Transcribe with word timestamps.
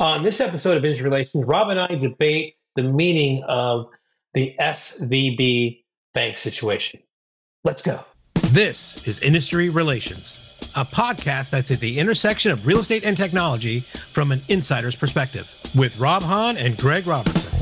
On 0.00 0.24
this 0.24 0.40
episode 0.40 0.76
of 0.76 0.84
Industry 0.84 1.08
Relations, 1.08 1.46
Rob 1.46 1.68
and 1.68 1.78
I 1.78 1.86
debate 1.94 2.56
the 2.74 2.82
meaning 2.82 3.44
of 3.44 3.86
the 4.32 4.52
SVB 4.58 5.84
bank 6.12 6.36
situation. 6.36 6.98
Let's 7.62 7.82
go. 7.82 8.00
This 8.46 9.06
is 9.06 9.20
Industry 9.20 9.68
Relations, 9.68 10.68
a 10.74 10.84
podcast 10.84 11.50
that's 11.50 11.70
at 11.70 11.78
the 11.78 12.00
intersection 12.00 12.50
of 12.50 12.66
real 12.66 12.80
estate 12.80 13.04
and 13.04 13.16
technology 13.16 13.78
from 13.78 14.32
an 14.32 14.40
insider's 14.48 14.96
perspective 14.96 15.48
with 15.78 16.00
Rob 16.00 16.24
Hahn 16.24 16.56
and 16.56 16.76
Greg 16.76 17.06
Robertson. 17.06 17.52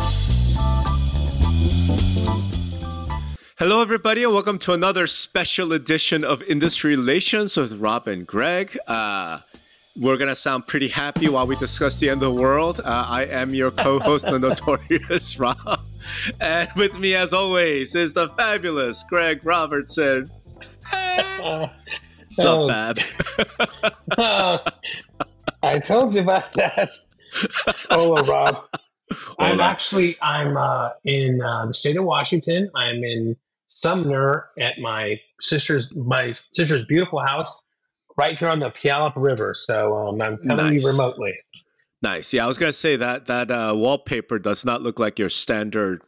Hello, 3.59 3.83
everybody, 3.83 4.25
and 4.25 4.33
welcome 4.33 4.59
to 4.61 4.73
another 4.73 5.07
special 5.07 5.75
edition 5.75 6.25
of 6.25 6.43
Industry 6.45 6.97
Relations 6.97 7.59
with 7.59 7.79
Rob 7.79 8.09
and 8.09 8.27
Greg. 8.27 8.79
Uh, 8.87 9.41
we're 9.97 10.17
gonna 10.17 10.35
sound 10.35 10.67
pretty 10.67 10.89
happy 10.89 11.29
while 11.29 11.47
we 11.47 11.57
discuss 11.57 11.99
the 12.01 12.09
end 12.11 12.23
of 12.23 12.35
the 12.35 12.43
world. 12.43 12.81
Uh, 12.85 13.07
I 13.09 13.25
am 13.25 13.55
your 13.55 13.71
co-host, 13.71 14.27
the 14.27 14.39
notorious 14.39 15.39
Rob, 15.39 15.81
and 16.41 16.69
with 16.77 16.99
me, 16.99 17.15
as 17.15 17.33
always, 17.33 17.95
is 17.95 18.13
the 18.13 18.29
fabulous 18.31 19.05
Greg 19.09 19.41
Robertson. 19.45 20.31
What's 21.41 22.47
Oh. 22.47 22.67
up, 22.69 22.99
Fab? 22.99 23.89
Oh, 24.19 24.65
I 25.63 25.79
told 25.79 26.15
you 26.15 26.23
about 26.23 26.53
that. 26.55 26.91
Hola, 27.91 28.23
Rob. 28.25 28.67
I'm 29.39 29.61
actually 29.61 30.17
I'm 30.23 30.57
uh, 30.57 30.91
in 31.05 31.43
uh, 31.43 31.67
the 31.67 31.75
state 31.75 31.97
of 31.97 32.05
Washington. 32.05 32.71
I'm 32.75 33.05
in 33.05 33.37
Sumner 33.69 34.49
at 34.59 34.79
my 34.79 35.21
sister's 35.41 35.95
my 35.95 36.35
sister's 36.53 36.85
beautiful 36.87 37.21
house 37.21 37.63
right 38.17 38.37
here 38.39 38.49
on 38.49 38.59
the 38.61 38.71
Puyallup 38.71 39.15
River. 39.17 39.55
So 39.55 40.09
um, 40.09 40.21
I'm 40.23 40.37
coming 40.39 40.57
Nice. 40.75 40.87
remotely. 40.87 41.33
Nice. 42.03 42.33
Yeah, 42.35 42.45
I 42.45 42.49
was 42.49 42.59
gonna 42.59 42.73
say 42.73 42.97
that 42.97 43.27
that 43.27 43.51
uh, 43.51 43.73
wallpaper 43.77 44.39
does 44.39 44.65
not 44.65 44.83
look 44.83 44.99
like 44.99 45.19
your 45.19 45.29
standard 45.31 46.03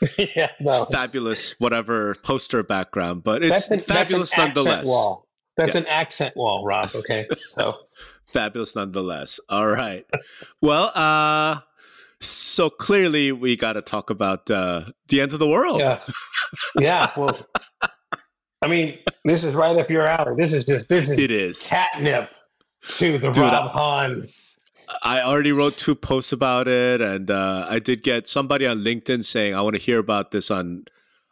yeah, 0.36 0.50
no, 0.60 0.84
fabulous 0.84 1.56
whatever 1.58 2.14
poster 2.22 2.62
background, 2.62 3.24
but 3.24 3.42
it's 3.42 3.70
an, 3.70 3.80
fabulous 3.80 4.36
nonetheless. 4.36 4.86
wall. 4.86 5.26
That's 5.56 5.74
Yeah. 5.74 5.80
an 5.80 5.86
accent 5.88 6.36
wall, 6.36 6.64
Rob. 6.64 6.90
Okay, 6.94 7.26
so 7.46 7.74
fabulous 8.28 8.76
nonetheless. 8.76 9.40
All 9.48 9.66
right. 9.66 10.04
Well, 10.60 10.92
uh 10.94 11.60
so 12.20 12.68
clearly 12.68 13.32
we 13.32 13.56
got 13.56 13.72
to 13.74 13.82
talk 13.82 14.10
about 14.10 14.50
uh 14.50 14.84
the 15.08 15.20
end 15.20 15.32
of 15.32 15.38
the 15.38 15.48
world. 15.48 15.80
yeah, 15.80 15.98
yeah. 16.78 17.10
Well, 17.16 17.36
I 18.62 18.66
mean, 18.68 18.98
this 19.24 19.44
is 19.44 19.54
right 19.54 19.76
up 19.76 19.88
your 19.88 20.06
alley. 20.06 20.34
This 20.36 20.52
is 20.52 20.64
just 20.64 20.88
this 20.88 21.10
is 21.10 21.18
It 21.18 21.30
is. 21.30 21.66
catnip 21.68 22.30
to 22.88 23.18
the 23.18 23.30
Dude, 23.30 23.38
Rob 23.38 23.70
Hahn. 23.70 24.28
I 25.02 25.20
already 25.22 25.52
wrote 25.52 25.76
two 25.76 25.94
posts 25.94 26.32
about 26.32 26.66
it 26.68 27.00
and 27.00 27.30
uh 27.30 27.66
I 27.68 27.78
did 27.78 28.02
get 28.02 28.26
somebody 28.26 28.66
on 28.66 28.78
LinkedIn 28.80 29.22
saying 29.24 29.54
I 29.54 29.60
want 29.62 29.74
to 29.74 29.80
hear 29.80 29.98
about 29.98 30.30
this 30.30 30.50
on 30.50 30.84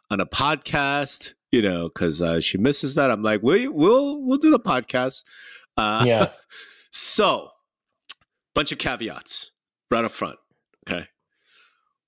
on 0.09 0.19
a 0.21 0.25
podcast, 0.25 1.33
you 1.51 1.61
know, 1.61 1.89
cuz 1.89 2.21
uh 2.21 2.39
she 2.39 2.57
misses 2.57 2.95
that. 2.95 3.09
I'm 3.11 3.23
like, 3.23 3.41
"We 3.43 3.67
we'll 3.67 4.21
we'll 4.23 4.37
do 4.37 4.51
the 4.51 4.59
podcast." 4.59 5.23
Uh 5.75 6.03
Yeah, 6.05 6.31
So, 6.91 7.49
bunch 8.55 8.71
of 8.71 8.77
caveats 8.77 9.51
right 9.91 10.03
up 10.05 10.11
front. 10.11 10.37
Okay. 10.89 11.07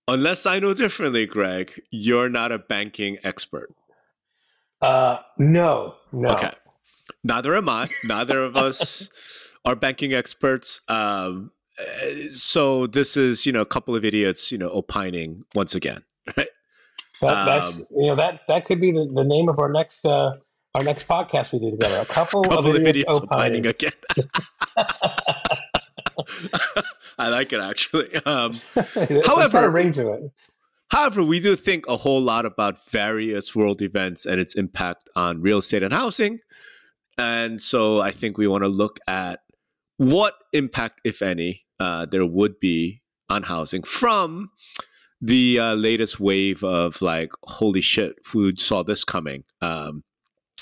Unless 0.08 0.45
I 0.45 0.59
know 0.59 0.73
differently, 0.73 1.25
Greg, 1.25 1.81
you're 1.92 2.30
not 2.30 2.52
a 2.52 2.58
banking 2.58 3.17
expert. 3.23 3.70
Uh, 4.81 5.17
no, 5.38 5.95
no. 6.11 6.30
Okay. 6.30 6.52
Neither 7.23 7.55
am 7.55 7.67
I. 7.69 7.85
Neither 8.05 8.41
of 8.44 8.55
us 8.55 9.09
are 9.66 9.75
banking 9.75 10.13
experts. 10.13 10.81
Um, 10.88 11.52
uh, 11.80 12.30
so 12.30 12.88
this 12.88 13.17
is, 13.17 13.45
you 13.45 13.52
know, 13.53 13.61
a 13.61 13.66
couple 13.66 13.95
of 13.95 14.03
idiots, 14.05 14.52
you 14.52 14.57
know, 14.57 14.69
opining 14.69 15.44
once 15.55 15.75
again. 15.75 16.03
Right? 16.38 16.47
That, 17.22 17.45
that's 17.45 17.80
Um, 17.91 17.97
you 18.02 18.07
know 18.07 18.16
that 18.16 18.41
that 18.47 18.63
could 18.66 18.80
be 18.80 18.94
the, 18.94 19.05
the 19.13 19.25
name 19.25 19.50
of 19.50 19.59
our 19.59 19.67
next 19.69 20.05
uh, 20.05 20.35
our 20.73 20.84
next 20.85 21.06
podcast 21.06 21.51
we 21.51 21.59
do 21.59 21.72
together. 21.72 21.97
A 22.01 22.06
couple, 22.06 22.44
couple 22.44 22.59
of 22.59 22.66
of 22.75 22.75
idiots, 22.78 23.09
idiots 23.09 23.09
opining 23.09 23.66
opining. 23.67 23.67
again. 23.67 23.91
I 27.17 27.28
like 27.29 27.51
it 27.53 27.59
actually. 27.59 28.16
Um, 28.25 28.51
It's 28.53 28.96
got 28.96 29.11
a 29.11 29.28
However- 29.28 29.69
ring 29.69 29.91
to 29.94 30.13
it. 30.13 30.31
However, 30.89 31.23
we 31.23 31.39
do 31.39 31.55
think 31.55 31.88
a 31.88 31.97
whole 31.97 32.22
lot 32.22 32.45
about 32.45 32.83
various 32.89 33.55
world 33.55 33.81
events 33.81 34.25
and 34.25 34.39
its 34.41 34.55
impact 34.55 35.09
on 35.16 35.41
real 35.41 35.59
estate 35.59 35.83
and 35.83 35.94
housing. 35.94 36.39
And 37.17 37.61
so 37.61 38.01
I 38.01 38.11
think 38.11 38.38
we 38.38 38.47
want 38.47 38.63
to 38.63 38.69
look 38.69 38.99
at 39.07 39.41
what 39.97 40.35
impact, 40.53 41.01
if 41.03 41.22
any, 41.22 41.66
uh, 41.79 42.05
there 42.05 42.25
would 42.25 42.59
be 42.59 43.01
on 43.29 43.44
housing 43.44 43.83
from 43.83 44.51
the 45.22 45.59
uh, 45.59 45.73
latest 45.75 46.19
wave 46.19 46.63
of 46.63 47.01
like, 47.01 47.31
holy 47.44 47.81
shit, 47.81 48.16
who 48.31 48.55
saw 48.55 48.83
this 48.83 49.03
coming? 49.03 49.44
Um, 49.61 50.03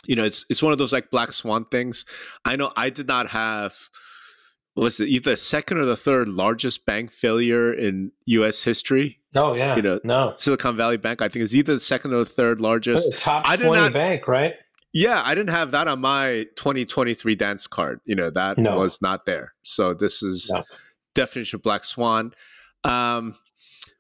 you 0.06 0.16
know, 0.16 0.24
it's 0.24 0.46
it's 0.50 0.64
one 0.64 0.72
of 0.72 0.78
those 0.78 0.94
like 0.94 1.12
black 1.12 1.32
swan 1.32 1.66
things. 1.66 2.06
I 2.46 2.56
know 2.56 2.72
I 2.76 2.90
did 2.90 3.08
not 3.08 3.30
have 3.30 3.90
was 4.76 5.00
it 5.00 5.10
either 5.10 5.32
the 5.32 5.38
second 5.38 5.80
or 5.80 5.86
the 5.86 5.96
third 5.96 6.30
largest 6.30 6.86
bank 6.86 7.12
failure 7.12 7.74
in 7.74 8.12
U.S. 8.28 8.64
history? 8.64 9.20
Oh 9.38 9.54
yeah, 9.54 9.76
you 9.76 9.82
know, 9.82 10.00
no. 10.04 10.34
Silicon 10.38 10.76
Valley 10.76 10.98
Bank. 10.98 11.22
I 11.22 11.28
think 11.30 11.44
is 11.44 11.56
either 11.56 11.74
the 11.76 11.80
second 11.80 12.14
or 12.14 12.26
third 12.26 12.60
largest. 12.60 13.18
Top 13.18 13.48
I 13.48 13.56
did 13.56 13.66
twenty 13.66 13.84
not- 13.84 13.94
bank, 13.94 14.28
right? 14.28 14.56
Yeah, 14.94 15.22
I 15.24 15.36
didn't 15.36 15.52
have 15.52 15.72
that 15.72 15.88
on 15.88 16.00
my 16.02 16.48
2023 16.56 17.36
dance 17.36 17.68
card. 17.68 18.00
You 18.06 18.16
know, 18.16 18.30
that 18.32 18.58
No. 18.58 18.78
was 18.78 19.00
not 19.02 19.26
there. 19.26 19.54
So 19.62 19.94
this 19.94 20.24
is 20.24 20.50
No. 20.52 20.64
definition 21.14 21.58
of 21.58 21.62
black 21.62 21.84
swan. 21.84 22.34
Um, 22.84 23.36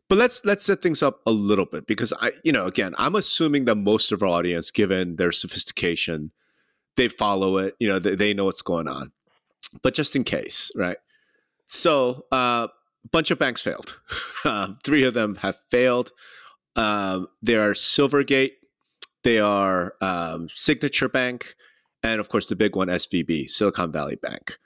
but 0.09 0.17
let's 0.17 0.43
let's 0.45 0.63
set 0.65 0.81
things 0.81 1.03
up 1.03 1.19
a 1.27 1.31
little 1.31 1.65
bit 1.65 1.85
because 1.85 2.13
I, 2.19 2.31
you 2.43 2.51
know, 2.51 2.65
again, 2.65 2.95
I'm 2.97 3.13
assuming 3.15 3.65
that 3.65 3.75
most 3.75 4.11
of 4.11 4.23
our 4.23 4.29
audience, 4.29 4.71
given 4.71 5.17
their 5.17 5.31
sophistication, 5.31 6.31
they 6.95 7.09
follow 7.09 7.57
it. 7.57 7.75
You 7.79 7.89
know, 7.89 7.99
they, 7.99 8.15
they 8.15 8.33
know 8.33 8.45
what's 8.45 8.61
going 8.63 8.87
on. 8.87 9.11
But 9.83 9.93
just 9.93 10.15
in 10.15 10.23
case, 10.23 10.71
right? 10.75 10.97
So, 11.67 12.25
uh, 12.31 12.67
bunch 13.12 13.31
of 13.31 13.40
banks 13.40 13.62
failed. 13.62 14.00
um, 14.45 14.78
three 14.84 15.03
of 15.03 15.13
them 15.13 15.35
have 15.35 15.56
failed. 15.57 16.12
Um, 16.75 17.28
they 17.41 17.56
are 17.56 17.72
Silvergate, 17.72 18.51
they 19.23 19.40
are 19.40 19.94
um, 20.01 20.47
Signature 20.53 21.09
Bank, 21.09 21.56
and 22.03 22.19
of 22.19 22.29
course 22.29 22.47
the 22.47 22.56
big 22.56 22.75
one, 22.75 22.88
SVB, 22.88 23.50
Silicon 23.50 23.91
Valley 23.91 24.16
Bank. 24.16 24.57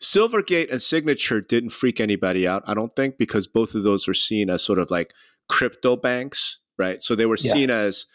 Silvergate 0.00 0.70
and 0.70 0.80
Signature 0.80 1.40
didn't 1.40 1.70
freak 1.70 2.00
anybody 2.00 2.46
out, 2.46 2.62
I 2.66 2.74
don't 2.74 2.92
think, 2.94 3.16
because 3.18 3.46
both 3.46 3.74
of 3.74 3.82
those 3.82 4.06
were 4.06 4.14
seen 4.14 4.50
as 4.50 4.62
sort 4.62 4.78
of 4.78 4.90
like 4.90 5.12
crypto 5.48 5.96
banks, 5.96 6.60
right? 6.78 7.02
So 7.02 7.14
they 7.14 7.26
were 7.26 7.38
Yeah. 7.40 7.52
seen 7.52 7.70
as 7.70 8.06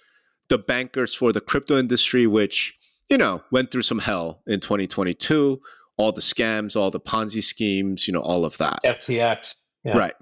the 0.48 0.58
bankers 0.58 1.16
for 1.16 1.34
the 1.34 1.42
crypto 1.42 1.78
industry, 1.80 2.28
which, 2.28 2.76
you 3.10 3.18
know, 3.18 3.42
went 3.52 3.72
through 3.72 3.82
some 3.82 4.00
hell 4.00 4.44
in 4.46 4.60
2022, 4.60 5.60
all 5.98 6.12
the 6.12 6.22
scams, 6.22 6.76
all 6.76 6.92
the 6.92 7.00
Ponzi 7.00 7.42
schemes, 7.44 8.08
you 8.08 8.14
know, 8.14 8.22
all 8.22 8.46
of 8.46 8.58
that. 8.60 8.80
FTX. 8.86 9.56
Yeah. 9.84 9.98
Right. 9.98 10.14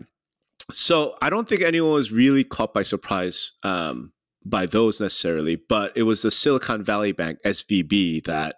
So 0.72 1.16
I 1.22 1.30
don't 1.30 1.50
think 1.50 1.62
anyone 1.62 1.94
was 1.94 2.12
really 2.12 2.44
caught 2.44 2.74
by 2.74 2.84
surprise 2.84 3.53
um, 3.64 4.14
by 4.46 4.66
those 4.66 5.02
necessarily, 5.02 5.56
but 5.56 5.92
it 5.96 6.03
was 6.03 6.22
the 6.22 6.31
Silicon 6.31 6.84
Valley 6.84 7.12
Bank 7.12 7.40
(SVB) 7.46 8.24
that 8.25 8.58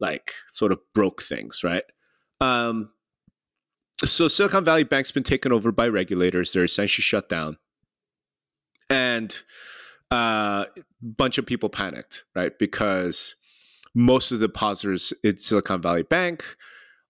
like 0.00 0.32
sort 0.48 0.72
of 0.72 0.80
broke 0.94 1.22
things, 1.22 1.62
right? 1.64 1.84
Um, 2.40 2.90
so 4.04 4.28
Silicon 4.28 4.64
Valley 4.64 4.84
Bank's 4.84 5.12
been 5.12 5.22
taken 5.22 5.52
over 5.52 5.72
by 5.72 5.88
regulators; 5.88 6.52
they're 6.52 6.64
essentially 6.64 7.02
shut 7.02 7.28
down, 7.28 7.58
and 8.88 9.42
a 10.10 10.14
uh, 10.14 10.64
bunch 11.02 11.38
of 11.38 11.46
people 11.46 11.68
panicked, 11.68 12.24
right? 12.36 12.56
Because 12.58 13.34
most 13.94 14.32
of 14.32 14.38
the 14.38 14.46
depositors 14.46 15.12
in 15.22 15.38
Silicon 15.38 15.80
Valley 15.80 16.02
Bank 16.02 16.44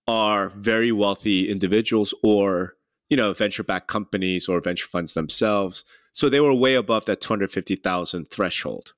are 0.06 0.48
very 0.50 0.92
wealthy 0.92 1.50
individuals 1.50 2.14
or 2.22 2.74
you 3.14 3.16
know 3.16 3.32
venture 3.32 3.62
backed 3.62 3.86
companies 3.86 4.48
or 4.48 4.60
venture 4.60 4.88
funds 4.88 5.14
themselves. 5.14 5.84
So 6.10 6.28
they 6.28 6.40
were 6.40 6.52
way 6.52 6.74
above 6.74 7.04
that 7.04 7.20
250,000 7.20 8.28
threshold 8.28 8.92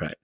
right? 0.00 0.16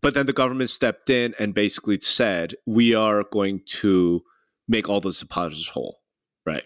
But 0.00 0.14
then 0.14 0.26
the 0.26 0.32
government 0.32 0.70
stepped 0.70 1.10
in 1.10 1.34
and 1.40 1.52
basically 1.52 1.98
said 1.98 2.54
we 2.64 2.94
are 2.94 3.24
going 3.24 3.62
to 3.80 4.22
make 4.68 4.88
all 4.88 5.00
those 5.00 5.18
depositors 5.18 5.68
whole 5.68 5.98
right? 6.46 6.62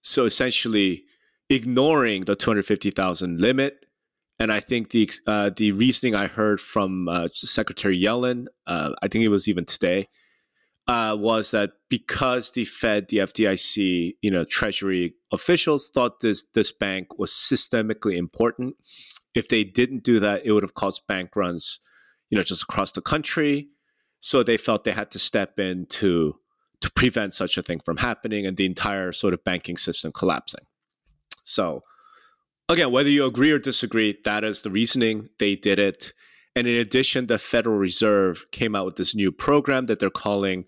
So 0.00 0.24
essentially 0.24 1.04
ignoring 1.50 2.24
the 2.24 2.34
250,000 2.34 3.38
limit. 3.38 3.84
And 4.38 4.50
I 4.50 4.60
think 4.60 4.90
the 4.90 5.10
uh, 5.26 5.50
the 5.54 5.72
reasoning 5.72 6.14
I 6.14 6.26
heard 6.26 6.62
from 6.62 7.08
uh, 7.08 7.28
Secretary 7.34 8.00
Yellen, 8.00 8.46
uh, 8.66 8.94
I 9.02 9.08
think 9.08 9.22
it 9.22 9.28
was 9.28 9.48
even 9.48 9.66
today, 9.66 10.08
uh, 10.90 11.14
was 11.14 11.52
that 11.52 11.70
because 11.88 12.50
the 12.50 12.64
Fed, 12.64 13.06
the 13.10 13.18
FDIC, 13.18 14.16
you 14.22 14.30
know, 14.30 14.42
Treasury 14.42 15.14
officials 15.30 15.88
thought 15.88 16.18
this 16.18 16.44
this 16.52 16.72
bank 16.72 17.16
was 17.16 17.30
systemically 17.30 18.16
important. 18.16 18.74
If 19.32 19.46
they 19.46 19.62
didn't 19.62 20.02
do 20.02 20.18
that, 20.18 20.42
it 20.44 20.50
would 20.50 20.64
have 20.64 20.74
caused 20.74 21.06
bank 21.06 21.36
runs, 21.36 21.78
you 22.28 22.36
know, 22.36 22.42
just 22.42 22.64
across 22.64 22.90
the 22.90 23.00
country. 23.00 23.68
So 24.18 24.42
they 24.42 24.56
felt 24.56 24.82
they 24.82 24.90
had 24.90 25.12
to 25.12 25.20
step 25.20 25.60
in 25.60 25.86
to 25.90 26.34
to 26.80 26.90
prevent 26.90 27.34
such 27.34 27.56
a 27.56 27.62
thing 27.62 27.78
from 27.78 27.98
happening 27.98 28.44
and 28.44 28.56
the 28.56 28.66
entire 28.66 29.12
sort 29.12 29.32
of 29.32 29.44
banking 29.44 29.76
system 29.76 30.10
collapsing. 30.10 30.64
So, 31.44 31.84
again, 32.68 32.90
whether 32.90 33.10
you 33.10 33.26
agree 33.26 33.52
or 33.52 33.60
disagree, 33.60 34.18
that 34.24 34.42
is 34.42 34.62
the 34.62 34.70
reasoning 34.70 35.28
they 35.38 35.54
did 35.54 35.78
it. 35.78 36.12
And 36.56 36.66
in 36.66 36.74
addition, 36.80 37.28
the 37.28 37.38
Federal 37.38 37.78
Reserve 37.78 38.46
came 38.50 38.74
out 38.74 38.86
with 38.86 38.96
this 38.96 39.14
new 39.14 39.30
program 39.30 39.86
that 39.86 40.00
they're 40.00 40.10
calling, 40.10 40.64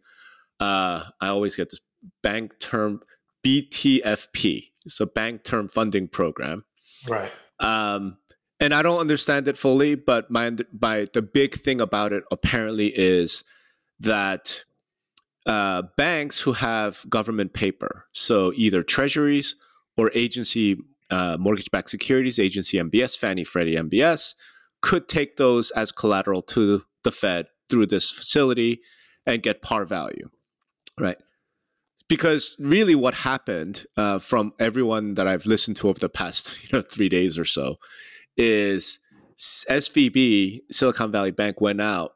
uh, 0.63 1.03
I 1.21 1.29
always 1.29 1.57
get 1.57 1.71
this 1.71 1.81
bank 2.23 2.59
term 2.61 3.01
BTFP. 3.45 4.71
It's 4.87 5.01
a 5.01 5.07
bank 5.07 5.43
term 5.43 5.69
funding 5.69 6.07
program. 6.07 6.65
Right. 7.09 7.33
Um, 7.59 8.19
and 8.61 8.73
I 8.73 8.83
don't 8.83 9.01
understand 9.01 9.49
it 9.49 9.59
fully, 9.59 9.97
but 9.97 10.31
my, 10.31 10.53
my 10.81 11.09
the 11.13 11.21
big 11.23 11.55
thing 11.55 11.81
about 11.81 12.13
it 12.13 12.23
apparently 12.31 12.87
is 12.97 13.43
that 13.99 14.63
uh, 15.47 15.83
banks 15.97 16.39
who 16.39 16.53
have 16.53 17.05
government 17.09 17.55
paper, 17.55 18.07
so 18.13 18.53
either 18.55 18.85
treasuries 18.85 19.57
or 19.97 20.13
agency 20.15 20.77
uh, 21.11 21.37
mortgage-backed 21.41 21.91
securities, 21.91 22.39
agency 22.39 22.79
MBS, 22.79 23.19
Fannie 23.19 23.45
Freddie 23.45 23.75
MBS, 23.75 24.35
could 24.81 25.09
take 25.09 25.37
those 25.37 25.73
as 25.73 25.91
collateral 25.91 26.41
to 26.43 26.85
the 27.03 27.11
Fed 27.11 27.47
through 27.69 27.87
this 27.87 28.13
facility 28.13 28.81
and 29.27 29.43
get 29.43 29.61
par 29.61 29.85
value, 29.85 30.31
right? 31.01 31.17
Because 32.09 32.57
really, 32.59 32.95
what 32.95 33.15
happened 33.15 33.85
uh, 33.97 34.19
from 34.19 34.53
everyone 34.59 35.15
that 35.15 35.27
I've 35.27 35.47
listened 35.47 35.77
to 35.79 35.89
over 35.89 35.99
the 35.99 36.09
past 36.09 36.63
you 36.73 36.79
know 36.79 36.83
three 36.83 37.09
days 37.09 37.39
or 37.39 37.45
so 37.45 37.77
is 38.37 38.99
SVB, 39.39 40.61
Silicon 40.71 41.11
Valley 41.11 41.31
Bank, 41.31 41.61
went 41.61 41.81
out 41.81 42.13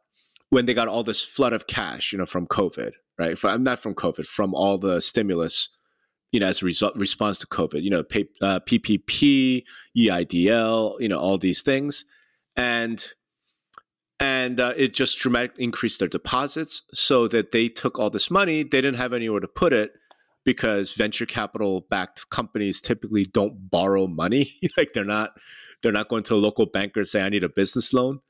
when 0.51 0.67
they 0.67 0.75
got 0.75 0.89
all 0.89 1.03
this 1.03 1.25
flood 1.25 1.53
of 1.53 1.67
cash, 1.67 2.13
you 2.13 2.19
know, 2.19 2.27
from 2.27 2.47
COVID, 2.47 2.93
right? 3.19 3.39
From 3.39 3.63
not 3.63 3.79
from 3.79 3.95
COVID, 3.95 4.27
from 4.27 4.55
all 4.55 4.79
the 4.79 5.01
stimulus, 5.01 5.71
you 6.33 6.41
know, 6.41 6.47
as 6.47 6.63
a 6.63 6.67
result 6.67 6.95
response 6.97 7.39
to 7.39 7.47
COVID, 7.47 7.83
you 7.83 7.91
know, 7.91 8.03
pay, 8.03 8.27
uh, 8.41 8.61
PPP, 8.61 9.65
EIDL, 9.97 11.01
you 11.01 11.09
know, 11.09 11.19
all 11.19 11.39
these 11.39 11.63
things, 11.63 12.05
and 12.57 13.13
and 14.19 14.61
uh, 14.61 14.73
it 14.77 14.95
just 14.95 15.19
dramatically 15.19 15.65
increased 15.65 15.99
their 15.99 16.09
deposits, 16.09 16.83
so 16.93 17.29
that 17.29 17.53
they 17.53 17.69
took 17.69 17.99
all 17.99 18.11
this 18.11 18.31
money, 18.31 18.63
they 18.63 18.81
didn't 18.81 18.97
have 18.97 19.13
anywhere 19.13 19.41
to 19.41 19.49
put 19.49 19.73
it 19.73 19.93
because 20.45 20.95
venture 20.95 21.27
capital 21.27 21.87
backed 21.91 22.31
companies 22.31 22.81
typically 22.81 23.25
don't 23.25 23.69
borrow 23.69 24.07
money 24.07 24.49
like 24.77 24.93
they're 24.93 25.05
not 25.05 25.33
they're 25.83 25.91
not 25.91 26.09
going 26.09 26.23
to 26.23 26.35
a 26.35 26.37
local 26.37 26.67
banker 26.67 27.01
and 27.01 27.09
say 27.09 27.21
i 27.21 27.29
need 27.29 27.43
a 27.43 27.49
business 27.49 27.93
loan 27.93 28.21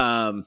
um, 0.00 0.46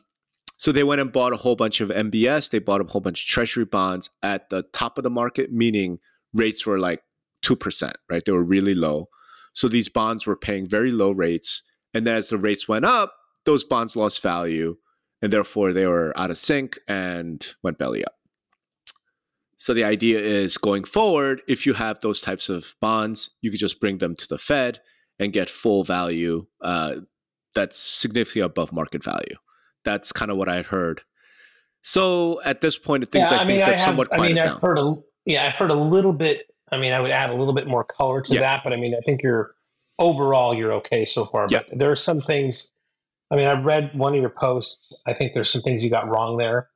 so 0.58 0.72
they 0.72 0.84
went 0.84 1.02
and 1.02 1.12
bought 1.12 1.34
a 1.34 1.38
whole 1.38 1.56
bunch 1.56 1.82
of 1.82 1.90
MBS. 1.90 2.50
They 2.50 2.60
bought 2.60 2.82
a 2.82 2.86
whole 2.86 3.02
bunch 3.02 3.24
of 3.24 3.28
treasury 3.28 3.66
bonds 3.66 4.10
at 4.22 4.50
the 4.50 4.64
top 4.74 4.98
of 4.98 5.04
the 5.04 5.10
market, 5.10 5.52
meaning 5.52 6.00
rates 6.34 6.66
were 6.66 6.80
like 6.80 7.04
2%, 7.44 7.92
right? 8.10 8.24
They 8.26 8.32
were 8.32 8.44
really 8.44 8.74
low. 8.74 9.10
So 9.54 9.68
these 9.68 9.90
bonds 9.90 10.26
were 10.26 10.36
paying 10.36 10.68
very 10.68 10.92
low 10.92 11.12
rates. 11.12 11.64
And 11.94 12.08
then 12.08 12.16
as 12.16 12.30
the 12.30 12.38
rates 12.38 12.68
went 12.68 12.86
up, 12.86 13.14
those 13.46 13.64
bonds 13.64 13.96
lost 13.96 14.22
value. 14.22 14.78
And 15.22 15.32
therefore 15.32 15.72
they 15.72 15.86
were 15.88 16.12
out 16.18 16.32
of 16.32 16.38
sync 16.38 16.78
and 16.88 17.46
went 17.64 17.78
belly 17.78 18.04
up. 18.04 18.16
So 19.56 19.74
the 19.74 19.86
idea 19.86 20.20
is 20.20 20.58
going 20.58 20.84
forward, 20.84 21.42
if 21.48 21.66
you 21.66 21.74
have 21.74 22.02
those 22.02 22.20
types 22.20 22.50
of 22.50 22.76
bonds, 22.82 23.30
you 23.42 23.50
could 23.50 23.62
just 23.62 23.80
bring 23.80 24.00
them 24.00 24.16
to 24.18 24.28
the 24.28 24.38
Fed 24.38 24.80
and 25.20 25.32
get 25.32 25.50
full 25.50 25.86
value 25.86 26.46
uh, 26.62 26.96
that's 27.56 27.78
significantly 27.78 28.42
above 28.42 28.74
market 28.74 29.02
value. 29.04 29.38
That's 29.86 30.12
kind 30.12 30.30
of 30.30 30.36
what 30.36 30.50
I 30.50 30.64
heard. 30.64 31.02
So 31.82 32.42
at 32.44 32.60
this 32.60 32.78
point, 32.78 33.08
things 33.10 33.32
yeah, 33.32 33.38
like 33.38 33.46
I 33.46 33.48
mean, 33.48 33.58
things 33.60 33.64
have, 33.64 33.76
have 33.76 33.84
somewhat 33.86 34.08
I 34.12 34.18
mean, 34.22 34.38
I've 34.38 34.46
down. 34.52 34.60
heard 34.60 34.78
a 34.78 34.94
yeah, 35.26 35.46
I've 35.46 35.56
heard 35.56 35.70
a 35.72 35.76
little 35.76 36.14
bit. 36.14 36.48
I 36.72 36.78
mean, 36.78 36.92
I 36.92 37.00
would 37.00 37.12
add 37.12 37.30
a 37.30 37.34
little 37.34 37.54
bit 37.54 37.68
more 37.68 37.84
color 37.86 38.22
to 38.22 38.34
Yeah. 38.34 38.42
that, 38.42 38.62
but 38.64 38.74
I 38.74 38.76
mean, 38.76 38.94
I 38.94 39.00
think 39.06 39.22
you're 39.24 39.56
overall 40.00 40.54
you're 40.54 40.74
okay 40.74 41.06
so 41.06 41.26
far. 41.26 41.48
Yeah. 41.50 41.62
But 41.70 41.80
there 41.80 41.92
are 41.92 41.96
some 41.96 42.20
things. 42.20 42.74
I 43.34 43.36
mean, 43.36 43.48
I 43.48 43.60
read 43.60 43.98
one 43.98 44.14
of 44.14 44.22
your 44.22 44.30
posts. 44.30 45.02
I 45.08 45.14
think 45.14 45.34
there's 45.34 45.50
some 45.50 45.64
things 45.64 45.84
you 45.84 45.90
got 45.90 46.08
wrong 46.08 46.38
there. 46.38 46.70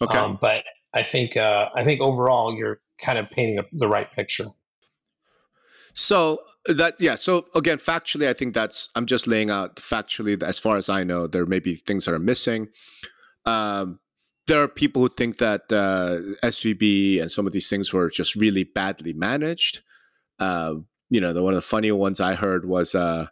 okay. 0.00 0.16
Um, 0.16 0.38
but 0.40 0.64
I 0.94 1.02
think 1.02 1.36
uh, 1.36 1.70
I 1.74 1.82
think 1.82 2.00
overall 2.00 2.54
you're 2.56 2.80
kind 3.02 3.18
of 3.18 3.28
painting 3.30 3.58
a, 3.58 3.64
the 3.72 3.88
right 3.88 4.10
picture. 4.12 4.44
So 5.92 6.38
that 6.66 6.94
yeah. 7.00 7.16
So 7.16 7.46
again, 7.56 7.78
factually, 7.78 8.28
I 8.28 8.32
think 8.32 8.54
that's 8.54 8.90
I'm 8.94 9.06
just 9.06 9.26
laying 9.26 9.50
out 9.50 9.76
factually. 9.76 10.40
As 10.40 10.60
far 10.60 10.76
as 10.76 10.88
I 10.88 11.02
know, 11.02 11.26
there 11.26 11.46
may 11.46 11.58
be 11.58 11.74
things 11.74 12.04
that 12.04 12.14
are 12.14 12.20
missing. 12.20 12.68
Um, 13.44 13.98
there 14.46 14.62
are 14.62 14.68
people 14.68 15.02
who 15.02 15.08
think 15.08 15.38
that 15.38 15.72
uh, 15.72 16.18
SVB 16.46 17.20
and 17.20 17.30
some 17.30 17.46
of 17.46 17.52
these 17.52 17.68
things 17.68 17.92
were 17.92 18.08
just 18.08 18.36
really 18.36 18.62
badly 18.62 19.14
managed. 19.14 19.82
Uh, 20.38 20.74
you 21.10 21.20
know, 21.20 21.32
the 21.32 21.42
one 21.42 21.54
of 21.54 21.58
the 21.58 21.62
funny 21.62 21.90
ones 21.90 22.20
I 22.20 22.34
heard 22.34 22.66
was 22.66 22.94
uh, 22.94 23.26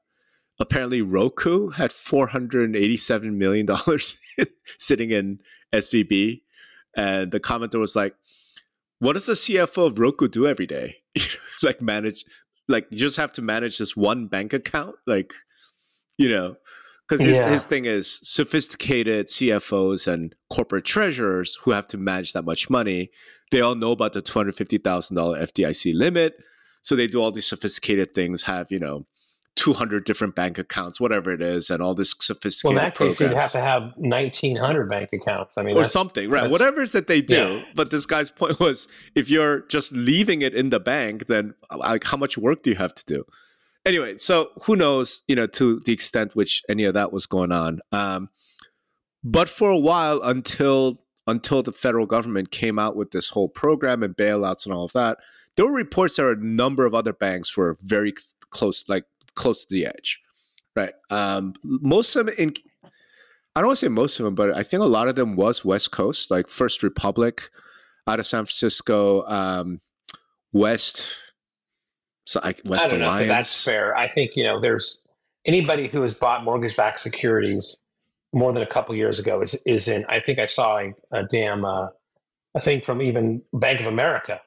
apparently 0.60 1.02
Roku 1.02 1.70
had 1.70 1.92
487 1.92 3.38
million 3.38 3.66
dollars 3.66 4.18
sitting 4.78 5.10
in 5.10 5.40
SVB, 5.72 6.42
and 6.96 7.32
the 7.32 7.40
commenter 7.40 7.78
was 7.78 7.96
like, 7.96 8.14
"What 8.98 9.14
does 9.14 9.26
the 9.26 9.32
CFO 9.34 9.86
of 9.86 9.98
Roku 9.98 10.28
do 10.28 10.46
every 10.46 10.66
day? 10.66 10.96
like 11.62 11.80
manage, 11.82 12.24
like 12.68 12.86
you 12.90 12.98
just 12.98 13.16
have 13.16 13.32
to 13.32 13.42
manage 13.42 13.78
this 13.78 13.96
one 13.96 14.26
bank 14.26 14.52
account, 14.52 14.96
like, 15.06 15.32
you 16.18 16.28
know." 16.28 16.56
Because 17.08 17.26
his, 17.26 17.34
Yeah. 17.36 17.50
his 17.50 17.64
thing 17.64 17.84
is 17.84 18.20
sophisticated 18.22 19.26
CFOs 19.26 20.06
and 20.10 20.34
corporate 20.50 20.84
treasurers 20.84 21.56
who 21.62 21.72
have 21.72 21.86
to 21.88 21.98
manage 21.98 22.32
that 22.32 22.44
much 22.44 22.70
money. 22.70 23.10
They 23.50 23.60
all 23.60 23.74
know 23.74 23.90
about 23.90 24.12
the 24.14 24.22
two 24.22 24.32
hundred 24.38 24.54
fifty 24.54 24.78
thousand 24.78 25.16
dollar 25.16 25.38
FDIC 25.40 25.92
limit, 25.94 26.36
so 26.80 26.94
they 26.96 27.06
do 27.08 27.20
all 27.20 27.32
these 27.32 27.46
sophisticated 27.48 28.14
things. 28.14 28.44
Have 28.44 28.70
you 28.70 28.78
know, 28.78 29.06
two 29.54 29.72
hundred 29.72 30.04
different 30.04 30.34
bank 30.34 30.58
accounts, 30.58 31.00
whatever 31.00 31.30
it 31.32 31.42
is, 31.42 31.70
and 31.70 31.82
all 31.82 31.94
this 31.94 32.14
Well, 32.14 32.20
sophisticated 32.20 32.78
in 32.78 32.84
that 32.84 32.96
case, 32.96 33.20
you'd 33.20 33.32
have 33.32 33.52
to 33.52 33.60
have 33.60 33.92
1,900 33.96 34.88
bank 34.88 35.10
accounts. 35.12 35.58
I 35.58 35.62
mean, 35.62 35.76
or 35.76 35.84
something, 35.84 36.30
right? 36.30 36.50
Whatever 36.50 36.80
it 36.80 36.84
is 36.84 36.92
that 36.92 37.06
they 37.06 37.20
do. 37.20 37.56
Yeah. 37.56 37.64
But 37.74 37.90
this 37.90 38.06
guy's 38.06 38.30
point 38.30 38.60
was, 38.60 38.88
if 39.14 39.30
you're 39.30 39.60
just 39.62 39.92
leaving 39.92 40.42
it 40.42 40.54
in 40.54 40.70
the 40.70 40.80
bank, 40.80 41.26
then 41.26 41.54
like 41.74 42.04
how 42.04 42.16
much 42.16 42.38
work 42.38 42.62
do 42.62 42.70
you 42.70 42.76
have 42.76 42.94
to 42.94 43.04
do? 43.04 43.24
Anyway, 43.84 44.16
so 44.16 44.50
who 44.64 44.76
knows, 44.76 45.22
you 45.26 45.34
know, 45.34 45.46
to 45.46 45.80
the 45.84 45.92
extent 45.92 46.36
which 46.36 46.62
any 46.68 46.84
of 46.84 46.94
that 46.94 47.12
was 47.12 47.26
going 47.26 47.50
on. 47.50 47.80
Um, 47.90 48.30
but 49.24 49.48
for 49.48 49.70
a 49.70 49.78
while, 49.78 50.22
until 50.22 50.98
until 51.26 51.62
the 51.62 51.72
federal 51.72 52.06
government 52.06 52.50
came 52.50 52.78
out 52.78 52.96
with 52.96 53.12
this 53.12 53.30
whole 53.30 53.48
program 53.48 54.02
and 54.02 54.16
bailouts 54.16 54.66
and 54.66 54.74
all 54.74 54.84
of 54.84 54.92
that, 54.92 55.18
there 55.56 55.66
were 55.66 55.72
reports 55.72 56.16
that 56.16 56.28
a 56.28 56.44
number 56.44 56.84
of 56.84 56.94
other 56.94 57.12
banks 57.12 57.56
were 57.56 57.76
very 57.80 58.12
close, 58.50 58.84
like 58.88 59.04
close 59.34 59.64
to 59.64 59.74
the 59.74 59.86
edge, 59.86 60.20
right? 60.76 60.94
Um, 61.10 61.54
most 61.62 62.16
of 62.16 62.26
them 62.26 62.34
in 62.38 62.52
I 63.54 63.60
don't 63.60 63.68
want 63.68 63.78
to 63.80 63.86
say 63.86 63.90
most 63.90 64.18
of 64.18 64.24
them, 64.24 64.34
but 64.34 64.56
I 64.56 64.62
think 64.62 64.82
a 64.82 64.86
lot 64.86 65.08
of 65.08 65.14
them 65.14 65.36
was 65.36 65.64
West 65.64 65.90
Coast, 65.90 66.30
like 66.30 66.48
First 66.48 66.82
Republic 66.82 67.50
out 68.06 68.18
of 68.18 68.26
San 68.26 68.44
Francisco, 68.44 69.26
um, 69.26 69.80
West, 70.52 71.06
so 72.24 72.40
I, 72.42 72.48
I 72.48 72.88
don't 72.88 73.00
know 73.00 73.16
if 73.16 73.28
that's 73.28 73.64
fair. 73.64 73.96
I 73.96 74.08
think 74.08 74.36
you 74.36 74.44
know 74.44 74.60
there's 74.60 75.06
anybody 75.44 75.88
who 75.88 76.02
has 76.02 76.14
bought 76.14 76.44
mortgage-backed 76.44 77.00
securities 77.00 77.82
more 78.32 78.52
than 78.52 78.62
a 78.62 78.66
couple 78.66 78.94
years 78.94 79.18
ago 79.18 79.42
is 79.42 79.62
is 79.66 79.88
in. 79.88 80.04
I 80.08 80.20
think 80.20 80.38
I 80.38 80.46
saw 80.46 80.78
a, 80.78 80.94
a 81.10 81.24
damn 81.24 81.64
uh, 81.64 81.88
a 82.54 82.60
thing 82.60 82.80
from 82.80 83.02
even 83.02 83.42
Bank 83.52 83.80
of 83.80 83.86
America 83.86 84.40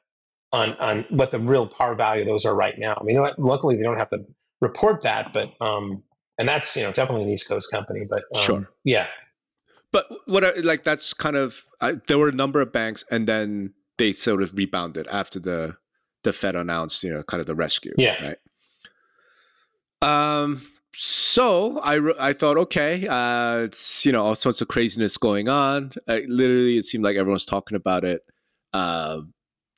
on 0.52 0.74
on 0.74 1.04
what 1.10 1.30
the 1.30 1.38
real 1.38 1.66
par 1.66 1.94
value 1.94 2.22
of 2.22 2.28
those 2.28 2.46
are 2.46 2.56
right 2.56 2.74
now. 2.78 2.96
I 2.98 3.04
mean, 3.04 3.24
luckily 3.38 3.76
they 3.76 3.82
don't 3.82 3.98
have 3.98 4.10
to 4.10 4.24
report 4.60 5.02
that, 5.02 5.32
but 5.32 5.52
um, 5.60 6.02
and 6.38 6.48
that's 6.48 6.76
you 6.76 6.82
know 6.82 6.92
definitely 6.92 7.24
an 7.24 7.30
East 7.30 7.48
Coast 7.48 7.70
company, 7.70 8.06
but 8.08 8.22
um, 8.34 8.42
Sure. 8.42 8.68
yeah, 8.84 9.06
But 9.92 10.06
what 10.26 10.44
I, 10.44 10.52
like 10.60 10.84
that's 10.84 11.14
kind 11.14 11.36
of 11.36 11.62
I, 11.80 11.94
there 12.06 12.18
were 12.18 12.28
a 12.28 12.32
number 12.32 12.60
of 12.60 12.72
banks, 12.72 13.04
and 13.10 13.26
then 13.26 13.74
they 13.98 14.12
sort 14.12 14.42
of 14.42 14.52
rebounded 14.56 15.06
after 15.08 15.38
the 15.40 15.76
the 16.24 16.32
Fed 16.32 16.56
announced, 16.56 17.04
you 17.04 17.12
know, 17.12 17.22
kind 17.22 17.40
of 17.40 17.46
the 17.46 17.54
rescue. 17.54 17.92
Yeah. 17.96 18.34
Right. 20.02 20.42
Um. 20.42 20.62
So 20.98 21.78
I 21.80 22.00
I 22.18 22.32
thought, 22.32 22.56
okay, 22.56 23.06
uh, 23.06 23.58
it's 23.64 24.06
you 24.06 24.12
know 24.12 24.22
all 24.22 24.34
sorts 24.34 24.60
of 24.62 24.68
craziness 24.68 25.16
going 25.18 25.48
on. 25.48 25.92
Uh, 26.08 26.20
literally, 26.26 26.78
it 26.78 26.84
seemed 26.84 27.04
like 27.04 27.16
everyone's 27.16 27.44
talking 27.46 27.76
about 27.76 28.04
it. 28.04 28.22
Uh, 28.72 29.20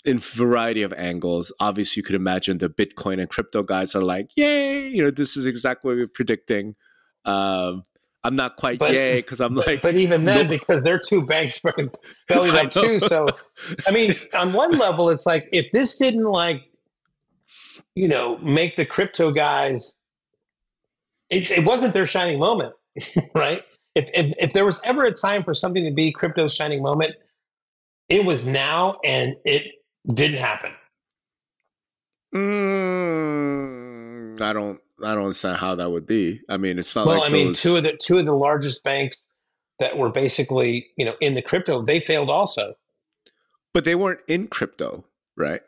in 0.04 0.18
variety 0.18 0.82
of 0.82 0.92
angles. 0.94 1.52
Obviously, 1.60 2.00
you 2.00 2.04
could 2.04 2.14
imagine 2.14 2.58
the 2.58 2.68
Bitcoin 2.70 3.20
and 3.20 3.28
crypto 3.28 3.62
guys 3.62 3.94
are 3.94 4.02
like, 4.04 4.30
"Yay!" 4.36 4.88
You 4.88 5.02
know, 5.04 5.10
this 5.10 5.36
is 5.36 5.46
exactly 5.46 5.88
what 5.88 5.96
we 5.96 6.02
we're 6.02 6.08
predicting. 6.08 6.76
Um, 7.24 7.84
I'm 8.24 8.34
not 8.34 8.56
quite 8.56 8.78
But- 8.78 8.92
yay 8.92 9.20
because 9.20 9.40
I'm 9.40 9.54
like, 9.54 9.80
but 9.80 9.94
even 9.94 10.24
then, 10.24 10.46
no- 10.46 10.50
because 10.50 10.82
they're 10.82 10.98
two 10.98 11.24
banks 11.26 11.58
fucking 11.60 11.90
bellied 12.28 12.54
up 12.66 12.70
too. 12.72 12.98
So, 12.98 13.28
I 13.86 13.90
mean, 13.92 14.14
on 14.34 14.52
one 14.52 14.76
level, 14.78 15.10
it's 15.10 15.26
like 15.26 15.48
if 15.52 15.70
this 15.72 15.98
didn't 15.98 16.24
like, 16.24 16.62
you 17.94 18.08
know, 18.08 18.36
make 18.38 18.76
the 18.76 18.84
crypto 18.84 19.30
guys, 19.32 19.94
it's 21.30 21.50
it 21.50 21.64
wasn't 21.64 21.92
their 21.92 22.06
shining 22.06 22.38
moment, 22.38 22.74
right? 23.34 23.62
If, 23.94 24.10
if 24.14 24.34
if 24.38 24.52
there 24.52 24.64
was 24.64 24.82
ever 24.84 25.04
a 25.04 25.12
time 25.12 25.44
for 25.44 25.54
something 25.54 25.84
to 25.84 25.90
be 25.92 26.12
crypto's 26.12 26.54
shining 26.54 26.82
moment, 26.82 27.14
it 28.08 28.24
was 28.24 28.46
now, 28.46 28.98
and 29.04 29.36
it 29.44 29.72
didn't 30.12 30.38
happen. 30.38 30.72
Mm, 33.08 34.40
I 34.40 34.52
don't. 34.52 34.80
I 35.02 35.14
don't 35.14 35.22
understand 35.24 35.58
how 35.58 35.76
that 35.76 35.90
would 35.90 36.06
be. 36.06 36.40
I 36.48 36.56
mean, 36.56 36.78
it's 36.78 36.94
not 36.96 37.06
well, 37.06 37.20
like 37.20 37.30
I 37.30 37.32
mean, 37.32 37.48
those- 37.48 37.62
two 37.62 37.76
of 37.76 37.82
the 37.84 37.96
two 37.96 38.18
of 38.18 38.24
the 38.26 38.34
largest 38.34 38.82
banks 38.84 39.22
that 39.78 39.96
were 39.96 40.10
basically 40.10 40.88
you 40.96 41.04
know 41.04 41.14
in 41.20 41.34
the 41.34 41.42
crypto, 41.42 41.82
they 41.82 42.00
failed 42.00 42.30
also. 42.30 42.74
but 43.74 43.84
they 43.84 43.94
weren't 43.94 44.20
in 44.26 44.48
crypto, 44.48 45.04
right? 45.36 45.60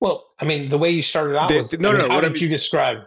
Well, 0.00 0.26
I 0.40 0.44
mean, 0.44 0.68
the 0.70 0.78
way 0.78 0.90
you 0.90 1.02
started 1.02 1.36
out 1.38 1.48
They- 1.48 1.58
was 1.58 1.78
no, 1.78 1.90
I 1.90 1.92
mean, 1.92 2.00
no, 2.02 2.08
How 2.08 2.14
what 2.16 2.24
I 2.24 2.28
did 2.28 2.34
mean- 2.34 2.42
you 2.44 2.48
describe? 2.48 2.98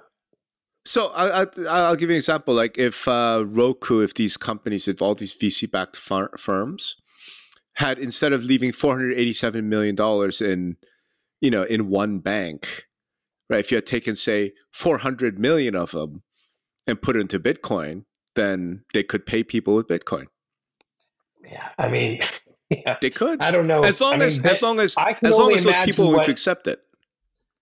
So 0.85 1.07
I, 1.07 1.41
I, 1.43 1.45
I'll 1.67 1.95
give 1.97 2.09
you 2.09 2.15
an 2.15 2.17
example. 2.17 2.53
Like 2.55 2.77
if 2.77 3.07
uh, 3.07 3.43
Roku, 3.45 3.99
if 4.01 4.13
these 4.13 4.37
companies, 4.37 4.87
if 4.87 5.01
all 5.01 5.13
these 5.13 5.35
VC-backed 5.35 5.97
fir- 5.97 6.31
firms 6.37 6.95
had 7.79 7.97
instead 7.97 8.33
of 8.33 8.43
leaving 8.45 8.71
487 8.71 9.67
million 9.67 9.95
dollars 9.95 10.41
in, 10.41 10.77
you 11.41 11.49
know, 11.49 11.63
in 11.63 11.89
one 11.89 12.19
bank, 12.19 12.87
right? 13.49 13.59
If 13.61 13.71
you 13.71 13.75
had 13.77 13.85
taken 13.85 14.15
say 14.15 14.51
400 14.71 15.39
million 15.39 15.75
of 15.75 15.91
them 15.91 16.23
and 16.85 17.01
put 17.01 17.15
it 17.15 17.21
into 17.21 17.39
Bitcoin, 17.39 18.03
then 18.35 18.83
they 18.93 19.03
could 19.03 19.25
pay 19.25 19.43
people 19.43 19.75
with 19.75 19.87
Bitcoin. 19.87 20.25
Yeah, 21.49 21.69
I 21.77 21.89
mean, 21.89 22.19
yeah, 22.69 22.97
They 23.01 23.09
could, 23.09 23.41
I 23.41 23.49
don't 23.51 23.67
know. 23.67 23.81
as 23.83 24.01
long 24.01 24.21
I 24.21 24.25
as 24.25 24.39
they- 24.39 24.49
as 24.49 24.61
long 24.61 24.79
as 24.79 24.95
I 24.97 25.13
can 25.13 25.27
as 25.29 25.37
long 25.37 25.53
as 25.53 25.63
those 25.63 25.77
people 25.85 26.11
what- 26.11 26.25
to 26.25 26.31
accept 26.31 26.67
it. 26.67 26.81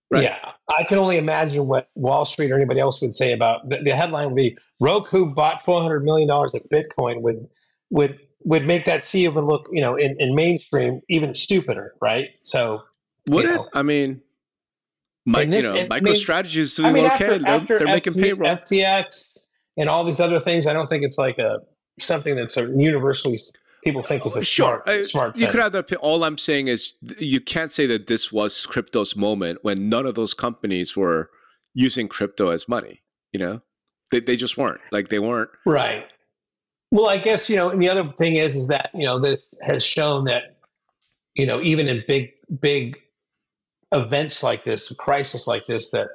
Right. 0.10 0.24
Yeah, 0.24 0.40
I 0.70 0.86
can 0.86 1.00
only 1.00 1.18
imagine 1.18 1.68
what 1.68 1.90
Wall 1.96 2.24
Street 2.24 2.50
or 2.50 2.56
anybody 2.56 2.80
else 2.80 3.02
would 3.02 3.14
say 3.14 3.34
about 3.34 3.68
the, 3.70 3.80
the 3.84 3.94
headline 3.94 4.28
would 4.28 4.38
be 4.38 4.58
Roku 4.80 5.34
bought 5.34 5.66
four 5.66 5.82
hundred 5.82 6.06
million 6.06 6.30
dollars 6.30 6.56
of 6.56 6.62
Bitcoin 6.74 7.22
would 7.22 7.46
would 7.90 8.18
would 8.48 8.66
make 8.66 8.86
that 8.86 9.02
CEO 9.02 9.30
even 9.32 9.46
look 9.46 9.68
you 9.72 9.82
know 9.82 9.96
in, 9.96 10.16
in 10.20 10.34
mainstream 10.36 11.02
even 11.10 11.36
stupider, 11.36 11.94
right? 12.02 12.30
So 12.44 12.82
Would 13.30 13.46
it? 13.46 13.56
know. 13.56 13.70
I 13.74 13.84
mean, 13.84 14.22
my, 15.26 15.46
this- 15.46 15.66
you 15.66 15.82
know, 15.82 15.88
MicroStrategy 15.88 16.56
is 16.58 16.80
I 16.80 16.92
mean, 16.92 17.06
okay. 17.06 17.14
after, 17.14 17.38
they're 17.40 17.48
after 17.54 17.78
they're 17.80 17.88
making 17.88 18.14
payroll. 18.14 18.50
FTX 18.50 19.48
and 19.78 19.90
all 19.90 20.04
these 20.06 20.20
other 20.20 20.40
things, 20.40 20.66
I 20.68 20.74
don't 20.74 20.88
think 20.88 21.04
it's 21.04 21.18
like 21.18 21.38
a 21.38 21.60
something 22.00 22.36
that's 22.36 22.58
a 22.58 22.64
universally 22.64 23.38
people 23.84 24.02
think 24.04 24.26
is 24.26 24.36
a 24.36 24.44
Sure, 24.44 24.82
smart 24.86 25.06
smart 25.06 25.36
you 25.36 25.42
thing. 25.46 25.52
could 25.52 25.62
have 25.62 25.72
that. 25.74 25.94
All 25.98 26.24
I'm 26.24 26.38
saying 26.38 26.68
is 26.68 26.94
you 27.20 27.42
can't 27.42 27.70
say 27.72 27.86
that 27.88 28.08
this 28.08 28.32
was 28.32 28.66
crypto's 28.66 29.16
moment 29.16 29.60
when 29.64 29.90
none 29.90 30.06
of 30.06 30.16
those 30.16 30.34
companies 30.34 30.96
were 30.96 31.30
using 31.74 32.08
crypto 32.08 32.50
as 32.50 32.68
money. 32.70 33.02
You 33.34 33.40
know, 33.40 33.62
they 34.12 34.20
they 34.22 34.36
just 34.38 34.58
weren't. 34.58 34.82
Like 34.92 35.10
they 35.10 35.20
weren't. 35.20 35.50
Right. 35.66 36.06
Well, 36.92 37.10
I 37.10 37.18
guess 37.18 37.50
you 37.50 37.58
know, 37.58 37.70
and 37.70 37.82
the 37.82 37.90
other 37.90 38.06
thing 38.12 38.36
is, 38.36 38.56
is 38.56 38.68
that 38.70 38.92
you 38.94 39.06
know 39.06 39.20
this 39.20 39.54
has 39.66 39.86
shown 39.86 40.26
that 40.26 40.58
you 41.36 41.46
know 41.46 41.62
even 41.62 41.88
in 41.88 42.04
big 42.08 42.32
big 42.62 42.98
events 43.92 44.44
like 44.44 44.64
this, 44.64 44.92
a 44.92 44.96
crisis 44.96 45.48
like 45.48 45.66
this, 45.68 45.92
that 45.92 46.08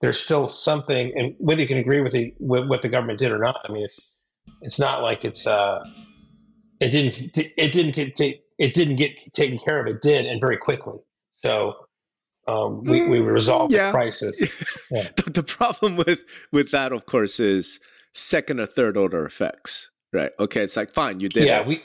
there's 0.00 0.20
still 0.20 0.48
something, 0.48 1.12
and 1.16 1.34
whether 1.38 1.60
you 1.60 1.66
can 1.66 1.78
agree 1.78 2.00
with 2.00 2.12
the 2.12 2.34
with 2.38 2.68
what 2.68 2.82
the 2.82 2.88
government 2.88 3.18
did 3.18 3.32
or 3.32 3.38
not, 3.38 3.56
I 3.68 3.72
mean, 3.72 3.84
it's 3.84 4.18
it's 4.62 4.78
not 4.80 5.02
like 5.02 5.24
it's 5.24 5.46
uh, 5.46 5.84
it 6.80 6.90
didn't 6.90 7.36
it 7.56 7.72
didn't 7.72 7.94
get 7.94 8.20
it 8.20 8.74
didn't 8.74 8.96
get 8.96 9.32
taken 9.32 9.58
care 9.58 9.80
of. 9.80 9.86
It 9.86 10.00
did, 10.00 10.26
and 10.26 10.40
very 10.40 10.58
quickly. 10.58 10.98
So 11.32 11.74
um, 12.46 12.84
we 12.84 13.08
we 13.08 13.18
resolved 13.20 13.72
Yeah. 13.72 13.86
the 13.86 13.92
crisis. 13.92 14.66
Yeah. 14.92 15.08
the, 15.16 15.30
the 15.30 15.42
problem 15.42 15.96
with 15.96 16.24
with 16.52 16.70
that, 16.72 16.92
of 16.92 17.06
course, 17.06 17.38
is 17.40 17.80
second 18.12 18.60
or 18.60 18.66
third 18.66 18.96
order 18.96 19.24
effects. 19.24 19.90
Right. 20.12 20.30
Okay. 20.38 20.62
It's 20.62 20.76
like 20.76 20.92
fine, 20.92 21.20
you 21.20 21.28
did 21.28 21.46
yeah, 21.46 21.60
it, 21.60 21.66
we 21.66 21.82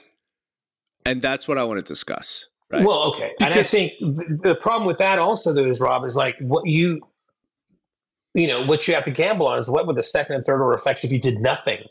and 1.05 1.21
that's 1.21 1.47
what 1.47 1.57
I 1.57 1.63
want 1.63 1.77
to 1.77 1.83
discuss. 1.83 2.47
Right. 2.71 2.83
Well, 2.83 3.11
okay, 3.11 3.31
and 3.39 3.53
I 3.53 3.61
think 3.61 3.93
th- 3.99 4.39
the 4.41 4.55
problem 4.59 4.87
with 4.87 4.97
that 4.97 5.19
also, 5.19 5.53
though, 5.53 5.69
is 5.69 5.79
Rob 5.79 6.03
is 6.03 6.15
like 6.15 6.35
what 6.39 6.65
you, 6.65 6.99
you 8.33 8.47
know, 8.47 8.65
what 8.65 8.87
you 8.87 8.95
have 8.95 9.03
to 9.03 9.11
gamble 9.11 9.47
on 9.47 9.59
is 9.59 9.69
what 9.69 9.85
would 9.85 9.95
the 9.95 10.01
second 10.03 10.35
and 10.37 10.43
third 10.43 10.61
order 10.61 10.73
effects 10.75 11.03
if 11.03 11.11
you 11.11 11.19
did 11.19 11.35
nothing, 11.37 11.83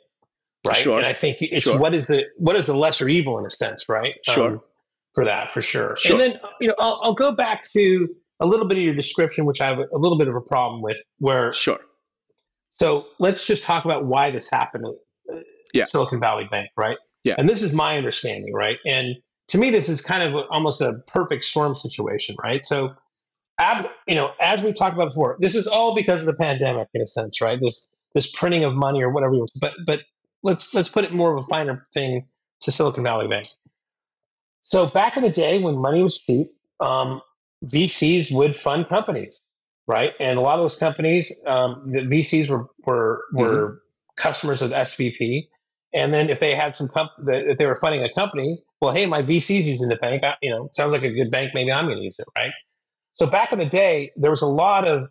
right? 0.67 0.77
Sure. 0.77 0.99
And 0.99 1.07
I 1.07 1.13
think 1.13 1.39
it's 1.41 1.63
Sure. 1.63 1.79
what 1.79 1.95
is 1.95 2.09
the 2.09 2.25
what 2.39 2.57
is 2.57 2.67
the 2.67 2.77
lesser 2.77 3.09
evil 3.09 3.39
in 3.39 3.47
a 3.47 3.51
sense, 3.51 3.87
right? 3.89 4.17
Um, 4.29 4.35
Sure. 4.35 4.65
for 5.15 5.25
that, 5.25 5.51
for 5.55 5.63
sure. 5.63 5.97
Sure. 5.97 6.21
And 6.21 6.21
then 6.21 6.41
you 6.61 6.67
know, 6.67 6.75
I'll, 6.81 6.99
I'll 7.05 7.15
go 7.15 7.31
back 7.33 7.63
to 7.77 8.09
a 8.41 8.47
little 8.47 8.67
bit 8.67 8.77
of 8.79 8.83
your 8.85 8.95
description, 8.97 9.47
which 9.47 9.61
I 9.61 9.67
have 9.67 9.79
a 9.79 9.97
little 9.97 10.19
bit 10.19 10.27
of 10.27 10.35
a 10.35 10.41
problem 10.41 10.83
with, 10.83 11.01
where 11.19 11.53
Sure. 11.53 11.79
so 12.71 13.07
let's 13.21 13.47
just 13.47 13.63
talk 13.63 13.85
about 13.85 14.05
why 14.07 14.33
this 14.33 14.51
happened 14.51 14.87
Yeah. 15.75 15.85
Silicon 15.85 16.21
Valley 16.21 16.47
Bank, 16.51 16.71
right? 16.77 16.97
Yeah. 17.25 17.35
And 17.37 17.49
this 17.49 17.63
is 17.63 17.73
my 17.73 17.99
understanding, 17.99 18.55
right? 18.55 18.79
And 18.87 19.17
to 19.49 19.59
me, 19.59 19.71
this 19.71 19.89
is 19.89 20.03
kind 20.03 20.23
of 20.23 20.47
almost 20.51 20.81
a 20.81 21.03
perfect 21.07 21.45
storm 21.45 21.75
situation, 21.75 22.37
right? 22.43 22.65
So, 22.65 22.95
ab, 23.59 23.91
you 24.07 24.15
know, 24.15 24.33
as 24.41 24.63
we 24.63 24.73
talked 24.73 24.95
about 24.95 25.11
before, 25.11 25.37
this 25.41 25.57
is 25.57 25.67
all 25.67 25.95
because 25.95 26.21
of 26.21 26.27
the 26.27 26.35
pandemic, 26.35 26.89
in 26.95 27.03
a 27.03 27.07
sense, 27.07 27.41
right? 27.43 27.59
This 27.61 27.91
this 28.15 28.31
printing 28.35 28.65
of 28.65 28.75
money 28.75 29.03
or 29.03 29.11
whatever. 29.11 29.35
You, 29.35 29.47
but 29.61 29.75
but 29.85 30.01
let's 30.43 30.75
let's 30.75 30.89
put 30.89 31.05
it 31.05 31.13
more 31.13 31.37
of 31.37 31.45
a 31.45 31.47
finer 31.47 31.87
thing 31.93 32.29
to 32.63 32.73
Silicon 32.73 33.03
Valley 33.03 33.29
Bank. 33.29 33.47
So 34.63 34.87
back 34.87 35.17
in 35.17 35.25
the 35.25 35.31
day 35.31 35.59
when 35.59 35.77
money 35.77 36.03
was 36.03 36.19
cheap, 36.19 36.47
um, 36.81 37.21
VCs 37.65 38.33
would 38.33 38.57
fund 38.57 38.89
companies, 38.89 39.43
right? 39.87 40.15
And 40.21 40.39
a 40.39 40.43
lot 40.43 40.55
of 40.55 40.61
those 40.61 40.79
companies, 40.79 41.43
um, 41.47 41.91
the 41.91 42.01
VCs 42.01 42.49
were 42.49 42.67
were 42.87 43.23
were 43.33 43.83
customers 44.17 44.63
of 44.63 44.71
SVB. 44.71 45.49
And 45.95 46.13
then 46.13 46.29
if 46.29 46.41
they 46.41 46.55
had 46.55 46.77
some 46.77 46.89
comp- 46.89 47.13
that 47.27 47.47
if 47.47 47.59
they 47.59 47.67
were 47.67 47.77
funding 47.77 48.03
a 48.03 48.13
company, 48.13 48.63
well, 48.81 48.93
hey, 48.93 49.07
my 49.07 49.23
VC's 49.23 49.67
using 49.67 49.89
the 49.89 49.97
bank. 49.97 50.25
I, 50.25 50.37
you 50.43 50.51
know, 50.51 50.69
sounds 50.73 50.93
like 50.93 51.05
a 51.05 51.13
good 51.13 51.31
bank. 51.31 51.53
Maybe 51.55 51.73
I'm 51.73 51.87
going 51.87 51.99
to 51.99 52.05
use 52.05 52.19
it, 52.19 52.27
right? 52.37 52.51
So 53.15 53.27
back 53.27 53.53
in 53.53 53.59
the 53.59 53.65
day, 53.65 54.11
there 54.17 54.31
was 54.31 54.43
a 54.43 54.47
lot 54.47 54.87
of, 54.89 55.09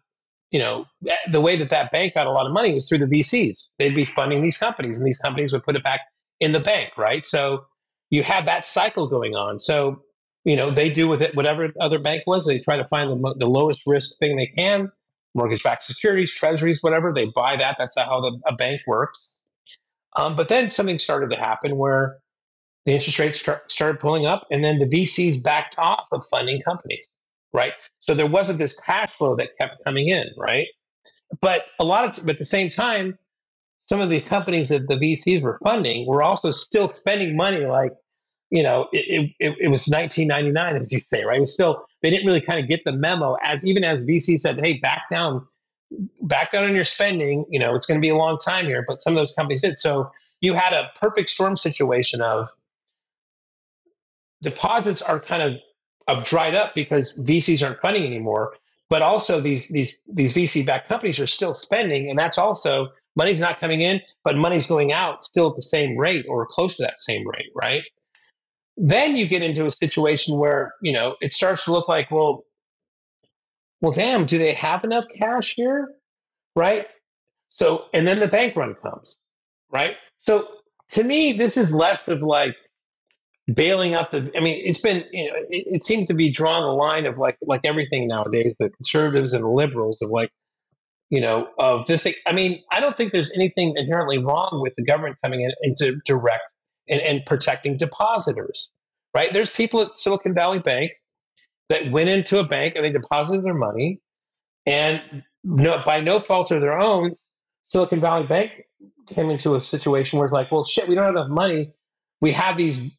you 0.51 0.59
know, 0.59 0.85
eh, 1.07 1.15
the 1.31 1.41
way 1.41 1.55
that 1.55 1.69
that 1.69 1.91
bank 1.91 2.15
got 2.15 2.27
a 2.27 2.31
lot 2.31 2.45
of 2.45 2.51
money 2.51 2.73
was 2.73 2.87
through 2.87 2.99
the 2.99 3.05
VCs. 3.05 3.69
They'd 3.79 3.95
be 3.95 4.05
funding 4.05 4.43
these 4.43 4.57
companies, 4.57 4.97
and 4.97 5.07
these 5.07 5.19
companies 5.19 5.53
would 5.53 5.63
put 5.63 5.75
it 5.75 5.83
back 5.83 6.01
in 6.39 6.51
the 6.51 6.59
bank, 6.59 6.97
right? 6.97 7.25
So 7.25 7.65
you 8.09 8.21
had 8.23 8.47
that 8.47 8.65
cycle 8.65 9.07
going 9.07 9.35
on. 9.35 9.59
So 9.59 10.03
you 10.45 10.57
know, 10.57 10.71
they 10.71 10.89
do 10.89 11.07
with 11.07 11.21
it 11.21 11.35
whatever 11.35 11.69
other 11.79 11.99
bank 11.99 12.23
was. 12.27 12.45
They 12.45 12.59
try 12.59 12.77
to 12.77 12.85
find 12.85 13.09
the, 13.09 13.35
the 13.37 13.47
lowest 13.47 13.83
risk 13.87 14.19
thing 14.19 14.35
they 14.35 14.47
can, 14.47 14.91
mortgage-backed 15.33 15.83
securities, 15.83 16.33
treasuries, 16.33 16.83
whatever. 16.83 17.13
They 17.13 17.27
buy 17.33 17.55
that. 17.57 17.77
That's 17.79 17.97
how 17.97 18.21
the, 18.21 18.39
a 18.45 18.55
bank 18.55 18.81
works. 18.85 19.32
Um, 20.15 20.35
but 20.35 20.49
then 20.49 20.69
something 20.69 20.99
started 20.99 21.31
to 21.31 21.37
happen 21.37 21.77
where 21.77 22.17
the 22.85 22.93
interest 22.93 23.19
rates 23.19 23.39
start, 23.39 23.71
started 23.71 23.99
pulling 23.99 24.25
up, 24.25 24.45
and 24.51 24.63
then 24.63 24.79
the 24.79 24.85
VCs 24.85 25.43
backed 25.43 25.77
off 25.77 26.07
of 26.11 26.23
funding 26.29 26.61
companies, 26.61 27.07
right? 27.53 27.73
So 27.99 28.13
there 28.13 28.27
wasn't 28.27 28.59
this 28.59 28.79
cash 28.79 29.11
flow 29.11 29.35
that 29.37 29.49
kept 29.59 29.83
coming 29.85 30.09
in, 30.09 30.29
right? 30.37 30.67
But 31.41 31.65
a 31.79 31.83
lot 31.83 32.17
of, 32.17 32.25
but 32.25 32.33
at 32.33 32.39
the 32.39 32.45
same 32.45 32.69
time, 32.69 33.17
some 33.89 34.01
of 34.01 34.09
the 34.09 34.21
companies 34.21 34.69
that 34.69 34.87
the 34.87 34.95
VCs 34.95 35.41
were 35.41 35.59
funding 35.63 36.05
were 36.07 36.23
also 36.23 36.51
still 36.51 36.87
spending 36.87 37.35
money 37.35 37.65
like 37.65 37.93
you 38.53 38.61
know, 38.61 38.87
it, 38.91 39.33
it, 39.39 39.57
it 39.61 39.67
was 39.67 39.87
1999, 39.87 40.75
as 40.75 40.93
you 40.93 40.99
say, 40.99 41.25
right? 41.25 41.37
It 41.37 41.39
was 41.39 41.55
still, 41.55 41.87
they 42.03 42.11
didn't 42.11 42.27
really 42.27 42.39
kind 42.39 42.59
of 42.59 42.69
get 42.69 42.83
the 42.85 42.91
memo 42.91 43.35
as 43.41 43.65
even 43.65 43.83
as 43.83 44.05
VC 44.05 44.37
said, 44.37 44.59
hey, 44.59 44.73
back 44.73 45.09
down, 45.09 45.47
back 46.21 46.51
down 46.51 46.65
on 46.65 46.75
your 46.75 46.83
spending. 46.83 47.45
You 47.49 47.59
know, 47.59 47.75
it's 47.75 47.85
going 47.85 47.99
to 47.99 48.01
be 48.01 48.09
a 48.09 48.15
long 48.15 48.37
time 48.37 48.65
here, 48.65 48.83
but 48.87 49.01
some 49.01 49.13
of 49.13 49.17
those 49.17 49.33
companies 49.33 49.61
did. 49.61 49.79
So 49.79 50.11
you 50.41 50.53
had 50.53 50.73
a 50.73 50.91
perfect 50.99 51.29
storm 51.29 51.57
situation 51.57 52.21
of 52.21 52.47
deposits 54.41 55.01
are 55.01 55.19
kind 55.19 55.41
of, 55.43 55.61
of 56.07 56.25
dried 56.25 56.55
up 56.55 56.75
because 56.75 57.17
VCs 57.17 57.65
aren't 57.65 57.79
funding 57.79 58.05
anymore. 58.05 58.55
But 58.89 59.01
also 59.01 59.39
these 59.39 59.69
these 59.69 60.01
these 60.07 60.35
VC 60.35 60.65
backed 60.65 60.87
companies 60.87 61.19
are 61.19 61.27
still 61.27 61.55
spending, 61.55 62.09
and 62.09 62.19
that's 62.19 62.37
also 62.37 62.89
money's 63.15 63.39
not 63.39 63.59
coming 63.59 63.81
in, 63.81 64.01
but 64.23 64.37
money's 64.37 64.67
going 64.67 64.91
out 64.91 65.25
still 65.25 65.49
at 65.49 65.55
the 65.55 65.63
same 65.63 65.97
rate 65.97 66.25
or 66.27 66.45
close 66.45 66.77
to 66.77 66.83
that 66.83 66.99
same 66.99 67.27
rate, 67.27 67.49
right? 67.55 67.83
then 68.77 69.15
you 69.15 69.27
get 69.27 69.41
into 69.41 69.65
a 69.65 69.71
situation 69.71 70.37
where 70.37 70.73
you 70.81 70.93
know 70.93 71.15
it 71.21 71.33
starts 71.33 71.65
to 71.65 71.71
look 71.71 71.87
like 71.87 72.09
well 72.11 72.43
well 73.83 73.91
damn 73.91 74.25
do 74.25 74.39
they 74.39 74.53
have 74.53 74.83
enough 74.83 75.05
cash 75.15 75.53
here? 75.55 75.93
Right? 76.55 76.87
So 77.49 77.85
and 77.93 78.07
then 78.07 78.19
the 78.19 78.27
bank 78.27 78.55
run 78.55 78.73
comes 78.73 79.19
right? 79.71 79.95
So 80.17 80.47
to 80.89 81.03
me 81.03 81.33
this 81.33 81.57
is 81.57 81.73
less 81.73 82.07
of 82.07 82.23
like 82.23 82.55
bailing 83.53 83.93
up 83.93 84.11
the 84.11 84.31
i 84.37 84.41
mean 84.41 84.61
it's 84.65 84.79
been 84.79 85.03
you 85.11 85.27
know 85.27 85.35
it, 85.49 85.65
it 85.75 85.83
seems 85.83 86.07
to 86.07 86.13
be 86.13 86.31
drawn 86.31 86.63
a 86.63 86.73
line 86.73 87.05
of 87.05 87.17
like 87.17 87.37
like 87.41 87.61
everything 87.65 88.07
nowadays 88.07 88.55
the 88.57 88.69
conservatives 88.69 89.33
and 89.33 89.43
the 89.43 89.49
liberals 89.49 90.01
of 90.01 90.09
like 90.09 90.31
you 91.09 91.19
know 91.19 91.49
of 91.59 91.85
this 91.85 92.03
thing. 92.03 92.13
I 92.25 92.31
mean 92.31 92.63
i 92.71 92.79
don't 92.79 92.95
think 92.95 93.11
there's 93.11 93.33
anything 93.35 93.73
inherently 93.75 94.17
wrong 94.17 94.61
with 94.61 94.75
the 94.77 94.85
government 94.85 95.17
coming 95.21 95.41
in 95.41 95.51
into 95.61 95.99
direct 96.05 96.43
and, 96.87 97.01
and 97.01 97.25
protecting 97.25 97.77
depositors, 97.77 98.73
right? 99.13 99.31
There's 99.31 99.53
people 99.53 99.81
at 99.81 99.97
Silicon 99.97 100.33
Valley 100.33 100.59
Bank 100.59 100.91
that 101.69 101.91
went 101.91 102.09
into 102.09 102.39
a 102.39 102.43
bank 102.43 102.75
and 102.75 102.85
they 102.85 102.91
deposited 102.91 103.43
their 103.43 103.53
money, 103.53 104.01
and 104.65 105.23
no, 105.43 105.81
by 105.85 106.01
no 106.01 106.19
fault 106.19 106.51
of 106.51 106.61
their 106.61 106.77
own, 106.79 107.11
Silicon 107.65 107.99
Valley 107.99 108.25
Bank 108.25 108.51
came 109.09 109.29
into 109.29 109.55
a 109.55 109.61
situation 109.61 110.19
where 110.19 110.25
it's 110.25 110.33
like, 110.33 110.51
well, 110.51 110.63
shit, 110.63 110.87
we 110.87 110.95
don't 110.95 111.05
have 111.05 111.15
enough 111.15 111.29
money. 111.29 111.73
We 112.21 112.31
have 112.31 112.57
these 112.57 112.91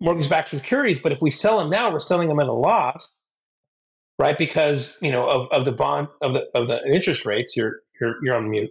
mortgage-backed 0.00 0.48
securities, 0.48 1.00
but 1.00 1.12
if 1.12 1.22
we 1.22 1.30
sell 1.30 1.58
them 1.58 1.70
now, 1.70 1.92
we're 1.92 2.00
selling 2.00 2.28
them 2.28 2.40
at 2.40 2.46
a 2.46 2.52
loss. 2.52 3.08
right? 4.18 4.38
Because 4.38 4.98
you 5.02 5.10
know 5.10 5.28
of, 5.28 5.48
of 5.50 5.64
the 5.64 5.72
bond 5.72 6.08
of 6.20 6.32
the 6.34 6.46
of 6.54 6.68
the 6.68 6.80
interest 6.86 7.26
rates. 7.26 7.56
You're 7.56 7.80
you're 8.00 8.16
you're 8.22 8.36
on 8.36 8.48
mute. 8.50 8.70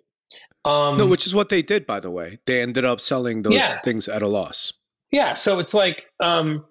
Um, 0.63 0.98
no, 0.98 1.06
which 1.08 1.28
is 1.28 1.36
what 1.36 1.50
they 1.50 1.62
did, 1.62 1.86
by 1.86 2.00
the 2.00 2.12
way. 2.12 2.40
They 2.46 2.62
ended 2.62 2.86
up 2.86 3.01
selling 3.01 3.44
those 3.44 3.56
yeah. 3.56 3.78
things 3.84 4.08
at 4.08 4.22
a 4.22 4.28
loss. 4.28 4.74
Yeah, 5.12 5.34
so 5.34 5.60
it's 5.60 5.74
like 5.74 6.06
um, 6.22 6.66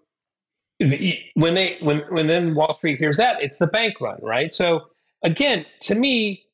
when 1.34 1.54
they 1.54 1.76
when 1.80 2.00
when 2.08 2.26
then 2.26 2.54
Wall 2.54 2.74
Street 2.74 2.98
hears 2.98 3.18
that, 3.18 3.42
it's 3.42 3.58
the 3.58 3.66
bank 3.66 4.00
run, 4.00 4.18
right? 4.22 4.52
So 4.52 4.86
again, 5.22 5.66
to 5.82 5.94
me, 5.94 6.44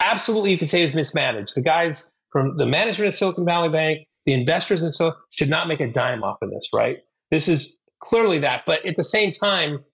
absolutely, 0.00 0.52
you 0.52 0.58
could 0.58 0.70
say 0.70 0.82
is 0.82 0.94
mismanaged. 0.94 1.56
The 1.56 1.62
guys 1.62 2.12
from 2.30 2.56
the 2.56 2.66
management 2.66 3.08
of 3.08 3.14
Silicon 3.14 3.44
Valley 3.44 3.68
Bank, 3.68 4.06
the 4.26 4.32
investors 4.32 4.82
and 4.82 4.94
so 4.94 5.12
should 5.30 5.48
not 5.48 5.68
make 5.68 5.80
a 5.80 5.90
dime 5.90 6.22
off 6.22 6.38
of 6.42 6.50
this, 6.50 6.70
right? 6.72 6.98
This 7.30 7.48
is 7.48 7.80
clearly 8.00 8.40
that, 8.40 8.64
but 8.66 8.86
at 8.86 8.96
the 8.96 9.04
same 9.04 9.32
time, 9.32 9.84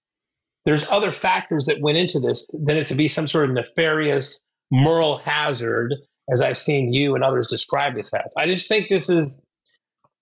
there's 0.66 0.88
other 0.90 1.12
factors 1.12 1.66
that 1.66 1.80
went 1.80 1.96
into 1.96 2.20
this 2.20 2.46
than 2.66 2.76
it 2.76 2.86
to 2.88 2.94
be 2.94 3.08
some 3.08 3.28
sort 3.28 3.46
of 3.46 3.54
nefarious 3.54 4.46
moral 4.70 5.18
hazard, 5.18 5.94
as 6.30 6.40
I've 6.40 6.58
seen 6.58 6.92
you 6.92 7.14
and 7.14 7.24
others 7.24 7.48
describe 7.48 7.94
this 7.94 8.12
as. 8.12 8.34
I 8.36 8.46
just 8.46 8.68
think 8.68 8.88
this 8.88 9.08
is 9.08 9.44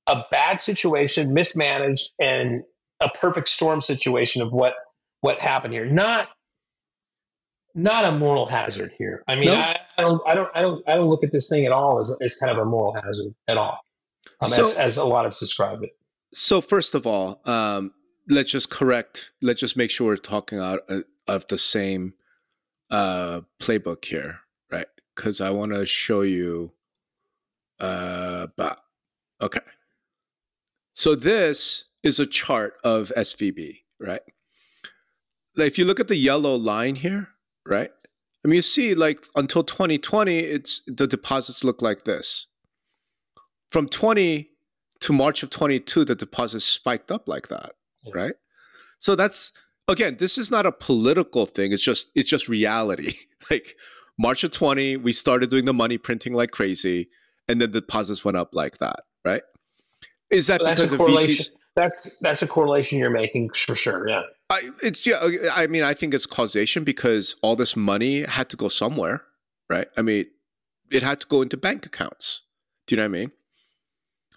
a 0.07 0.25
bad 0.31 0.61
situation, 0.61 1.35
mismanaged, 1.35 2.13
and 2.19 2.63
a 3.01 3.09
perfect 3.09 3.49
storm 3.49 3.83
situation 3.83 4.43
of 4.43 4.53
what 4.53 4.75
what 5.21 5.41
happened 5.41 5.75
here. 5.75 5.87
Not 5.87 6.29
not 7.75 8.05
a 8.05 8.13
moral 8.13 8.47
hazard 8.47 8.93
here. 8.99 9.23
I 9.29 9.37
mean. 9.37 9.51
I, 9.51 9.79
I, 9.99 10.03
don't, 10.03 10.23
I 10.29 10.35
don't, 10.35 10.57
I 10.57 10.61
don't, 10.63 10.89
I 10.89 10.95
don't 10.95 11.11
look 11.11 11.25
at 11.25 11.33
this 11.33 11.49
thing 11.49 11.67
at 11.67 11.73
all 11.73 11.99
as, 11.99 12.17
as 12.21 12.39
kind 12.39 12.53
of 12.53 12.59
a 12.59 12.65
moral 12.65 12.95
hazard 12.95 13.33
at 13.49 13.57
all, 13.57 13.81
um, 14.41 14.49
so, 14.49 14.63
as, 14.63 14.79
as 14.79 14.97
a 14.97 15.05
lot 15.05 15.27
of 15.27 15.37
describe 15.37 15.83
it. 15.83 15.91
So 16.33 16.61
first 16.61 16.95
of 16.95 17.05
all, 17.05 17.41
um, 17.47 17.93
let's 18.29 18.53
just 18.53 18.71
correct. 18.71 19.33
Let's 19.43 19.59
just 19.59 19.77
make 19.77 19.91
sure 19.91 20.07
we're 20.07 20.17
talking 20.17 20.61
out 20.61 20.83
uh, 20.89 21.01
of 21.27 21.49
the 21.49 21.59
same 21.59 22.15
uh, 22.93 23.41
playbook 23.61 24.05
here, 24.05 24.41
right? 24.71 24.87
Because 25.17 25.41
I 25.41 25.51
want 25.51 25.73
to 25.73 25.85
show 25.85 26.21
you. 26.21 26.73
Uh, 27.81 28.47
but 28.57 28.81
okay. 29.41 29.61
So 30.93 31.17
this 31.17 31.85
is 32.09 32.19
a 32.19 32.27
chart 32.27 32.75
of 32.83 33.13
SVB, 33.17 33.83
right? 34.01 34.23
Like 35.57 35.69
if 35.69 35.79
you 35.79 35.85
look 35.85 36.01
at 36.01 36.09
the 36.09 36.17
yellow 36.17 36.57
line 36.57 36.97
here, 36.97 37.29
right? 37.67 37.91
I 38.45 38.49
mean, 38.49 38.57
you 38.57 38.63
see, 38.63 38.95
like 38.95 39.25
until 39.37 39.63
2020, 39.63 40.39
it's 40.39 40.83
the 40.87 41.07
deposits 41.07 41.65
look 41.65 41.83
like 41.83 42.05
this. 42.05 42.47
From 43.71 43.89
20 43.89 44.49
to 45.01 45.13
March 45.13 45.43
of 45.43 45.51
22, 45.51 46.05
the 46.05 46.15
deposits 46.15 46.65
spiked 46.65 47.11
up 47.11 47.29
like 47.29 47.49
that, 47.49 47.73
right? 48.15 48.35
So 48.99 49.15
that's 49.15 49.53
again, 49.89 50.17
this 50.19 50.39
is 50.39 50.51
not 50.51 50.67
a 50.67 50.73
political 50.73 51.47
thing. 51.47 51.73
It's 51.73 51.83
just 51.83 52.11
it's 52.15 52.29
just 52.29 52.49
reality. 52.49 53.15
like 53.51 53.77
March 54.19 54.45
of 54.45 54.53
20, 54.53 54.97
we 54.99 55.13
started 55.13 55.51
doing 55.51 55.65
the 55.65 55.75
money 55.75 55.99
printing 55.99 56.35
like 56.35 56.51
crazy, 56.51 57.07
and 57.49 57.61
then 57.61 57.73
the 57.73 57.81
deposits 57.81 58.25
went 58.25 58.37
up 58.37 58.51
like 58.53 58.79
that, 58.79 59.01
right? 59.25 59.43
Is 60.31 60.47
that 60.49 60.61
well, 60.63 60.75
because 60.75 60.93
of 60.93 61.01
VCs? 61.01 61.57
That's 61.77 62.19
that's 62.21 62.43
a 62.43 62.47
correlation 62.47 62.99
you're 62.99 63.11
making 63.11 63.51
for 63.51 63.75
sure. 63.75 64.09
Yeah. 64.09 64.23
I, 64.51 64.71
it's 64.83 65.07
yeah. 65.07 65.21
I 65.53 65.67
mean, 65.67 65.83
I 65.83 65.95
think 65.95 66.15
it's 66.15 66.27
causation 66.27 66.85
because 66.85 67.37
all 67.43 67.55
this 67.55 67.77
money 67.77 68.23
had 68.23 68.49
to 68.51 68.57
go 68.57 68.69
somewhere, 68.69 69.25
right? 69.69 69.89
I 69.97 70.03
mean, 70.03 70.27
it 70.91 71.03
had 71.03 71.21
to 71.21 71.27
go 71.27 71.43
into 71.43 71.57
bank 71.57 71.87
accounts. 71.87 72.43
Do 72.87 72.95
you 72.95 73.01
know 73.01 73.05
what 73.09 73.17
I 73.17 73.21
mean? 73.21 73.33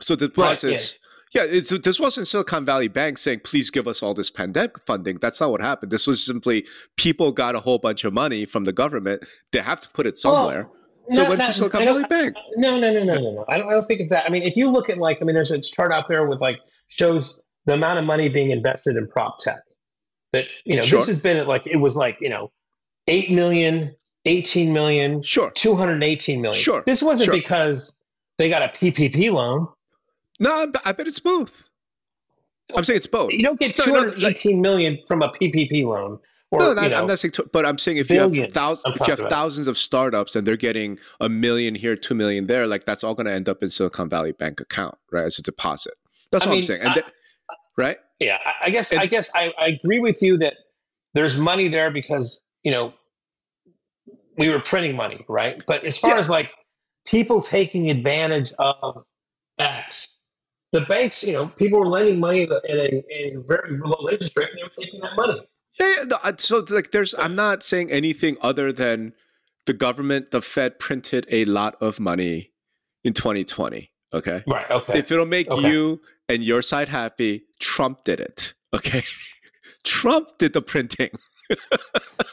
So 0.01 0.15
the 0.15 0.29
process, 0.29 0.95
right, 1.35 1.47
yeah. 1.47 1.53
yeah 1.53 1.77
this 1.81 1.99
wasn't 1.99 2.27
Silicon 2.27 2.65
Valley 2.65 2.89
Bank 2.89 3.17
saying, 3.17 3.41
"Please 3.43 3.69
give 3.69 3.87
us 3.87 4.03
all 4.03 4.13
this 4.13 4.29
pandemic 4.29 4.79
funding." 4.79 5.15
That's 5.15 5.39
not 5.39 5.51
what 5.51 5.61
happened. 5.61 5.91
This 5.91 6.07
was 6.07 6.25
simply 6.25 6.65
people 6.97 7.31
got 7.31 7.55
a 7.55 7.59
whole 7.59 7.79
bunch 7.79 8.03
of 8.03 8.13
money 8.13 8.45
from 8.45 8.65
the 8.65 8.73
government. 8.73 9.23
They 9.51 9.59
have 9.59 9.79
to 9.81 9.89
put 9.89 10.05
it 10.05 10.15
oh, 10.17 10.17
somewhere. 10.17 10.63
Well, 10.63 10.75
so 11.09 11.23
no, 11.23 11.29
went 11.29 11.43
to 11.43 11.53
Silicon 11.53 11.83
Valley 11.85 12.03
Bank. 12.09 12.35
No, 12.57 12.79
no, 12.79 12.91
no, 12.91 13.03
no, 13.03 13.15
no, 13.15 13.31
no. 13.31 13.45
I 13.47 13.57
don't, 13.57 13.67
I 13.69 13.71
don't 13.71 13.85
think 13.85 14.01
it's 14.01 14.11
that. 14.11 14.25
I 14.25 14.29
mean, 14.29 14.43
if 14.43 14.55
you 14.55 14.69
look 14.69 14.89
at 14.89 14.97
like, 14.97 15.19
I 15.21 15.25
mean, 15.25 15.35
there's 15.35 15.51
a 15.51 15.61
chart 15.61 15.91
out 15.91 16.07
there 16.07 16.27
with 16.27 16.41
like 16.41 16.59
shows 16.91 17.41
the 17.65 17.73
amount 17.73 17.99
of 17.99 18.05
money 18.05 18.29
being 18.29 18.51
invested 18.51 18.97
in 18.97 19.07
prop 19.07 19.37
tech. 19.39 19.61
That 20.33 20.45
you 20.65 20.75
know, 20.75 20.83
sure. 20.83 20.99
this 20.99 21.09
has 21.09 21.21
been 21.21 21.47
like 21.47 21.67
it 21.67 21.77
was 21.77 21.95
like 21.95 22.17
you 22.21 22.29
know, 22.29 22.51
eight 23.07 23.31
million, 23.31 23.95
18 24.25 24.71
million, 24.71 25.23
sure, 25.23 25.51
218 25.51 26.41
million. 26.41 26.59
Sure. 26.59 26.83
This 26.85 27.01
wasn't 27.01 27.25
sure. 27.25 27.33
because 27.33 27.93
they 28.37 28.49
got 28.49 28.61
a 28.61 28.67
PPP 28.67 29.31
loan. 29.31 29.67
No, 30.39 30.71
I 30.85 30.91
bet 30.91 31.07
it's 31.07 31.19
both. 31.19 31.69
I'm 32.75 32.83
saying 32.83 32.97
it's 32.97 33.07
both. 33.07 33.33
You 33.33 33.43
don't 33.43 33.59
get 33.59 33.75
two 33.75 33.93
hundred 33.93 34.23
eighteen 34.23 34.61
no, 34.61 34.69
million 34.69 34.99
from 35.07 35.21
a 35.21 35.29
PPP 35.29 35.85
loan. 35.85 36.19
Or, 36.49 36.59
no, 36.59 36.73
not, 36.73 36.83
you 36.83 36.89
know, 36.89 36.97
I'm 36.97 37.07
not 37.07 37.19
saying, 37.19 37.33
but 37.53 37.65
I'm 37.65 37.77
saying 37.77 37.97
if 37.97 38.09
billion, 38.09 38.33
you 38.33 38.41
have 38.41 38.51
thousands, 38.51 38.99
if 38.99 39.07
you 39.07 39.15
have 39.15 39.29
thousands 39.29 39.67
of 39.67 39.77
startups 39.77 40.35
and 40.35 40.45
they're 40.45 40.57
getting 40.57 40.99
a 41.21 41.29
million 41.29 41.75
here, 41.75 41.95
two 41.95 42.13
million 42.13 42.47
there, 42.47 42.67
like 42.67 42.85
that's 42.85 43.05
all 43.05 43.15
going 43.15 43.25
to 43.25 43.31
end 43.31 43.47
up 43.47 43.63
in 43.63 43.69
Silicon 43.69 44.09
Valley 44.09 44.33
Bank 44.33 44.59
account, 44.59 44.97
right, 45.11 45.23
as 45.23 45.39
a 45.39 45.41
deposit. 45.41 45.93
That's 46.31 46.45
I 46.45 46.49
what 46.49 46.53
mean, 46.55 46.61
I'm 46.61 46.67
saying. 46.67 46.81
And 46.81 46.91
I, 46.91 47.55
right? 47.77 47.97
Yeah, 48.19 48.37
I, 48.45 48.53
I 48.65 48.69
guess 48.69 48.91
and, 48.91 49.01
I 49.01 49.05
guess 49.05 49.31
I, 49.35 49.53
I 49.57 49.79
agree 49.83 49.99
with 49.99 50.21
you 50.21 50.37
that 50.39 50.55
there's 51.13 51.37
money 51.37 51.67
there 51.67 51.91
because 51.91 52.43
you 52.63 52.71
know 52.71 52.93
we 54.37 54.49
were 54.49 54.59
printing 54.59 54.95
money, 54.95 55.25
right? 55.27 55.61
But 55.65 55.83
as 55.83 55.97
far 55.97 56.11
yeah. 56.11 56.19
as 56.19 56.29
like 56.29 56.51
people 57.05 57.41
taking 57.41 57.89
advantage 57.89 58.51
of 58.59 59.03
X, 59.59 60.19
the 60.71 60.81
banks, 60.81 61.23
you 61.23 61.33
know, 61.33 61.47
people 61.47 61.79
were 61.79 61.89
lending 61.89 62.19
money 62.19 62.43
at 62.43 62.49
a, 62.49 63.03
a 63.13 63.35
very 63.47 63.77
low 63.77 64.07
interest 64.09 64.37
rate, 64.37 64.49
and 64.49 64.59
they 64.59 64.63
were 64.63 64.69
taking 64.69 64.99
that 65.01 65.15
money. 65.15 65.41
Yeah, 65.79 65.93
yeah 65.97 66.03
no, 66.03 66.17
so 66.37 66.65
like, 66.69 66.91
there's, 66.91 67.13
I'm 67.17 67.35
not 67.35 67.63
saying 67.63 67.91
anything 67.91 68.37
other 68.41 68.71
than 68.71 69.13
the 69.65 69.73
government, 69.73 70.31
the 70.31 70.41
Fed 70.41 70.79
printed 70.79 71.25
a 71.29 71.45
lot 71.45 71.75
of 71.81 71.99
money 71.99 72.51
in 73.03 73.13
2020. 73.13 73.91
Okay. 74.13 74.43
Right. 74.47 74.69
Okay. 74.69 74.99
If 74.99 75.11
it'll 75.11 75.25
make 75.25 75.49
okay. 75.49 75.69
you 75.69 76.01
and 76.31 76.43
your 76.43 76.61
side 76.61 76.89
happy, 76.89 77.43
Trump 77.59 78.03
did 78.03 78.19
it. 78.19 78.53
Okay. 78.73 79.03
Trump 79.83 80.37
did 80.37 80.53
the 80.53 80.61
printing. 80.61 81.09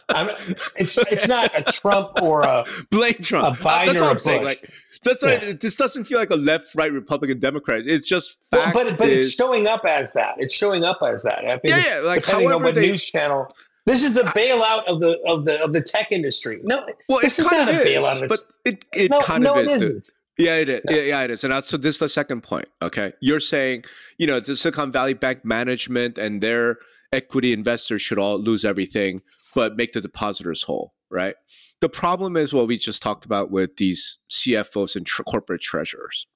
I'm, 0.08 0.30
it's 0.76 0.96
it's 0.98 1.28
not 1.28 1.50
a 1.54 1.62
Trump 1.62 2.22
or 2.22 2.42
a 2.42 2.64
blame 2.90 3.14
Trump. 3.14 3.60
A 3.60 3.62
Biden 3.62 3.86
that's 3.86 4.00
what 4.00 4.10
I'm 4.10 4.18
saying. 4.18 4.44
Like 4.44 4.70
that's 5.02 5.22
why 5.22 5.36
this 5.60 5.76
doesn't 5.76 6.04
feel 6.04 6.18
like 6.18 6.30
a 6.30 6.36
left 6.36 6.74
right 6.76 6.92
Republican 6.92 7.40
Democrat. 7.40 7.82
It's 7.86 8.06
just 8.06 8.48
fact. 8.50 8.74
Well, 8.74 8.84
but 8.84 8.98
but 8.98 9.08
is, 9.08 9.26
it's 9.26 9.34
showing 9.34 9.66
up 9.66 9.84
as 9.84 10.12
that. 10.12 10.36
It's 10.38 10.54
showing 10.54 10.84
up 10.84 11.00
as 11.02 11.24
that. 11.24 11.44
I 11.44 11.60
yeah, 11.64 11.82
yeah. 11.86 12.00
Like 12.00 12.22
depending 12.22 12.52
on 12.52 12.62
what 12.62 12.74
they, 12.74 12.88
news 12.88 13.10
channel. 13.10 13.54
This 13.86 14.04
is 14.04 14.14
the 14.14 14.22
bailout 14.22 14.84
of 14.84 15.00
the 15.00 15.18
of 15.26 15.44
the 15.44 15.64
of 15.64 15.72
the 15.72 15.82
tech 15.82 16.12
industry. 16.12 16.60
No, 16.62 16.86
well, 17.08 17.20
this 17.20 17.38
it 17.38 17.46
is 17.46 17.50
not 17.50 17.68
a 17.68 17.72
bailout. 17.72 18.22
Is, 18.22 18.28
but 18.28 18.70
it 18.70 18.84
it 18.94 19.10
no, 19.10 19.20
kind 19.20 19.42
no, 19.42 19.58
of 19.58 19.66
is. 19.66 20.10
Yeah, 20.38 20.56
it 20.56 20.68
is. 20.68 20.80
Yeah, 20.88 21.02
yeah, 21.02 21.22
it 21.22 21.32
is. 21.32 21.42
And 21.42 21.52
that's, 21.52 21.66
so 21.66 21.76
this 21.76 21.96
is 21.96 21.98
the 21.98 22.08
second 22.08 22.42
point. 22.42 22.68
Okay. 22.80 23.12
You're 23.20 23.40
saying, 23.40 23.84
you 24.18 24.26
know, 24.26 24.38
the 24.38 24.54
Silicon 24.54 24.92
Valley 24.92 25.14
Bank 25.14 25.44
management 25.44 26.16
and 26.16 26.40
their 26.40 26.78
equity 27.12 27.52
investors 27.52 28.02
should 28.02 28.18
all 28.20 28.38
lose 28.38 28.64
everything, 28.64 29.22
but 29.54 29.76
make 29.76 29.92
the 29.92 30.00
depositors 30.00 30.62
whole, 30.62 30.94
right? 31.10 31.34
The 31.80 31.88
problem 31.88 32.36
is 32.36 32.54
what 32.54 32.68
we 32.68 32.76
just 32.76 33.02
talked 33.02 33.24
about 33.24 33.50
with 33.50 33.76
these 33.78 34.18
CFOs 34.30 34.94
and 34.94 35.04
tr- 35.04 35.22
corporate 35.24 35.60
treasurers, 35.60 36.26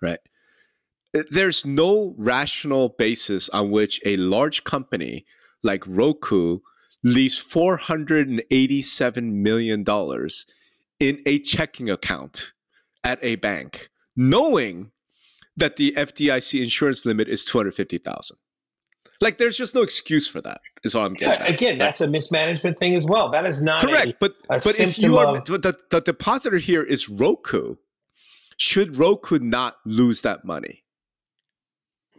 right? 0.00 0.20
There's 1.30 1.66
no 1.66 2.14
rational 2.16 2.88
basis 2.88 3.48
on 3.50 3.70
which 3.70 4.00
a 4.06 4.16
large 4.16 4.64
company 4.64 5.26
like 5.62 5.84
Roku 5.86 6.60
leaves 7.02 7.38
$487 7.38 9.32
million 9.32 9.84
in 10.98 11.22
a 11.26 11.38
checking 11.40 11.90
account 11.90 12.53
at 13.04 13.18
a 13.22 13.36
bank, 13.36 13.90
knowing 14.16 14.90
that 15.56 15.76
the 15.76 15.92
FDIC 15.92 16.62
insurance 16.62 17.06
limit 17.06 17.28
is 17.28 17.44
250,000. 17.44 18.36
Like 19.20 19.38
there's 19.38 19.56
just 19.56 19.74
no 19.74 19.82
excuse 19.82 20.26
for 20.26 20.40
that. 20.40 20.60
Is 20.82 20.94
all 20.94 21.06
I'm 21.06 21.14
getting. 21.14 21.46
Yeah, 21.46 21.52
again, 21.52 21.78
that's 21.78 22.00
a 22.00 22.08
mismanagement 22.08 22.78
thing 22.78 22.94
as 22.94 23.04
well. 23.04 23.30
That 23.30 23.46
is 23.46 23.62
not 23.62 23.80
correct. 23.80 24.06
A, 24.06 24.14
but 24.20 24.32
a 24.50 24.58
but 24.58 24.78
if 24.78 24.98
you 24.98 25.16
are 25.18 25.38
of, 25.38 25.44
the, 25.44 25.78
the 25.90 26.00
depositor 26.00 26.58
here 26.58 26.82
is 26.82 27.08
Roku, 27.08 27.76
should 28.58 28.98
Roku 28.98 29.38
not 29.38 29.76
lose 29.86 30.22
that 30.22 30.44
money? 30.44 30.84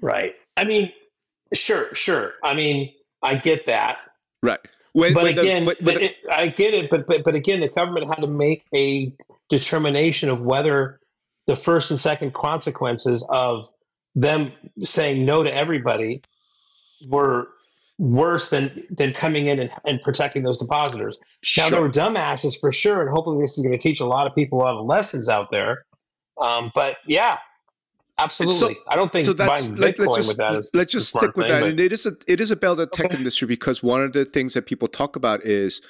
Right. 0.01 0.33
I 0.57 0.63
mean, 0.63 0.93
sure, 1.53 1.93
sure. 1.93 2.33
I 2.43 2.55
mean, 2.55 2.91
I 3.21 3.35
get 3.35 3.65
that. 3.65 3.99
Right. 4.41 4.59
When, 4.93 5.13
but 5.13 5.23
when 5.23 5.37
again, 5.37 5.65
the, 5.65 5.75
when, 5.81 5.99
it, 5.99 6.15
I 6.31 6.47
get 6.47 6.73
it. 6.73 6.89
But 6.89 7.05
but 7.05 7.23
but 7.23 7.35
again, 7.35 7.59
the 7.59 7.67
government 7.67 8.07
had 8.07 8.21
to 8.21 8.27
make 8.27 8.63
a 8.73 9.11
determination 9.57 10.29
of 10.29 10.41
whether 10.41 10.99
the 11.47 11.55
first 11.55 11.91
and 11.91 11.99
second 11.99 12.33
consequences 12.33 13.25
of 13.29 13.69
them 14.15 14.51
saying 14.79 15.25
no 15.25 15.43
to 15.43 15.53
everybody 15.53 16.21
were 17.07 17.47
worse 17.97 18.49
than 18.49 18.85
than 18.89 19.13
coming 19.13 19.45
in 19.47 19.59
and, 19.59 19.71
and 19.85 20.01
protecting 20.01 20.43
those 20.43 20.57
depositors. 20.57 21.19
Sure. 21.43 21.65
Now 21.65 21.69
there 21.69 21.81
were 21.81 21.89
dumbasses 21.89 22.59
for 22.59 22.71
sure, 22.71 23.01
and 23.01 23.09
hopefully 23.09 23.41
this 23.41 23.57
is 23.57 23.63
going 23.63 23.77
to 23.77 23.81
teach 23.81 23.99
a 23.99 24.05
lot 24.05 24.27
of 24.27 24.33
people 24.33 24.59
a 24.59 24.63
lot 24.63 24.77
of 24.77 24.85
lessons 24.85 25.29
out 25.29 25.51
there. 25.51 25.85
Um, 26.39 26.71
but 26.73 26.97
yeah, 27.07 27.37
Absolutely. 28.17 28.75
So, 28.75 28.81
I 28.87 28.95
don't 28.95 29.11
think 29.11 29.25
so 29.25 29.33
that's, 29.33 29.73
let, 29.73 29.99
us 29.99 30.35
just, 30.37 30.73
let's 30.73 30.91
just 30.91 31.09
stick 31.09 31.35
with 31.35 31.47
thing, 31.47 31.53
that. 31.53 31.59
But... 31.61 31.69
And 31.71 31.79
it 31.79 31.91
is 31.91 32.05
a 32.05 32.15
it 32.27 32.39
is 32.39 32.49
about 32.49 32.77
the 32.77 32.87
tech 32.87 33.07
okay. 33.07 33.17
industry 33.17 33.45
because 33.45 33.83
one 33.83 34.01
of 34.01 34.13
the 34.13 34.23
things 34.23 34.53
that 34.53 34.65
people 34.65 34.87
talk 34.87 35.17
about 35.17 35.43
is 35.43 35.81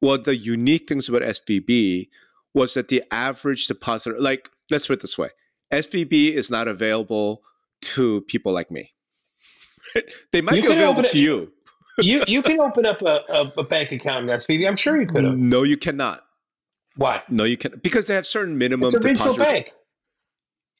well, 0.00 0.18
the 0.18 0.36
unique 0.36 0.88
things 0.88 1.08
about 1.08 1.22
SVB 1.22 2.08
was 2.58 2.74
that 2.74 2.88
the 2.88 3.02
average 3.10 3.66
depositor, 3.66 4.18
like 4.18 4.50
let's 4.70 4.86
put 4.86 4.94
it 4.94 5.00
this 5.00 5.16
way, 5.16 5.30
SVB 5.72 6.32
is 6.32 6.50
not 6.50 6.68
available 6.68 7.42
to 7.80 8.22
people 8.22 8.52
like 8.52 8.70
me. 8.70 8.90
they 10.32 10.42
might 10.42 10.56
you 10.56 10.62
be 10.62 10.68
available 10.68 11.04
to 11.04 11.18
you. 11.18 11.52
you 11.98 12.22
you 12.26 12.42
can 12.48 12.60
open 12.60 12.86
up 12.86 13.02
a, 13.02 13.22
a, 13.30 13.52
a, 13.58 13.64
bank 13.64 13.92
account 13.92 14.28
in 14.28 14.36
SVB. 14.36 14.68
I'm 14.68 14.76
sure 14.76 15.00
you 15.00 15.06
could 15.06 15.24
have. 15.24 15.38
No, 15.38 15.62
you 15.62 15.76
cannot. 15.76 16.24
Why? 16.96 17.22
No, 17.28 17.44
you 17.44 17.56
can't 17.56 17.82
because 17.82 18.06
they 18.08 18.14
have 18.14 18.26
certain 18.26 18.58
minimum. 18.58 18.88
It's 18.88 18.96
a 18.96 19.00
regional 19.00 19.36
bank 19.36 19.70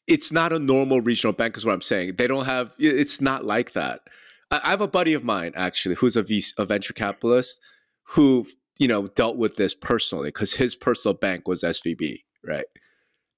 it's 0.08 0.32
not 0.32 0.52
a 0.52 0.58
normal 0.58 1.00
regional 1.00 1.32
bank 1.32 1.56
is 1.56 1.64
what 1.64 1.72
i'm 1.72 1.82
saying 1.82 2.16
they 2.16 2.26
don't 2.26 2.46
have 2.46 2.74
it's 2.78 3.20
not 3.20 3.44
like 3.44 3.72
that 3.72 4.00
i 4.50 4.70
have 4.70 4.80
a 4.80 4.88
buddy 4.88 5.12
of 5.12 5.22
mine 5.22 5.52
actually 5.54 5.94
who's 5.94 6.16
a, 6.16 6.22
v, 6.22 6.42
a 6.56 6.64
venture 6.64 6.94
capitalist 6.94 7.60
who 8.02 8.44
you 8.78 8.88
know 8.88 9.08
dealt 9.08 9.36
with 9.36 9.56
this 9.56 9.74
personally 9.74 10.28
because 10.28 10.54
his 10.54 10.74
personal 10.74 11.14
bank 11.14 11.46
was 11.46 11.62
svb 11.62 12.18
right? 12.44 12.66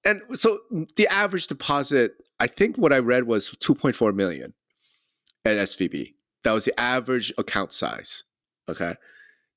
And 0.04 0.20
so 0.34 0.58
mm, 0.72 0.94
the 0.96 1.08
average 1.08 1.46
deposit 1.46 2.12
i 2.38 2.46
think 2.46 2.76
what 2.76 2.92
i 2.92 2.98
read 2.98 3.24
was 3.24 3.50
2.4 3.50 4.14
million 4.14 4.54
at 5.44 5.56
svb 5.58 6.14
that 6.44 6.52
was 6.52 6.64
the 6.64 6.80
average 6.80 7.32
account 7.38 7.72
size 7.72 8.24
okay? 8.68 8.94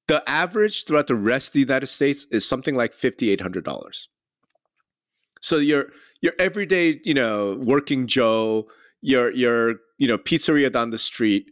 The 0.08 0.28
average 0.30 0.86
throughout 0.86 1.08
the 1.08 1.16
rest 1.16 1.50
of 1.50 1.54
the 1.54 1.60
united 1.60 1.88
states 1.88 2.26
is 2.32 2.48
something 2.48 2.76
like 2.76 2.92
$5800 2.94 4.08
so 5.44 5.58
you're 5.58 5.88
your 6.24 6.34
everyday, 6.40 7.02
you 7.04 7.14
know, 7.14 7.60
working 7.62 8.08
Joe, 8.08 8.68
your 9.02 9.32
your 9.34 9.76
you 9.98 10.08
know 10.08 10.18
pizzeria 10.18 10.72
down 10.72 10.90
the 10.90 10.98
street, 10.98 11.52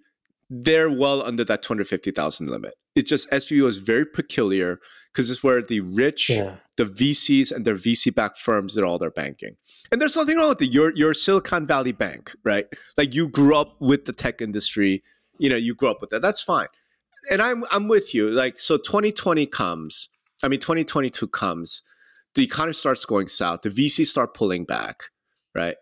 they're 0.49 0.89
well 0.89 1.21
under 1.21 1.43
that 1.43 1.61
two 1.61 1.67
hundred 1.67 1.87
fifty 1.87 2.09
thousand 2.09 2.47
limit. 2.47 2.73
It's 2.95 3.09
just 3.09 3.29
SVB 3.31 3.63
was 3.63 3.77
very 3.77 4.05
peculiar 4.05 4.79
because 5.11 5.29
it's 5.29 5.43
where 5.43 5.61
the 5.61 5.79
rich, 5.79 6.29
yeah. 6.29 6.57
the 6.77 6.85
VCs 6.85 7.51
and 7.51 7.63
their 7.65 7.75
VC 7.75 8.13
backed 8.13 8.37
firms 8.37 8.75
did 8.75 8.83
all 8.83 8.97
their 8.97 9.11
banking. 9.11 9.55
And 9.91 10.01
there's 10.01 10.15
nothing 10.15 10.37
wrong 10.37 10.49
with 10.49 10.61
it. 10.61 10.73
You're 10.73 10.93
you're 10.95 11.13
Silicon 11.13 11.65
Valley 11.65 11.93
Bank, 11.93 12.35
right? 12.43 12.65
Like 12.97 13.15
you 13.15 13.29
grew 13.29 13.55
up 13.55 13.75
with 13.79 14.05
the 14.05 14.13
tech 14.13 14.41
industry, 14.41 15.03
you 15.39 15.49
know, 15.49 15.55
you 15.55 15.73
grew 15.73 15.89
up 15.89 16.01
with 16.01 16.09
that. 16.09 16.21
That's 16.21 16.41
fine. 16.41 16.67
And 17.29 17.41
I'm 17.41 17.63
I'm 17.71 17.87
with 17.87 18.13
you. 18.13 18.29
Like 18.29 18.59
so 18.59 18.77
2020 18.77 19.45
comes, 19.45 20.09
I 20.43 20.47
mean 20.47 20.59
2022 20.59 21.27
comes 21.27 21.83
the 22.35 22.43
economy 22.43 22.73
starts 22.73 23.05
going 23.05 23.27
south, 23.27 23.61
the 23.61 23.69
VCs 23.69 24.07
start 24.07 24.33
pulling 24.33 24.65
back, 24.65 25.03
right? 25.53 25.75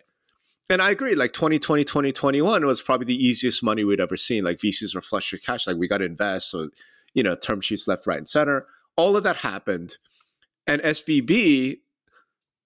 And 0.69 0.81
I 0.81 0.91
agree, 0.91 1.15
like 1.15 1.31
2020, 1.33 1.83
2021 1.83 2.65
was 2.65 2.81
probably 2.81 3.05
the 3.05 3.25
easiest 3.25 3.63
money 3.63 3.83
we'd 3.83 3.99
ever 3.99 4.17
seen. 4.17 4.43
Like 4.43 4.57
VCs 4.57 4.93
were 4.93 5.01
flush 5.01 5.31
with 5.31 5.43
cash, 5.43 5.65
like 5.65 5.77
we 5.77 5.87
got 5.87 5.97
to 5.97 6.05
invest. 6.05 6.51
So, 6.51 6.69
you 7.19 7.23
know, 7.23 7.35
term 7.35 7.59
sheets 7.59 7.85
left, 7.85 8.07
right, 8.07 8.17
and 8.17 8.29
center. 8.29 8.65
All 8.95 9.17
of 9.17 9.23
that 9.23 9.35
happened. 9.35 9.97
And 10.65 10.81
SVB 10.81 11.79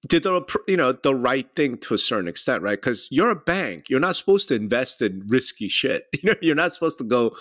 did 0.07 0.21
the 0.21 0.45
you 0.67 0.77
know 0.77 0.91
the 0.91 1.15
right 1.15 1.47
thing 1.55 1.77
to 1.77 1.95
a 1.95 1.97
certain 1.97 2.27
extent, 2.27 2.61
right? 2.61 2.79
Because 2.79 3.07
you're 3.09 3.31
a 3.31 3.35
bank, 3.35 3.89
you're 3.89 3.99
not 3.99 4.15
supposed 4.15 4.47
to 4.49 4.55
invest 4.55 5.01
in 5.01 5.23
risky 5.27 5.67
shit. 5.67 6.05
You 6.21 6.29
know, 6.29 6.35
you're 6.41 6.55
not 6.55 6.71
supposed 6.71 6.99
to 6.99 7.03
go, 7.03 7.35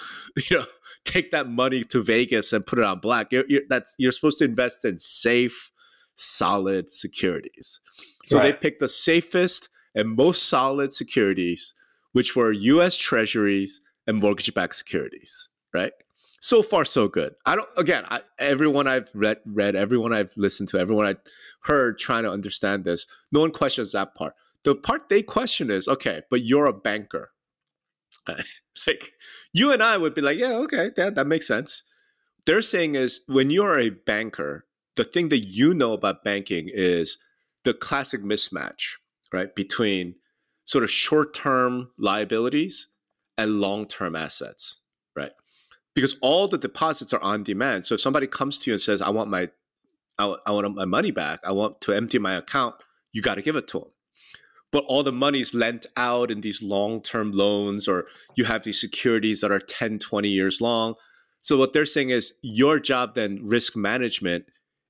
you 0.50 0.58
know, 0.58 0.64
take 1.04 1.30
that 1.32 1.50
money 1.50 1.84
to 1.84 2.02
Vegas 2.02 2.54
and 2.54 2.64
put 2.64 2.78
it 2.78 2.84
on 2.86 3.00
black. 3.00 3.30
You're, 3.30 3.44
you're 3.46 3.62
that's 3.68 3.94
you're 3.98 4.10
supposed 4.10 4.38
to 4.38 4.46
invest 4.46 4.86
in 4.86 4.98
safe, 4.98 5.70
solid 6.14 6.88
securities. 6.88 7.80
So 8.24 8.38
right. 8.38 8.44
they 8.44 8.52
picked 8.54 8.80
the 8.80 8.88
safest 8.88 9.68
and 9.94 10.16
most 10.16 10.48
solid 10.48 10.94
securities, 10.94 11.74
which 12.12 12.34
were 12.34 12.52
US 12.52 12.96
treasuries 12.96 13.82
and 14.06 14.18
mortgage 14.18 14.52
backed 14.54 14.76
securities, 14.76 15.50
right? 15.74 15.92
So 16.42 16.60
far, 16.60 16.84
so 16.84 17.06
good. 17.06 17.36
I 17.46 17.54
don't, 17.54 17.68
again, 17.76 18.04
I, 18.10 18.22
everyone 18.36 18.88
I've 18.88 19.08
read, 19.14 19.38
read, 19.46 19.76
everyone 19.76 20.12
I've 20.12 20.36
listened 20.36 20.68
to, 20.70 20.78
everyone 20.80 21.06
I 21.06 21.14
heard 21.62 21.98
trying 21.98 22.24
to 22.24 22.32
understand 22.32 22.82
this, 22.82 23.06
no 23.30 23.38
one 23.38 23.52
questions 23.52 23.92
that 23.92 24.16
part. 24.16 24.34
The 24.64 24.74
part 24.74 25.08
they 25.08 25.22
question 25.22 25.70
is, 25.70 25.86
okay, 25.86 26.22
but 26.30 26.42
you're 26.42 26.66
a 26.66 26.72
banker. 26.72 27.30
like 28.26 29.12
you 29.52 29.70
and 29.70 29.84
I 29.84 29.96
would 29.96 30.16
be 30.16 30.20
like, 30.20 30.36
yeah, 30.36 30.54
okay, 30.54 30.90
that, 30.96 31.14
that 31.14 31.28
makes 31.28 31.46
sense. 31.46 31.84
They're 32.44 32.60
saying 32.60 32.96
is 32.96 33.22
when 33.28 33.50
you're 33.50 33.78
a 33.78 33.90
banker, 33.90 34.66
the 34.96 35.04
thing 35.04 35.28
that 35.28 35.44
you 35.44 35.74
know 35.74 35.92
about 35.92 36.24
banking 36.24 36.68
is 36.72 37.18
the 37.64 37.72
classic 37.72 38.20
mismatch, 38.20 38.96
right, 39.32 39.54
between 39.54 40.16
sort 40.64 40.82
of 40.82 40.90
short-term 40.90 41.92
liabilities 41.96 42.88
and 43.38 43.60
long-term 43.60 44.16
assets? 44.16 44.81
Because 45.94 46.16
all 46.22 46.48
the 46.48 46.58
deposits 46.58 47.12
are 47.12 47.22
on 47.22 47.42
demand. 47.42 47.84
So 47.84 47.94
if 47.94 48.00
somebody 48.00 48.26
comes 48.26 48.58
to 48.60 48.70
you 48.70 48.74
and 48.74 48.80
says, 48.80 49.02
"I 49.02 49.10
want 49.10 49.30
my, 49.30 49.50
I, 50.18 50.36
I 50.46 50.52
want 50.52 50.74
my 50.74 50.86
money 50.86 51.10
back. 51.10 51.40
I 51.44 51.52
want 51.52 51.80
to 51.82 51.92
empty 51.92 52.18
my 52.18 52.34
account," 52.34 52.76
you 53.12 53.22
got 53.22 53.34
to 53.34 53.42
give 53.42 53.56
it 53.56 53.68
to 53.68 53.80
them. 53.80 53.88
But 54.70 54.84
all 54.84 55.02
the 55.02 55.12
money 55.12 55.40
is 55.40 55.54
lent 55.54 55.86
out 55.98 56.30
in 56.30 56.40
these 56.40 56.62
long-term 56.62 57.32
loans, 57.32 57.86
or 57.86 58.06
you 58.36 58.44
have 58.44 58.64
these 58.64 58.80
securities 58.80 59.42
that 59.42 59.52
are 59.52 59.58
10, 59.58 59.98
20 59.98 60.28
years 60.30 60.62
long. 60.62 60.94
So 61.40 61.58
what 61.58 61.74
they're 61.74 61.84
saying 61.84 62.08
is 62.10 62.34
your 62.40 62.78
job 62.78 63.14
then, 63.14 63.40
risk 63.42 63.76
management, 63.76 64.46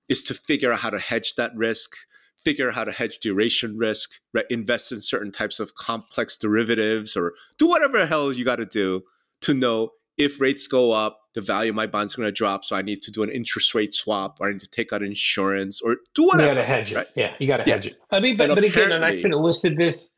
is 0.08 0.22
to 0.24 0.34
figure 0.34 0.70
out 0.70 0.80
how 0.80 0.90
to 0.90 1.00
hedge 1.00 1.34
that 1.34 1.50
risk, 1.56 1.96
figure 2.44 2.68
out 2.68 2.74
how 2.74 2.84
to 2.84 2.92
hedge 2.92 3.18
duration 3.18 3.76
risk, 3.76 4.20
invest 4.50 4.92
in 4.92 5.00
certain 5.00 5.32
types 5.32 5.58
of 5.58 5.74
complex 5.74 6.36
derivatives, 6.36 7.16
or 7.16 7.32
do 7.58 7.66
whatever 7.66 7.98
the 7.98 8.06
hell 8.06 8.32
you 8.32 8.44
got 8.44 8.56
to 8.56 8.66
do 8.66 9.02
to 9.40 9.54
know 9.54 9.90
if 10.24 10.40
rates 10.40 10.66
go 10.66 10.92
up, 10.92 11.20
the 11.34 11.40
value 11.40 11.70
of 11.70 11.76
my 11.76 11.86
bond's 11.86 12.14
going 12.14 12.26
to 12.26 12.32
drop. 12.32 12.64
So 12.64 12.76
I 12.76 12.82
need 12.82 13.02
to 13.02 13.10
do 13.10 13.22
an 13.22 13.30
interest 13.30 13.74
rate 13.74 13.94
swap, 13.94 14.38
or 14.40 14.48
I 14.48 14.52
need 14.52 14.60
to 14.60 14.68
take 14.68 14.92
out 14.92 15.02
insurance, 15.02 15.80
or 15.80 15.96
do 16.14 16.24
whatever. 16.24 16.42
You 16.42 16.54
got 16.54 16.60
to 16.60 16.66
hedge 16.66 16.92
it. 16.92 17.10
Yeah, 17.14 17.34
you 17.38 17.46
got 17.46 17.58
to 17.58 17.64
yeah. 17.66 17.74
hedge 17.74 17.86
it. 17.88 17.94
I 18.10 18.20
mean, 18.20 18.36
but, 18.36 18.48
but 18.48 18.64
again, 18.64 18.92
and 18.92 19.04
I 19.04 19.14
should 19.14 19.30
have 19.30 19.40
listed 19.40 19.76
this 19.76 20.10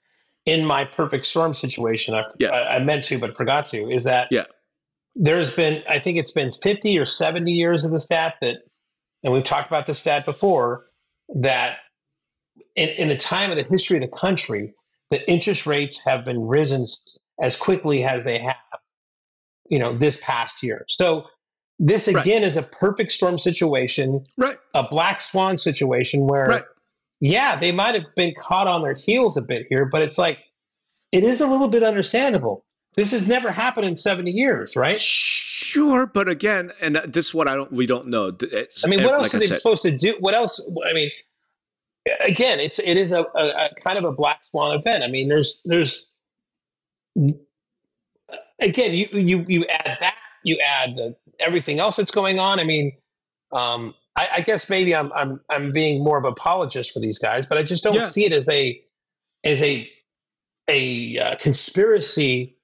in 0.45 0.65
my 0.67 0.85
perfect 0.85 1.27
storm 1.27 1.55
situation. 1.55 2.15
I, 2.15 2.25
yeah. 2.39 2.51
I, 2.51 2.77
I 2.77 2.85
meant 2.85 3.05
to, 3.05 3.19
but 3.19 3.37
forgot 3.37 3.67
to. 3.67 3.89
Is 3.91 4.05
that 4.05 4.29
yeah. 4.31 4.45
There's 5.17 5.55
been, 5.55 5.85
I 5.89 6.01
think 6.01 6.19
it's 6.19 6.33
been 6.33 6.51
50 6.51 6.99
or 6.99 7.05
70 7.05 7.53
years 7.53 7.85
of 7.85 7.93
the 7.93 8.01
stat 8.01 8.35
that 8.41 8.65
and 9.25 9.33
we've 9.33 9.43
talked 9.43 9.67
about 9.67 9.87
this 9.87 9.99
stat 9.99 10.27
before, 10.27 10.85
that 11.41 11.79
in, 12.77 12.91
in 12.91 13.09
the 13.09 13.17
time 13.17 13.51
of 13.51 13.57
the 13.57 13.63
history 13.63 13.97
of 13.97 14.03
the 14.03 14.17
country, 14.17 14.75
the 15.11 15.31
interest 15.31 15.67
rates 15.67 16.05
have 16.05 16.25
been 16.25 16.47
risen 16.47 16.85
as 17.41 17.57
quickly 17.57 18.05
as 18.05 18.25
they 18.25 18.39
have, 18.39 18.57
you 19.69 19.79
know, 19.79 19.95
this 19.97 20.21
past 20.23 20.63
year. 20.63 20.85
So 20.89 21.29
this 21.79 22.09
again 22.09 22.43
right. 22.43 22.49
is 22.49 22.57
a 22.57 22.63
perfect 22.63 23.13
storm 23.13 23.39
situation, 23.39 24.25
right? 24.37 24.59
A 24.75 24.85
black 24.89 25.21
swan 25.21 25.59
situation 25.59 26.27
where, 26.27 26.45
right. 26.45 26.65
yeah, 27.21 27.57
they 27.57 27.73
might 27.73 27.95
have 27.95 28.15
been 28.15 28.35
caught 28.39 28.67
on 28.67 28.83
their 28.83 28.95
heels 28.95 29.37
a 29.37 29.43
bit 29.43 29.67
here, 29.69 29.87
but 29.91 30.03
it's 30.03 30.19
like 30.19 30.39
it 31.13 31.25
is 31.25 31.41
a 31.41 31.47
little 31.47 31.69
bit 31.69 31.83
understandable. 31.83 32.65
This 32.95 33.13
has 33.13 33.27
never 33.27 33.51
happened 33.51 33.87
in 33.87 33.97
70 33.97 34.31
years, 34.31 34.77
right? 34.77 34.99
Sure, 34.99 36.07
but 36.07 36.29
again, 36.29 36.71
and 36.81 36.97
this 36.97 37.27
is 37.27 37.35
what 37.35 37.49
I 37.49 37.57
don't 37.57 37.73
we 37.73 37.87
don't 37.87 38.07
know. 38.07 38.33
It's, 38.41 38.87
I 38.87 38.89
mean, 38.89 39.03
what 39.03 39.15
else 39.15 39.35
like 39.35 39.43
are 39.43 39.47
they 39.47 39.55
supposed 39.55 39.83
to 39.83 39.97
do? 39.97 40.17
What 40.21 40.35
else? 40.35 40.71
I 40.89 40.93
mean, 40.93 41.11
again, 42.21 42.61
it's 42.61 42.79
it 42.79 42.97
is 42.97 43.11
a, 43.11 43.23
a, 43.35 43.47
a, 43.47 43.71
kind 43.83 43.99
of 43.99 44.05
a 44.05 44.13
black 44.13 44.45
swan 44.45 44.79
event. 44.79 45.03
I 45.03 45.09
mean, 45.09 45.29
there's 45.29 45.61
there's 45.65 46.13
again, 48.61 48.93
you 48.93 49.09
you 49.13 49.45
you 49.49 49.65
add 49.67 49.97
that, 50.01 50.17
you 50.43 50.59
add 50.65 50.97
the, 50.97 51.17
everything 51.41 51.81
else 51.81 51.97
that's 51.97 52.13
going 52.13 52.39
on. 52.39 52.61
I 52.61 52.65
mean, 52.65 52.93
um, 53.53 53.95
I, 54.17 54.29
I, 54.37 54.41
guess 54.41 54.71
maybe 54.71 54.95
I'm 54.95 55.13
I'm 55.13 55.41
I'm 55.51 55.73
being 55.73 56.03
more 56.03 56.19
of 56.19 56.25
an 56.25 56.33
apologist 56.33 56.93
for 56.93 57.01
these 57.01 57.19
guys, 57.19 57.47
but 57.47 57.59
I 57.59 57.63
just 57.63 57.85
don't 57.85 57.95
yeah. 57.95 58.03
see 58.03 58.25
it 58.25 58.33
as 58.33 58.49
a 58.49 58.81
as 59.45 59.63
a 59.63 59.91
a 60.69 61.19
uh, 61.19 61.37
conspiracy 61.37 62.55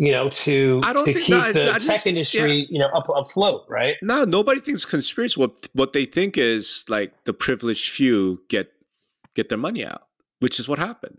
you 0.00 0.12
know, 0.12 0.30
to 0.30 0.80
to 0.80 1.12
keep 1.12 1.28
no, 1.28 1.52
the 1.52 1.74
just, 1.74 1.86
tech 1.86 2.06
industry, 2.06 2.52
yeah. 2.54 2.66
you 2.70 2.78
know, 2.78 2.86
up 2.86 3.10
afloat, 3.14 3.66
right? 3.68 3.96
No, 4.00 4.24
nobody 4.24 4.58
thinks 4.58 4.86
conspiracy. 4.86 5.38
What 5.38 5.68
what 5.74 5.92
they 5.92 6.06
think 6.06 6.38
is 6.38 6.86
like 6.88 7.12
the 7.24 7.34
privileged 7.34 7.90
few 7.90 8.40
get 8.48 8.72
get 9.34 9.50
their 9.50 9.58
money 9.58 9.84
out, 9.84 10.04
which 10.38 10.58
is 10.58 10.66
what 10.66 10.78
happened. 10.78 11.18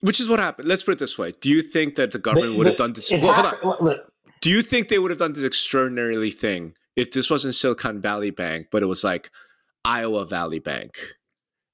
Which 0.00 0.20
is 0.20 0.28
what 0.28 0.38
happened. 0.38 0.68
Let's 0.68 0.82
put 0.82 0.92
it 0.92 0.98
this 0.98 1.18
way: 1.18 1.32
Do 1.40 1.48
you 1.48 1.62
think 1.62 1.94
that 1.96 2.12
the 2.12 2.18
government 2.18 2.56
would 2.56 2.66
have 2.66 2.76
done 2.76 2.92
this? 2.92 3.10
Well, 3.10 3.32
hold 3.32 3.88
on. 3.88 3.98
Do 4.40 4.50
you 4.50 4.60
think 4.60 4.88
they 4.88 4.98
would 4.98 5.10
have 5.10 5.18
done 5.18 5.32
this 5.32 5.42
extraordinary 5.42 6.30
thing 6.30 6.74
if 6.96 7.12
this 7.12 7.30
wasn't 7.30 7.54
Silicon 7.54 8.00
Valley 8.00 8.30
Bank, 8.30 8.68
but 8.70 8.82
it 8.82 8.86
was 8.86 9.02
like 9.02 9.30
Iowa 9.84 10.26
Valley 10.26 10.58
Bank, 10.58 10.98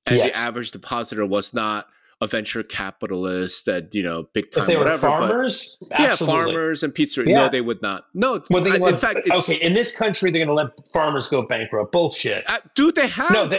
and 0.06 0.16
yes. 0.16 0.32
the 0.32 0.38
average 0.38 0.70
depositor 0.70 1.26
was 1.26 1.52
not 1.52 1.88
a 2.20 2.26
venture 2.26 2.62
capitalist 2.62 3.66
that 3.66 3.94
you 3.94 4.02
know 4.02 4.24
big 4.34 4.50
time 4.50 4.62
if 4.62 4.68
they 4.68 4.76
whatever. 4.76 5.08
Were 5.08 5.18
farmers, 5.18 5.78
yeah, 5.90 6.14
farmers 6.14 6.82
and 6.82 6.94
pizza. 6.94 7.22
Yeah. 7.26 7.44
No, 7.44 7.48
they 7.48 7.60
would 7.60 7.82
not. 7.82 8.04
No, 8.14 8.42
well, 8.50 8.84
I, 8.84 8.88
in 8.88 8.96
fact, 8.96 9.20
okay. 9.30 9.56
In 9.56 9.74
this 9.74 9.96
country, 9.96 10.30
they're 10.30 10.44
going 10.44 10.48
to 10.48 10.54
let 10.54 10.92
farmers 10.92 11.28
go 11.28 11.46
bankrupt. 11.46 11.92
Bullshit, 11.92 12.48
uh, 12.48 12.58
dude. 12.74 12.94
They 12.94 13.08
have 13.08 13.30
no. 13.30 13.46
They, 13.46 13.58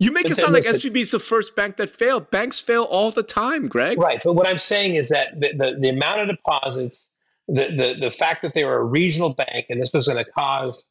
You 0.00 0.12
make 0.12 0.30
it 0.30 0.36
sound 0.36 0.54
like 0.54 0.64
listen- 0.64 0.90
SVB 0.90 0.96
is 1.02 1.10
the 1.10 1.18
first 1.20 1.54
bank 1.54 1.76
that 1.76 1.90
failed. 1.90 2.30
Banks 2.30 2.58
fail 2.58 2.84
all 2.84 3.10
the 3.10 3.22
time, 3.22 3.68
Greg. 3.68 3.98
Right, 3.98 4.18
but 4.24 4.32
what 4.32 4.46
I'm 4.46 4.58
saying 4.58 4.94
is 4.94 5.10
that 5.10 5.38
the, 5.38 5.52
the, 5.52 5.76
the 5.78 5.88
amount 5.90 6.22
of 6.22 6.28
deposits, 6.28 7.08
the, 7.46 7.66
the 7.66 7.96
the 8.00 8.10
fact 8.10 8.42
that 8.42 8.54
they 8.54 8.64
were 8.64 8.78
a 8.78 8.84
regional 8.84 9.34
bank, 9.34 9.66
and 9.68 9.80
this 9.80 9.92
was 9.92 10.08
going 10.08 10.24
to 10.24 10.30
cause 10.30 10.84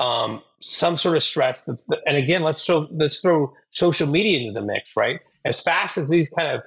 um, 0.00 0.42
some 0.60 0.96
sort 0.96 1.16
of 1.16 1.22
stress. 1.22 1.62
That- 1.64 1.78
and 2.06 2.16
again, 2.16 2.42
let's 2.42 2.64
show, 2.64 2.88
let's 2.90 3.20
throw 3.20 3.54
social 3.70 4.08
media 4.08 4.40
into 4.40 4.58
the 4.58 4.66
mix, 4.66 4.96
right? 4.96 5.20
As 5.44 5.62
fast 5.62 5.96
as 5.96 6.08
these 6.10 6.28
kind 6.30 6.60
of 6.60 6.62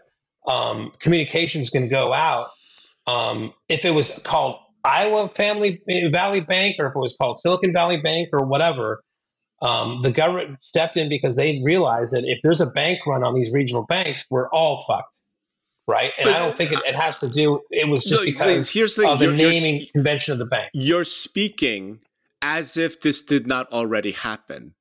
um, 0.52 0.92
communications 1.00 1.70
can 1.70 1.90
go 1.90 2.14
out, 2.14 2.48
um, 3.08 3.54
if 3.68 3.84
it 3.84 3.92
was 3.92 4.20
called 4.20 4.58
Iowa 4.86 5.28
Family 5.28 5.80
Valley 6.12 6.42
Bank, 6.42 6.78
or 6.80 6.88
if 6.88 6.96
it 6.96 7.00
was 7.00 7.18
called 7.18 7.38
Silicon 7.40 7.74
Valley 7.74 7.98
Bank, 7.98 8.30
or 8.32 8.46
whatever, 8.46 9.04
um, 9.64 10.02
the 10.02 10.12
government 10.12 10.58
stepped 10.64 10.98
in 10.98 11.08
because 11.10 11.36
they 11.36 11.62
realized 11.64 12.14
that 12.14 12.26
if 12.26 12.40
there's 12.44 12.62
a 12.62 12.68
bank 12.68 13.00
run 13.08 13.24
on 13.24 13.34
these 13.34 13.54
regional 13.54 13.86
banks, 13.88 14.26
we're 14.30 14.50
all 14.50 14.84
fucked, 14.88 15.18
right? 15.88 16.12
And 16.18 16.26
But- 16.26 16.36
I 16.36 16.40
don't 16.40 16.56
think 16.56 16.72
it, 16.74 16.80
it 16.86 16.96
has 16.96 17.20
to 17.22 17.30
do. 17.30 17.62
It 17.72 17.88
was 17.88 18.04
just 18.04 18.22
No, 18.22 18.26
because 18.26 18.70
here's 18.70 18.96
the 18.96 19.04
thing. 19.04 19.12
of 19.12 19.20
the 19.20 19.32
naming 19.32 19.86
convention 19.94 20.34
of 20.34 20.40
the 20.40 20.46
bank. 20.46 20.70
you're 20.74 21.06
speaking 21.06 22.02
as 22.42 22.76
if 22.78 23.00
this 23.00 23.24
did 23.24 23.48
not 23.48 23.72
already 23.72 24.12
happen. 24.12 24.74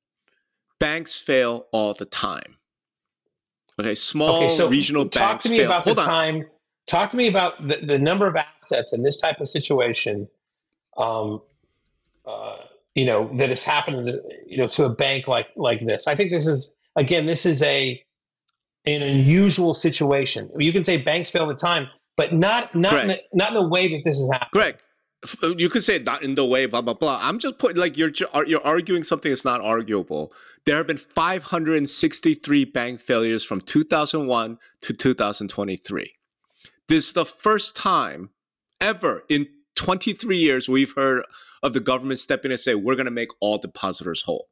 Banks 0.79 1.17
fail 1.17 1.67
all 1.71 1.93
the 1.93 2.05
time. 2.05 2.57
Okay, 3.79 3.95
small 3.95 4.35
Okay, 4.37 4.49
so 4.49 4.67
regional 4.67 5.05
talk 5.07 5.21
banks 5.31 5.45
to 5.45 5.51
me 5.51 5.57
fail. 5.59 5.67
about 5.67 5.83
Hold 5.85 5.97
the 5.97 6.01
on. 6.01 6.07
time. 6.07 6.45
Talk 6.87 7.09
to 7.11 7.17
me 7.17 7.27
about 7.29 7.65
the, 7.65 7.77
the 7.77 7.97
number 7.97 8.27
of 8.27 8.35
assets 8.35 8.91
in 8.91 9.01
this 9.01 9.21
type 9.21 9.39
of 9.39 9.47
situation. 9.47 10.27
Um, 10.97 11.41
uh, 12.25 12.57
you 12.95 13.05
know 13.05 13.29
that 13.35 13.49
has 13.49 13.65
happened. 13.65 14.09
You 14.47 14.57
know 14.57 14.67
to 14.67 14.85
a 14.85 14.89
bank 14.89 15.27
like 15.27 15.47
like 15.55 15.79
this. 15.79 16.07
I 16.07 16.15
think 16.15 16.31
this 16.31 16.47
is 16.47 16.77
again. 16.95 17.25
This 17.25 17.45
is 17.45 17.61
a 17.63 18.03
an 18.85 19.01
unusual 19.01 19.73
situation. 19.73 20.49
You 20.57 20.71
can 20.71 20.83
say 20.83 20.97
banks 20.97 21.31
fail 21.31 21.43
all 21.43 21.47
the 21.47 21.55
time, 21.55 21.87
but 22.17 22.33
not 22.33 22.75
not 22.75 23.01
in 23.01 23.07
the, 23.07 23.19
not 23.33 23.49
in 23.49 23.53
the 23.55 23.67
way 23.67 23.87
that 23.89 24.03
this 24.03 24.19
is 24.19 24.31
happening. 24.31 24.49
Greg, 24.51 24.77
f- 25.23 25.43
uh, 25.43 25.55
you 25.57 25.69
could 25.69 25.83
say 25.83 25.99
not 25.99 26.21
in 26.23 26.35
the 26.35 26.45
way, 26.45 26.65
blah 26.65 26.81
blah 26.81 26.93
blah. 26.93 27.19
I'm 27.21 27.39
just 27.39 27.57
putting 27.57 27.77
like 27.77 27.97
you're 27.97 28.11
you're 28.45 28.65
arguing 28.65 29.03
something 29.03 29.31
that's 29.31 29.45
not 29.45 29.61
arguable. 29.61 30.33
There 30.65 30.77
have 30.77 30.87
been 30.87 30.97
563 30.97 32.65
bank 32.65 32.99
failures 33.01 33.43
from 33.43 33.59
2001 33.59 34.57
to 34.81 34.93
2023. 34.93 36.13
This 36.87 37.07
is 37.07 37.13
the 37.13 37.25
first 37.25 37.75
time 37.75 38.29
ever 38.79 39.23
in 39.27 39.47
23 39.75 40.37
years 40.37 40.69
we've 40.69 40.93
heard 40.95 41.25
of 41.63 41.73
the 41.73 41.79
government 41.79 42.19
stepping 42.19 42.49
in 42.49 42.53
and 42.53 42.59
say 42.59 42.75
we're 42.75 42.95
going 42.95 43.05
to 43.05 43.11
make 43.11 43.31
all 43.39 43.57
depositors 43.57 44.23
whole. 44.23 44.49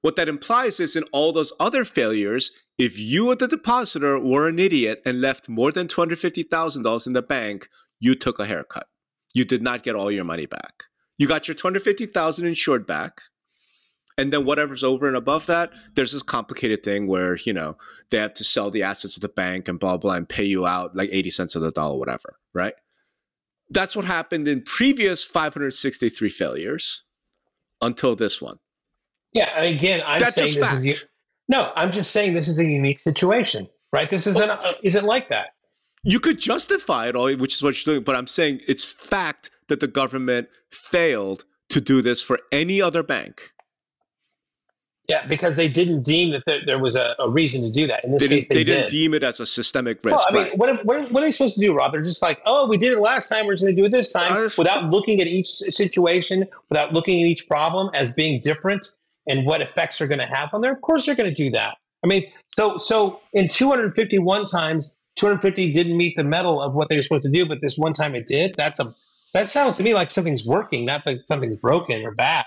What 0.00 0.16
that 0.16 0.28
implies 0.28 0.78
is 0.78 0.94
in 0.94 1.02
all 1.12 1.32
those 1.32 1.52
other 1.58 1.84
failures, 1.84 2.52
if 2.78 2.98
you, 2.98 3.28
or 3.30 3.34
the 3.34 3.48
depositor, 3.48 4.18
were 4.18 4.48
an 4.48 4.58
idiot 4.58 5.02
and 5.04 5.20
left 5.20 5.48
more 5.48 5.72
than 5.72 5.88
$250,000 5.88 7.06
in 7.06 7.12
the 7.12 7.22
bank, 7.22 7.68
you 7.98 8.14
took 8.14 8.38
a 8.38 8.46
haircut. 8.46 8.86
You 9.34 9.44
did 9.44 9.62
not 9.62 9.82
get 9.82 9.96
all 9.96 10.12
your 10.12 10.24
money 10.24 10.46
back. 10.46 10.84
You 11.18 11.26
got 11.26 11.48
your 11.48 11.54
250,000 11.54 12.46
insured 12.46 12.86
back. 12.86 13.20
And 14.18 14.32
then 14.32 14.46
whatever's 14.46 14.84
over 14.84 15.08
and 15.08 15.16
above 15.16 15.46
that, 15.46 15.72
there's 15.94 16.12
this 16.12 16.22
complicated 16.22 16.82
thing 16.82 17.06
where, 17.06 17.36
you 17.44 17.52
know, 17.52 17.76
they 18.10 18.18
have 18.18 18.32
to 18.34 18.44
sell 18.44 18.70
the 18.70 18.82
assets 18.82 19.16
of 19.16 19.20
the 19.20 19.28
bank 19.28 19.68
and 19.68 19.78
blah 19.78 19.98
blah 19.98 20.14
and 20.14 20.28
pay 20.28 20.44
you 20.44 20.66
out 20.66 20.96
like 20.96 21.10
80 21.12 21.30
cents 21.30 21.54
of 21.54 21.62
the 21.62 21.70
dollar 21.70 21.98
whatever, 21.98 22.38
right? 22.54 22.74
That's 23.70 23.96
what 23.96 24.04
happened 24.04 24.46
in 24.48 24.62
previous 24.62 25.24
563 25.24 26.28
failures 26.28 27.04
until 27.80 28.14
this 28.16 28.40
one. 28.40 28.58
Yeah. 29.32 29.58
Again, 29.60 30.02
I'm 30.06 30.20
That's 30.20 30.34
saying 30.34 30.54
this 30.54 30.72
fact. 30.74 30.84
is 30.86 31.04
no. 31.48 31.72
I'm 31.76 31.92
just 31.92 32.10
saying 32.12 32.34
this 32.34 32.48
is 32.48 32.58
a 32.58 32.64
unique 32.64 33.00
situation, 33.00 33.68
right? 33.92 34.08
This 34.08 34.26
isn't 34.26 34.50
uh, 34.50 34.74
isn't 34.82 35.04
like 35.04 35.28
that. 35.28 35.48
you 36.04 36.20
could 36.20 36.38
justify 36.38 37.08
it 37.08 37.16
all, 37.16 37.32
which 37.34 37.54
is 37.54 37.62
what 37.62 37.84
you're 37.84 37.94
doing, 37.94 38.04
but 38.04 38.14
I'm 38.16 38.26
saying 38.28 38.60
it's 38.68 38.84
fact 38.84 39.50
that 39.68 39.80
the 39.80 39.88
government 39.88 40.48
failed 40.70 41.44
to 41.70 41.80
do 41.80 42.00
this 42.02 42.22
for 42.22 42.38
any 42.52 42.80
other 42.80 43.02
bank. 43.02 43.50
Yeah, 45.08 45.24
because 45.26 45.54
they 45.54 45.68
didn't 45.68 46.02
deem 46.02 46.32
that 46.32 46.44
there, 46.46 46.60
there 46.66 46.78
was 46.80 46.96
a, 46.96 47.14
a 47.20 47.28
reason 47.30 47.62
to 47.62 47.70
do 47.70 47.86
that. 47.86 48.04
In 48.04 48.10
this 48.10 48.28
They, 48.28 48.36
case, 48.36 48.48
didn't, 48.48 48.56
they, 48.56 48.64
they 48.64 48.64
didn't 48.64 48.88
did. 48.88 48.90
deem 48.90 49.14
it 49.14 49.22
as 49.22 49.38
a 49.38 49.46
systemic 49.46 50.00
well, 50.02 50.14
risk. 50.14 50.26
I 50.28 50.32
mean, 50.34 50.42
right. 50.44 50.58
what, 50.58 50.68
if- 50.68 50.84
what, 50.84 51.12
what 51.12 51.22
are 51.22 51.26
they 51.26 51.32
supposed 51.32 51.54
to 51.54 51.60
do, 51.60 51.72
Rob? 51.74 51.92
They're 51.92 52.02
just 52.02 52.22
like, 52.22 52.40
oh, 52.44 52.66
we 52.66 52.76
did 52.76 52.92
it 52.92 52.98
last 53.00 53.28
time. 53.28 53.46
We're 53.46 53.52
just 53.52 53.62
going 53.64 53.76
to 53.76 53.80
do 53.80 53.86
it 53.86 53.92
this 53.92 54.12
time, 54.12 54.32
Uh, 54.32 54.48
without 54.58 54.90
looking 54.90 55.20
at 55.20 55.28
each 55.28 55.46
situation, 55.46 56.46
without 56.70 56.92
looking 56.92 57.22
at 57.22 57.26
each 57.26 57.46
problem 57.46 57.90
as 57.94 58.12
being 58.12 58.40
different 58.40 58.84
and 59.28 59.46
what 59.46 59.60
effects 59.60 60.00
are 60.00 60.06
going 60.08 60.18
to 60.18 60.26
have 60.26 60.52
on 60.52 60.60
there. 60.60 60.72
Of 60.72 60.80
course, 60.80 61.06
they're 61.06 61.14
going 61.14 61.32
to 61.32 61.34
do 61.44 61.50
that. 61.50 61.76
I 62.04 62.08
mean, 62.08 62.24
so 62.48 62.78
so 62.78 63.20
in 63.32 63.48
251 63.48 64.46
times, 64.46 64.96
250 65.16 65.72
didn't 65.72 65.96
meet 65.96 66.14
the 66.16 66.24
metal 66.24 66.60
of 66.62 66.74
what 66.74 66.88
they 66.88 66.96
were 66.96 67.02
supposed 67.02 67.24
to 67.24 67.30
do, 67.30 67.46
but 67.46 67.60
this 67.60 67.76
one 67.78 67.94
time 67.94 68.14
it 68.14 68.26
did. 68.26 68.54
That's 68.56 68.80
a 68.80 68.94
that 69.34 69.48
sounds 69.48 69.76
to 69.78 69.82
me 69.82 69.94
like 69.94 70.10
something's 70.10 70.46
working, 70.46 70.84
not 70.84 71.04
like 71.06 71.20
something's 71.26 71.56
broken 71.56 72.02
or 72.04 72.12
bad. 72.12 72.44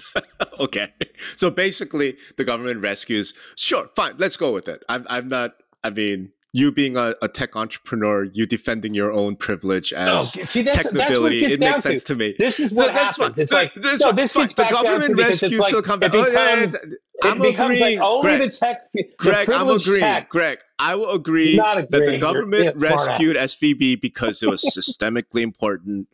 okay. 0.60 0.92
So 1.36 1.50
basically, 1.50 2.16
the 2.36 2.44
government 2.44 2.80
rescues. 2.80 3.34
Sure, 3.56 3.88
fine. 3.94 4.14
Let's 4.18 4.36
go 4.36 4.52
with 4.52 4.68
it. 4.68 4.84
I'm, 4.88 5.06
I'm 5.08 5.28
not. 5.28 5.54
I 5.84 5.90
mean, 5.90 6.32
you 6.52 6.70
being 6.70 6.96
a, 6.96 7.14
a 7.22 7.28
tech 7.28 7.56
entrepreneur, 7.56 8.24
you 8.24 8.46
defending 8.46 8.94
your 8.94 9.10
own 9.10 9.36
privilege 9.36 9.92
No, 9.92 10.18
as 10.18 10.32
see, 10.32 10.62
that's, 10.62 10.86
it 10.86 11.42
It 11.42 11.60
makes 11.60 11.82
sense 11.82 12.02
to 12.04 12.14
me. 12.14 12.34
This 12.38 12.60
is 12.60 12.74
what 12.74 12.92
that's 12.92 13.16
happens. 13.16 13.36
fine. 13.36 13.42
It's 13.42 13.52
like 13.52 13.74
That's 13.74 14.04
no, 14.04 14.12
this 14.12 14.34
gets 14.34 14.54
the 14.54 14.62
back 14.62 14.70
to 14.76 14.82
government 14.82 15.18
rescues 15.18 15.58
like 15.58 15.70
Silicon 15.70 16.02
it 16.02 16.12
Valley. 16.12 16.24
Oh, 16.24 16.30
yeah, 16.30 16.54
becomes 16.66 16.76
yeah, 16.84 16.90
it 16.92 16.98
I'm 17.24 17.40
agreeing. 17.40 17.98
like 17.98 18.06
only 18.06 18.22
Greg, 18.22 18.40
the 18.40 18.48
tech, 18.48 18.76
the 18.92 19.10
Greg, 19.16 19.50
I'm 19.50 19.68
agreeing. 19.68 20.00
tech. 20.00 20.28
Greg, 20.28 20.58
I 20.78 20.94
will 20.94 21.10
agree 21.10 21.56
that 21.56 21.90
the 21.90 22.18
government 22.18 22.50
being 22.52 22.68
a 22.68 22.74
smart 22.74 22.92
ass. 22.92 23.08
rescued 23.08 23.36
SVB 23.36 24.00
because 24.00 24.42
it 24.42 24.48
was 24.48 24.62
systemically 24.62 25.40
important. 25.42 26.08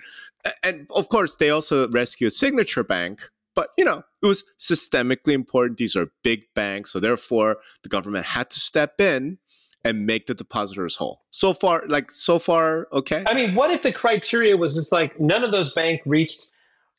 And 0.63 0.87
of 0.95 1.09
course, 1.09 1.35
they 1.35 1.51
also 1.51 1.89
rescued 1.89 2.33
Signature 2.33 2.85
Bank, 2.85 3.29
but 3.59 3.71
you 3.77 3.85
know, 3.85 4.05
it 4.23 4.27
was 4.27 4.45
systemically 4.57 5.33
important. 5.33 5.79
These 5.79 5.97
are 5.97 6.07
big 6.23 6.43
banks, 6.55 6.93
so 6.93 7.01
therefore 7.01 7.57
the 7.83 7.89
government 7.89 8.25
had 8.25 8.51
to 8.51 8.61
step 8.61 9.01
in 9.01 9.39
and 9.85 10.07
make 10.07 10.29
the 10.29 10.35
depositors 10.35 10.95
whole. 10.95 11.23
So 11.31 11.53
far, 11.55 11.83
like 11.89 12.13
so 12.13 12.39
far, 12.39 12.87
okay. 12.93 13.25
I 13.27 13.35
mean, 13.35 13.57
what 13.57 13.73
if 13.73 13.83
the 13.83 13.91
criteria 13.91 14.57
was 14.57 14.77
just 14.77 14.93
like 14.93 15.19
none 15.19 15.43
of 15.43 15.51
those 15.51 15.75
bank 15.75 16.03
reached? 16.07 16.53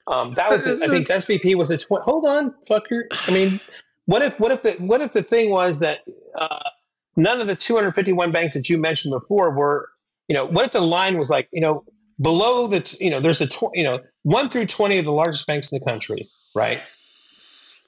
Um, 0.06 0.34
that 0.34 0.52
was, 0.52 0.68
I 0.68 0.76
think, 0.88 1.08
SVB 1.08 1.56
was 1.56 1.72
a 1.72 1.78
twenty. 1.78 2.04
Hold 2.04 2.26
on, 2.26 2.54
fucker. 2.70 3.04
I 3.26 3.32
mean, 3.32 3.62
what 4.06 4.22
if, 4.22 4.38
what 4.38 4.52
if 4.52 4.62
the, 4.64 4.72
what 4.80 5.00
if 5.00 5.14
the 5.14 5.24
thing 5.24 5.52
was 5.52 5.80
that 5.80 6.02
uh, 6.38 6.70
none 7.16 7.40
of 7.40 7.48
the 7.48 7.56
251 7.56 8.34
banks 8.34 8.56
that 8.56 8.68
you 8.68 8.78
mentioned 8.78 9.14
before 9.18 9.56
were, 9.56 9.88
you 10.28 10.36
know, 10.36 10.46
what 10.46 10.66
if 10.66 10.74
the 10.74 10.82
line 10.82 11.18
was 11.18 11.30
like, 11.30 11.48
you 11.54 11.62
know, 11.62 11.86
below 12.22 12.68
the, 12.68 12.82
t- 12.82 13.06
you 13.06 13.12
know, 13.12 13.22
there's 13.22 13.40
a, 13.40 13.48
tw- 13.48 13.72
you 13.76 13.86
know, 13.86 14.00
one 14.24 14.50
through 14.50 14.66
20 14.66 14.98
of 14.98 15.06
the 15.06 15.12
largest 15.14 15.48
banks 15.48 15.72
in 15.72 15.80
the 15.80 15.86
country, 15.86 16.28
right? 16.60 16.82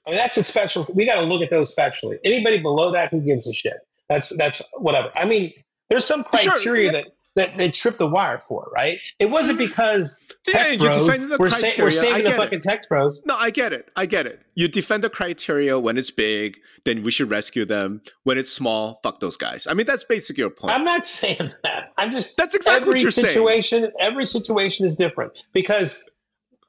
I 0.05 0.09
mean, 0.09 0.17
that's 0.17 0.37
a 0.37 0.43
special. 0.43 0.85
We 0.95 1.05
got 1.05 1.15
to 1.15 1.21
look 1.21 1.43
at 1.43 1.49
those 1.49 1.71
specially. 1.71 2.17
Anybody 2.23 2.59
below 2.61 2.91
that, 2.93 3.11
who 3.11 3.21
gives 3.21 3.47
a 3.47 3.53
shit? 3.53 3.73
That's 4.09 4.35
that's 4.35 4.61
whatever. 4.77 5.11
I 5.15 5.25
mean, 5.25 5.53
there's 5.89 6.05
some 6.05 6.21
Sure, 6.23 6.51
criteria 6.53 6.85
yeah. 6.85 6.91
that 6.91 7.07
that 7.35 7.55
they 7.57 7.71
tripped 7.71 7.97
the 7.99 8.07
wire 8.07 8.39
for, 8.39 8.69
right? 8.75 8.97
It 9.19 9.27
wasn't 9.29 9.57
mm. 9.59 9.67
because 9.67 10.21
Yeah, 10.47 10.63
tech 10.63 10.79
you're 10.81 10.91
defending 10.91 11.29
the 11.29 11.37
we're, 11.39 11.49
sa- 11.49 11.67
we're 11.67 11.71
criteria. 11.71 11.87
I 11.87 11.91
saving 11.91 12.17
the 12.17 12.23
get 12.23 12.33
it. 12.33 12.37
fucking 12.37 12.59
tech 12.59 12.81
bros. 12.89 13.23
No, 13.25 13.35
I 13.37 13.51
get 13.51 13.71
it. 13.71 13.89
I 13.95 14.05
get 14.05 14.25
it. 14.25 14.41
You 14.55 14.67
defend 14.67 15.03
the 15.03 15.09
criteria 15.09 15.79
when 15.79 15.97
it's 15.97 16.11
big, 16.11 16.57
then 16.83 17.03
we 17.03 17.11
should 17.11 17.31
rescue 17.31 17.63
them. 17.63 18.01
When 18.23 18.37
it's 18.37 18.51
small, 18.51 18.99
fuck 19.01 19.21
those 19.21 19.37
guys. 19.37 19.65
I 19.65 19.75
mean, 19.75 19.85
that's 19.85 20.03
basically 20.03 20.41
your 20.41 20.49
point. 20.49 20.73
I'm 20.73 20.83
not 20.83 21.07
saying 21.21 21.51
that. 21.63 21.93
I'm 21.97 22.11
just 22.11 22.35
That's 22.35 22.55
exactly 22.55 22.81
every 22.81 22.93
what 22.95 23.01
you're 23.01 23.11
saying. 23.11 23.29
situation. 23.29 23.91
Every 23.97 24.25
situation 24.25 24.87
is 24.87 24.97
different 24.97 25.31
because 25.53 26.09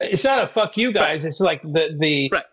it's 0.02 0.24
not 0.24 0.42
a 0.42 0.46
fuck 0.46 0.76
you 0.76 0.92
guys. 0.92 1.24
It's 1.24 1.40
like 1.40 1.62
the 1.62 1.96
the 1.98 2.30
Right. 2.32 2.44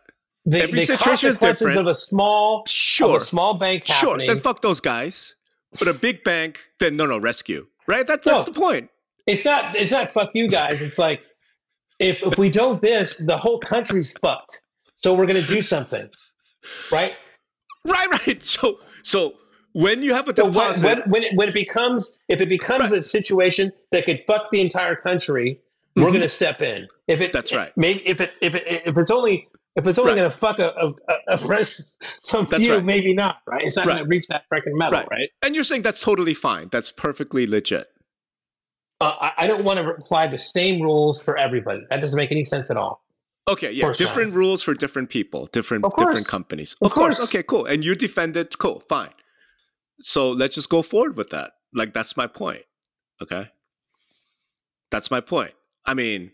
the, 0.46 0.64
Every 0.64 0.80
the 0.80 0.86
situation 0.86 1.30
is 1.30 1.38
consequences 1.38 1.68
different. 1.68 1.80
of 1.80 1.88
a 1.88 1.96
small 1.96 2.62
of 2.62 2.70
Sure. 2.70 3.18
a 3.18 3.20
small 3.20 3.54
bank 3.56 3.88
Happening. 3.88 4.26
Sure. 4.28 4.36
Then 4.36 4.42
fuck 4.42 4.62
those 4.62 4.80
guys. 4.82 5.36
But 5.78 5.88
a 5.88 5.94
big 5.94 6.24
bank, 6.24 6.60
then 6.80 6.96
no, 6.98 7.06
no, 7.06 7.20
rescue. 7.20 7.68
Right? 7.88 8.06
That's 8.08 8.26
No. 8.26 8.34
that's 8.34 8.46
the 8.46 8.54
point. 8.54 8.90
it's 9.28 9.46
not 9.46 9.76
it's 9.76 9.92
not 9.92 10.10
fuck 10.10 10.32
you 10.34 10.48
guys. 10.48 10.82
It's 10.82 10.98
like 11.00 11.22
if 12.00 12.24
if 12.24 12.38
we 12.38 12.50
don't 12.50 12.82
this, 12.82 13.18
the 13.18 13.38
whole 13.38 13.60
country's 13.60 14.18
fucked. 14.18 14.62
So 14.96 15.14
we're 15.14 15.28
gonna 15.28 15.42
do 15.46 15.62
something, 15.62 16.10
right? 16.92 17.16
Right, 17.86 18.10
right. 18.28 18.42
So 18.56 18.80
so 19.04 19.36
when 19.74 20.02
you 20.02 20.14
have 20.16 20.28
a 20.28 20.36
So 20.36 20.46
when, 20.46 20.54
deposit, 20.54 20.86
when, 20.86 21.00
when, 21.12 21.24
it, 21.24 21.36
when 21.36 21.48
it 21.50 21.54
becomes 21.54 22.20
if 22.28 22.42
it 22.42 22.50
becomes 22.50 22.92
a 22.92 23.04
situation 23.04 23.72
that 23.92 24.06
could 24.06 24.24
fuck 24.28 24.50
the 24.52 24.62
entire 24.62 24.96
country, 24.96 25.62
we're 26.02 26.10
Mhm. 26.10 26.14
going 26.14 26.22
to 26.22 26.30
step 26.30 26.62
in. 26.62 26.88
If 27.08 27.22
it 27.22 27.32
That's 27.34 27.54
right. 27.54 27.72
Maybe 27.78 28.06
if 28.08 28.22
it 28.22 28.32
if 28.42 28.56
it 28.56 28.64
if 28.86 28.98
it's 28.98 29.12
only 29.12 29.48
if 29.76 29.86
it's 29.88 30.00
only 30.00 30.12
Right. 30.12 30.18
going 30.18 30.32
to 30.32 30.38
fuck 30.38 30.60
a, 30.60 30.74
a, 30.78 30.94
a, 31.30 31.38
fresh- 31.38 31.78
some 32.20 32.46
That's 32.46 32.64
few, 32.64 32.76
right. 32.76 32.84
maybe 32.84 33.14
not. 33.14 33.38
Right? 33.48 33.64
It's 33.64 33.78
not 33.78 33.86
going 33.86 34.00
to 34.00 34.04
reach 34.06 34.28
that 34.28 34.44
freaking 34.52 34.74
medal, 34.78 35.00
Right. 35.00 35.08
right? 35.10 35.30
and 35.44 35.56
you're 35.56 35.64
saying 35.64 35.84
that's 35.84 36.02
totally 36.02 36.34
fine. 36.34 36.70
That's 36.72 36.92
perfectly 36.92 37.46
legit. 37.48 37.88
Uh, 39.02 39.16
I, 39.22 39.32
I 39.38 39.48
don't 39.48 39.64
want 39.64 39.80
to 39.80 39.88
apply 39.88 40.28
the 40.28 40.38
same 40.38 40.82
rules 40.82 41.24
for 41.24 41.38
everybody. 41.38 41.82
That 41.90 42.02
doesn't 42.02 42.18
make 42.18 42.32
any 42.32 42.44
sense 42.46 42.70
at 42.70 42.76
all. 42.78 43.02
Okay, 43.48 43.72
yeah, 43.72 43.86
course 43.86 43.98
different 43.98 44.36
rules 44.36 44.62
for 44.62 44.74
different 44.74 45.10
people, 45.10 45.46
different 45.48 45.86
Of 45.86 45.94
course. 45.94 46.08
different 46.10 46.28
companies. 46.28 46.76
Of 46.82 46.92
course. 46.92 47.20
Okay, 47.24 47.42
cool. 47.44 47.66
And 47.66 47.84
you 47.86 47.96
defend 47.96 48.36
it, 48.38 48.58
cool, 48.58 48.82
fine. 48.90 49.10
So 50.02 50.30
let's 50.32 50.56
just 50.56 50.70
go 50.70 50.82
forward 50.82 51.16
with 51.16 51.30
that. 51.30 51.54
Like 51.74 51.94
that's 51.94 52.18
my 52.18 52.28
point. 52.28 52.64
Okay? 53.22 53.50
That's 54.92 55.10
my 55.10 55.22
point. 55.22 55.54
I 55.86 55.94
mean, 55.94 56.32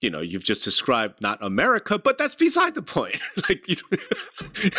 you 0.00 0.10
know, 0.10 0.20
you've 0.20 0.44
just 0.44 0.64
described 0.64 1.20
not 1.20 1.38
America, 1.42 1.98
but 1.98 2.16
that's 2.18 2.34
beside 2.34 2.74
the 2.74 2.82
point. 2.82 3.18
like 3.48 3.68
you, 3.68 3.76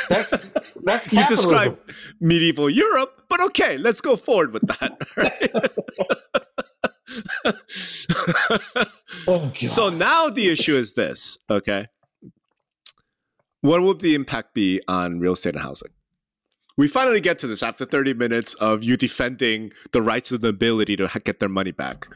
That's 0.10 0.52
that's 0.84 1.12
you 1.12 1.20
capitalism. 1.20 1.28
describe 1.52 1.78
medieval 2.20 2.70
Europe, 2.70 3.24
but 3.30 3.40
okay, 3.42 3.78
let's 3.78 4.02
go 4.02 4.16
forward 4.16 4.54
with 4.54 4.64
that. 4.68 4.98
Oh, 9.28 9.52
so 9.56 9.90
now 9.90 10.30
the 10.30 10.50
issue 10.50 10.76
is 10.76 10.94
this, 10.94 11.38
okay? 11.50 11.88
What 13.62 13.82
would 13.82 14.00
the 14.00 14.16
impact 14.16 14.54
be 14.54 14.82
on 14.88 15.20
real 15.20 15.34
estate 15.34 15.56
and 15.56 15.62
housing? 15.64 15.92
We 16.78 16.88
finally 16.88 17.20
get 17.22 17.38
to 17.40 17.48
this 17.48 17.62
after 17.64 17.86
30 17.86 18.14
minutes 18.14 18.54
of 18.56 18.84
you 18.84 18.96
defending 18.98 19.72
the 19.92 20.02
rights 20.02 20.32
of 20.32 20.42
the 20.42 20.48
nobility 20.48 20.96
to 20.96 21.10
get 21.24 21.40
their 21.40 21.50
money 21.50 21.72
back. 21.72 22.08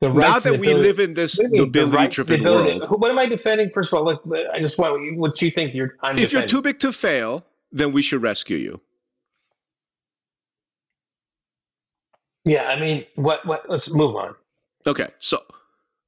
The 0.00 0.10
now 0.10 0.38
that 0.38 0.60
we 0.60 0.68
ability- 0.68 0.74
live 0.74 0.98
in 1.00 1.14
this 1.14 1.38
What 1.38 1.50
do 1.50 1.56
you 1.56 1.62
mean, 1.62 1.66
nobility 1.72 1.96
rights, 1.96 2.16
driven 2.26 2.44
world, 2.44 2.86
What 3.00 3.10
am 3.10 3.18
I 3.18 3.26
defending? 3.26 3.70
First 3.70 3.92
of 3.92 3.98
all, 3.98 4.04
look, 4.04 4.22
I 4.52 4.60
just 4.60 4.78
want 4.78 5.16
what 5.16 5.42
you 5.42 5.50
think 5.50 5.74
you're. 5.74 5.96
I'm 6.02 6.18
if 6.18 6.32
you're 6.32 6.46
too 6.46 6.62
big 6.62 6.78
to 6.80 6.92
fail, 6.92 7.44
then 7.72 7.90
we 7.92 8.02
should 8.02 8.22
rescue 8.22 8.56
you. 8.56 8.80
yeah, 12.44 12.68
I 12.68 12.80
mean, 12.80 13.04
what? 13.16 13.44
What? 13.44 13.68
Let's 13.68 13.92
move 13.92 14.14
on. 14.14 14.34
Okay, 14.86 15.08
so 15.18 15.42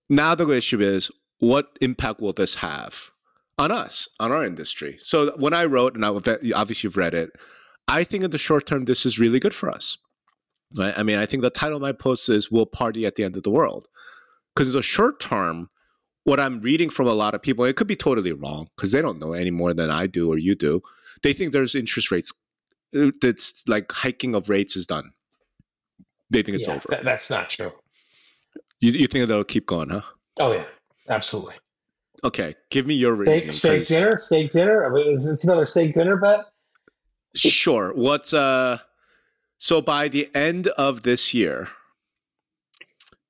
now 0.08 0.34
the 0.34 0.48
issue 0.50 0.80
is 0.80 1.10
what 1.40 1.76
impact 1.80 2.20
will 2.20 2.32
this 2.32 2.56
have 2.56 3.10
on 3.58 3.70
us, 3.72 4.08
on 4.20 4.30
our 4.30 4.44
industry? 4.44 4.96
So 5.00 5.32
when 5.36 5.52
I 5.52 5.64
wrote, 5.64 5.94
and 5.96 6.04
I, 6.04 6.08
obviously 6.08 6.86
you've 6.86 6.96
read 6.96 7.14
it, 7.14 7.30
I 7.88 8.04
think 8.04 8.24
in 8.24 8.30
the 8.30 8.38
short 8.38 8.66
term 8.66 8.84
this 8.84 9.04
is 9.04 9.18
really 9.18 9.40
good 9.40 9.54
for 9.54 9.68
us. 9.68 9.98
Right? 10.76 10.94
I 10.96 11.02
mean, 11.02 11.18
I 11.18 11.26
think 11.26 11.42
the 11.42 11.50
title 11.50 11.76
of 11.76 11.82
my 11.82 11.92
post 11.92 12.28
is 12.28 12.50
"We'll 12.50 12.66
Party 12.66 13.04
at 13.06 13.16
the 13.16 13.24
End 13.24 13.36
of 13.36 13.42
the 13.42 13.50
World," 13.50 13.88
because 14.54 14.68
in 14.68 14.74
the 14.74 14.82
short 14.82 15.18
term, 15.20 15.68
what 16.24 16.38
I'm 16.38 16.60
reading 16.60 16.90
from 16.90 17.06
a 17.08 17.12
lot 17.12 17.34
of 17.34 17.42
people, 17.42 17.64
it 17.64 17.76
could 17.76 17.88
be 17.88 17.96
totally 17.96 18.32
wrong 18.32 18.68
because 18.76 18.92
they 18.92 19.02
don't 19.02 19.18
know 19.18 19.32
any 19.32 19.50
more 19.50 19.74
than 19.74 19.90
I 19.90 20.06
do 20.06 20.30
or 20.32 20.38
you 20.38 20.54
do. 20.54 20.80
They 21.22 21.32
think 21.32 21.52
there's 21.52 21.74
interest 21.74 22.10
rates 22.10 22.32
uh, 22.96 23.10
that's 23.20 23.64
like 23.66 23.90
hiking 23.90 24.34
of 24.34 24.48
rates 24.48 24.76
is 24.76 24.86
done. 24.86 25.10
They 26.30 26.42
think 26.42 26.58
it's 26.58 26.68
Yeah, 26.68 26.74
over. 26.74 26.86
that- 26.90 27.04
that's 27.04 27.30
not 27.30 27.50
true. 27.50 27.72
You, 28.80 28.92
you 28.92 29.06
think 29.08 29.26
that'll 29.28 29.44
keep 29.44 29.66
going, 29.66 29.90
huh? 29.90 30.02
Oh 30.38 30.52
yeah, 30.52 30.64
absolutely. 31.08 31.56
Okay, 32.22 32.54
give 32.70 32.86
me 32.86 32.94
your 32.94 33.14
Steak, 33.16 33.28
reasoning. 33.28 33.52
steak 33.52 33.78
'cause- 33.80 33.88
dinner, 33.88 34.18
steak 34.18 34.50
dinner. 34.52 34.86
I 34.86 34.88
mean, 34.94 35.10
is 35.14 35.26
it's 35.28 35.44
another 35.44 35.66
steak 35.66 35.94
dinner 35.94 36.16
bet? 36.16 36.44
Sure. 37.34 37.92
What's 37.94 38.32
Uh, 38.32 38.78
so 39.60 39.80
by 39.80 40.08
the 40.08 40.28
end 40.34 40.66
of 40.78 41.02
this 41.02 41.32
year, 41.34 41.68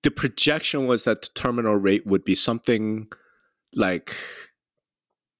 the 0.03 0.11
projection 0.11 0.87
was 0.87 1.05
that 1.05 1.23
the 1.23 1.29
terminal 1.35 1.75
rate 1.77 2.07
would 2.07 2.25
be 2.25 2.35
something 2.35 3.09
like 3.75 4.15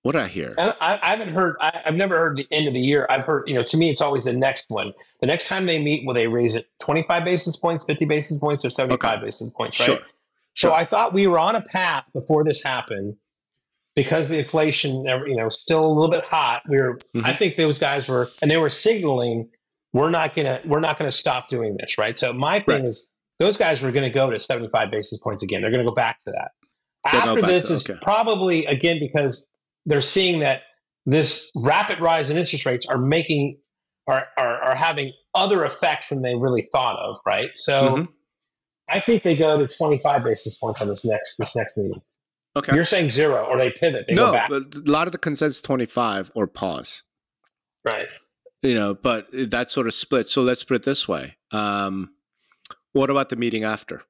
what 0.03 0.13
did 0.13 0.23
I 0.23 0.29
hear? 0.29 0.55
I, 0.59 0.99
I 1.03 1.11
haven't 1.11 1.29
heard. 1.29 1.57
I, 1.61 1.83
I've 1.85 1.95
never 1.95 2.17
heard 2.17 2.39
the 2.39 2.47
end 2.51 2.67
of 2.67 2.73
the 2.75 2.81
year. 2.81 3.07
I've 3.11 3.25
heard. 3.27 3.45
You 3.49 3.55
know, 3.55 3.63
to 3.63 3.77
me, 3.77 3.91
it's 3.91 4.01
always 4.01 4.25
the 4.25 4.33
next 4.33 4.65
one. 4.69 4.95
The 5.21 5.27
next 5.27 5.49
time 5.49 5.67
they 5.67 5.79
meet, 5.79 6.07
will 6.07 6.15
they 6.15 6.27
raise 6.27 6.57
it 6.57 6.67
25 6.81 7.25
basis 7.25 7.57
points, 7.57 7.85
50 7.85 8.07
basis 8.07 8.39
points, 8.39 8.65
or 8.65 8.71
75 8.71 9.17
Okay. 9.19 9.25
basis 9.27 9.51
points? 9.51 9.79
Right. 9.79 9.87
Sure. 9.87 9.99
So 9.99 10.69
Sure. 10.69 10.73
I 10.73 10.85
thought 10.85 11.13
we 11.13 11.27
were 11.27 11.39
on 11.39 11.55
a 11.55 11.61
path 11.61 12.05
before 12.15 12.45
this 12.45 12.65
happened 12.65 13.17
because 13.95 14.29
the 14.31 14.39
inflation, 14.39 15.05
you 15.05 15.37
know, 15.37 15.49
still 15.51 15.85
a 15.85 15.93
little 15.93 16.11
bit 16.11 16.25
hot. 16.25 16.63
We 16.69 16.79
were, 16.79 16.99
Mhm. 17.15 17.25
I 17.27 17.35
think 17.35 17.57
those 17.57 17.79
guys 17.79 18.09
were, 18.09 18.27
and 18.41 18.51
they 18.51 18.57
were 18.57 18.71
signaling, 18.71 19.51
we're 19.93 20.11
not 20.11 20.35
gonna, 20.35 20.61
we're 20.65 20.81
not 20.81 20.99
gonna 20.99 21.13
stop 21.13 21.49
doing 21.49 21.77
this, 21.79 21.99
right? 21.99 22.19
So 22.19 22.33
my 22.33 22.61
thing 22.61 22.77
Right. 22.83 22.85
is, 22.85 23.13
those 23.39 23.57
guys 23.57 23.81
were 23.83 23.93
gonna 23.93 24.11
go 24.13 24.31
to 24.31 24.39
75 24.41 24.91
basis 24.91 25.23
points 25.23 25.43
again. 25.43 25.63
They're 25.63 25.71
gonna 25.71 25.85
go 25.85 25.95
back 25.95 26.19
to 26.27 26.33
that. 26.33 26.51
They'll 27.11 27.23
After 27.39 27.43
this 27.43 27.69
to- 27.69 27.75
is 27.75 27.89
okay. 27.91 27.99
probably 28.03 28.67
again 28.67 28.99
because 29.01 29.49
they're 29.87 30.01
seeing 30.03 30.41
that 30.41 30.63
this 31.07 31.51
rapid 31.57 32.01
rise 32.01 32.29
in 32.31 32.37
interest 32.37 32.67
rates 32.67 32.87
are 32.87 32.99
making 32.99 33.59
are 34.07 34.27
are, 34.37 34.63
are 34.65 34.75
having 34.75 35.13
other 35.35 35.65
effects 35.65 36.11
than 36.11 36.21
they 36.23 36.35
really 36.37 36.63
thought 36.63 36.99
of, 36.99 37.17
right? 37.27 37.51
So. 37.57 37.97
Mhm. 37.97 38.09
I 38.93 38.99
think 38.99 39.23
they 39.23 39.37
go 39.37 39.57
to 39.57 39.69
25 39.69 40.25
basis 40.25 40.59
points 40.59 40.83
on 40.83 40.89
this 40.89 41.07
next 41.07 41.37
this 41.37 41.55
next 41.55 41.77
meeting. 41.77 42.03
Okay. 42.57 42.75
You're 42.75 42.83
saying 42.83 43.11
zero, 43.11 43.45
or 43.45 43.57
they 43.57 43.71
pivot, 43.71 44.07
they 44.09 44.17
go 44.17 44.27
no, 44.27 44.33
back, 44.33 44.51
a 44.51 44.63
lot 44.85 45.07
of 45.07 45.13
the 45.13 45.19
consensus 45.19 45.61
twenty 45.61 45.87
five 45.87 46.33
or 46.35 46.49
pause. 46.49 47.05
right? 47.87 48.09
You 48.63 48.75
know, 48.75 48.95
but 48.95 49.29
that 49.33 49.71
sort 49.71 49.87
of 49.87 49.95
split. 49.95 50.29
So 50.29 50.43
let's 50.43 50.65
put 50.65 50.75
it 50.77 50.83
this 50.83 51.09
way. 51.09 51.37
Um, 51.51 52.11
what 52.93 53.09
about 53.11 53.29
the 53.31 53.37
meeting 53.37 53.65
after? 53.65 54.03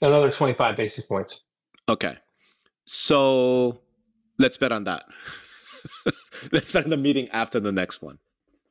Another 0.00 0.30
25 0.30 0.76
basis 0.76 1.06
points. 1.06 1.42
Okay. 1.88 2.16
So 2.84 3.80
let's 4.38 4.56
bet 4.56 4.70
on 4.72 4.84
that. 4.84 5.04
let's 6.52 6.70
bet 6.70 6.84
on 6.84 6.90
the 6.90 6.96
meeting 6.96 7.28
after 7.28 7.58
the 7.60 7.72
next 7.72 8.02
one. 8.02 8.18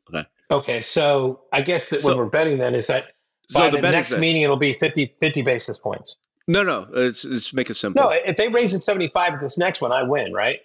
Okay, 0.10 0.28
Okay. 0.52 0.82
so 0.82 1.42
I 1.52 1.62
guess 1.62 1.90
that 1.90 2.00
So- 2.00 2.10
what 2.10 2.18
we're 2.18 2.26
betting 2.30 2.58
then 2.58 2.76
is 2.76 2.88
that 2.88 3.14
So 3.50 3.60
by 3.62 3.70
the 3.70 3.78
the, 3.78 3.92
next 3.92 4.18
meeting 4.20 4.42
it'll 4.42 4.58
be 4.58 4.74
50, 4.74 5.16
50 5.20 5.42
basis 5.42 5.78
points. 5.78 6.18
No, 6.48 6.62
no. 6.62 6.88
Let's, 6.92 7.24
let's 7.26 7.54
make 7.54 7.70
it 7.70 7.76
simple. 7.76 8.04
No, 8.04 8.10
if 8.10 8.36
they 8.38 8.50
raise 8.50 8.74
it 8.74 8.84
75 8.84 9.34
at 9.36 9.42
this 9.42 9.58
next 9.58 9.82
one, 9.82 9.92
I 9.94 10.04
win, 10.04 10.34
right? 10.34 10.60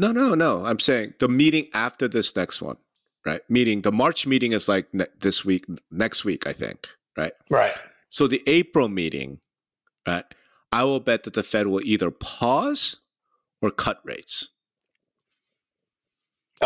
No, 0.00 0.12
no, 0.12 0.34
no. 0.34 0.64
I'm 0.64 0.78
saying 0.78 1.12
the 1.18 1.28
meeting 1.28 1.68
after 1.74 2.08
this 2.08 2.34
next 2.34 2.62
one, 2.62 2.78
right? 3.26 3.42
Meeting 3.50 3.82
the 3.82 3.92
March 3.92 4.26
meeting 4.26 4.52
is 4.52 4.66
like 4.66 4.86
ne- 4.94 5.04
this 5.20 5.44
week, 5.44 5.66
next 5.90 6.24
week, 6.24 6.46
I 6.46 6.54
think, 6.54 6.88
right? 7.18 7.32
Right. 7.50 7.74
So 8.08 8.26
the 8.26 8.42
April 8.46 8.88
meeting, 8.88 9.40
right? 10.08 10.24
I 10.72 10.84
will 10.84 11.00
bet 11.00 11.24
that 11.24 11.34
the 11.34 11.42
Fed 11.42 11.66
will 11.66 11.82
either 11.84 12.10
pause 12.10 12.96
or 13.60 13.70
cut 13.70 14.00
rates. 14.02 14.48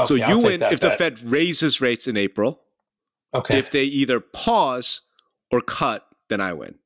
so 0.04 0.14
Okay, 0.14 0.22
I'll 0.22 0.30
you 0.36 0.40
take 0.40 0.60
win 0.60 0.72
if 0.72 0.78
the. 0.78 0.92
Fed 0.92 1.20
raises 1.24 1.80
rates 1.80 2.06
in 2.06 2.16
April. 2.16 2.60
Okay. 3.34 3.58
If 3.58 3.70
they 3.70 3.82
either 3.82 4.20
pause 4.20 5.00
or 5.50 5.60
cut, 5.60 6.06
then 6.28 6.40
I 6.40 6.52
win. 6.52 6.76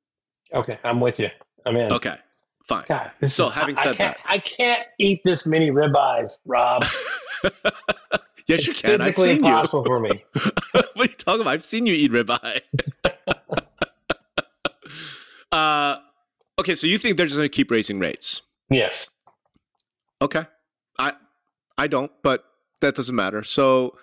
okay, 0.55 0.79
I'm 0.83 0.99
with 1.01 1.21
you. 1.21 1.29
I'm 1.67 1.77
in. 1.77 1.93
Okay, 1.93 2.17
fine. 2.69 2.85
God, 2.89 3.11
So 3.27 3.47
is, 3.49 3.53
having 3.53 3.77
said 3.77 3.89
I 3.89 3.95
can't, 3.95 4.17
that- 4.17 4.25
I 4.27 4.39
can't 4.39 4.87
eat 4.99 5.21
this 5.25 5.47
many 5.47 5.71
ribeyes, 5.71 6.39
Rob. 6.47 6.85
yes, 7.45 7.53
you 8.49 8.55
it's 8.55 8.81
can. 8.81 8.93
I've 8.93 8.99
physically 9.15 9.35
seen 9.35 9.45
you. 9.45 9.51
impossible 9.51 9.85
for 9.85 10.01
me. 10.01 10.25
what 10.73 10.99
are 10.99 11.03
you 11.05 11.09
talking 11.09 11.41
about? 11.41 11.51
I've 11.55 11.65
seen 11.65 11.87
you 11.87 11.95
eat 11.95 12.13
ribeye. 12.13 12.61
uh, 15.53 15.97
okay, 16.59 16.75
so 16.75 16.87
you 16.87 16.99
think 16.99 17.17
they're 17.17 17.27
just 17.27 17.37
going 17.37 17.49
to 17.49 17.55
keep 17.55 17.71
raising 17.71 17.99
rates? 17.99 18.43
Yes. 18.71 19.11
Okay, 20.21 20.45
I 20.99 21.13
I 21.77 21.87
don't, 21.87 22.11
but 22.23 22.45
that 22.81 22.95
doesn't 22.97 23.15
matter. 23.15 23.43
So 23.45 23.97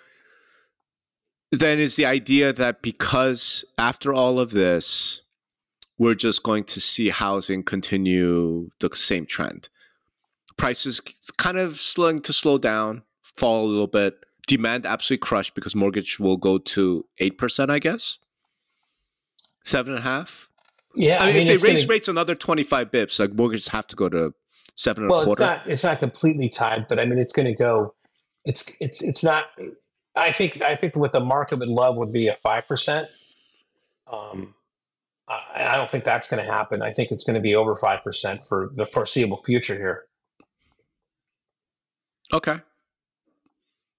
then 1.52 1.78
is 1.78 1.96
the 1.96 2.06
idea 2.06 2.52
that 2.52 2.82
because 2.82 3.64
after 3.78 4.12
all 4.12 4.40
of 4.40 4.50
this, 4.50 5.22
we're 5.98 6.14
just 6.14 6.42
going 6.42 6.64
to 6.64 6.80
see 6.80 7.08
housing 7.08 7.62
continue 7.62 8.70
the 8.80 8.90
same 8.94 9.26
trend. 9.26 9.68
Prices 10.56 11.00
kind 11.36 11.58
of 11.58 11.78
slowing 11.78 12.20
to 12.22 12.32
slow 12.32 12.58
down, 12.58 13.02
fall 13.22 13.66
a 13.66 13.68
little 13.68 13.86
bit. 13.86 14.14
Demand 14.46 14.86
absolutely 14.86 15.26
crushed 15.26 15.54
because 15.54 15.74
mortgage 15.74 16.18
will 16.20 16.36
go 16.36 16.58
to 16.58 17.04
eight 17.18 17.36
percent, 17.36 17.70
I 17.70 17.78
guess. 17.78 18.18
Seven 19.64 19.94
and 19.94 20.00
a 20.00 20.02
half. 20.02 20.48
Yeah. 20.94 21.18
I 21.22 21.32
mean, 21.32 21.48
it's 21.48 21.56
if 21.56 21.60
they 21.62 21.68
raise 21.68 21.84
gonna- 21.84 21.94
rates 21.94 22.08
another 22.08 22.34
twenty-five 22.34 22.90
bips, 22.90 23.18
like 23.18 23.34
mortgages 23.34 23.68
have 23.68 23.86
to 23.88 23.96
go 23.96 24.08
to 24.08 24.32
seven 24.76 25.04
and 25.04 25.10
well, 25.10 25.22
a 25.22 25.28
it's 25.28 25.40
not 25.40 25.66
it's 25.66 25.84
not 25.84 25.98
completely 25.98 26.48
tied, 26.48 26.86
but 26.88 26.98
I 26.98 27.04
mean, 27.04 27.18
it's 27.18 27.32
going 27.32 27.46
to 27.46 27.54
go. 27.54 27.94
It's 28.44 28.80
it's 28.80 29.02
it's 29.02 29.24
not. 29.24 29.46
I 30.14 30.32
think 30.32 30.62
I 30.62 30.76
think 30.76 30.96
what 30.96 31.12
the 31.12 31.20
market 31.20 31.58
would 31.58 31.68
love 31.68 31.96
would 31.98 32.12
be 32.12 32.28
a 32.28 32.36
five 32.36 32.66
percent. 32.68 33.08
Um, 34.10 34.54
I, 35.28 35.68
I 35.70 35.76
don't 35.76 35.90
think 35.90 36.04
that's 36.04 36.30
going 36.30 36.44
to 36.44 36.50
happen. 36.50 36.82
I 36.82 36.92
think 36.92 37.10
it's 37.10 37.24
going 37.24 37.34
to 37.34 37.40
be 37.40 37.54
over 37.54 37.74
five 37.74 38.02
percent 38.04 38.46
for 38.46 38.70
the 38.74 38.86
foreseeable 38.86 39.42
future 39.42 39.74
here. 39.74 40.04
Okay. 42.32 42.56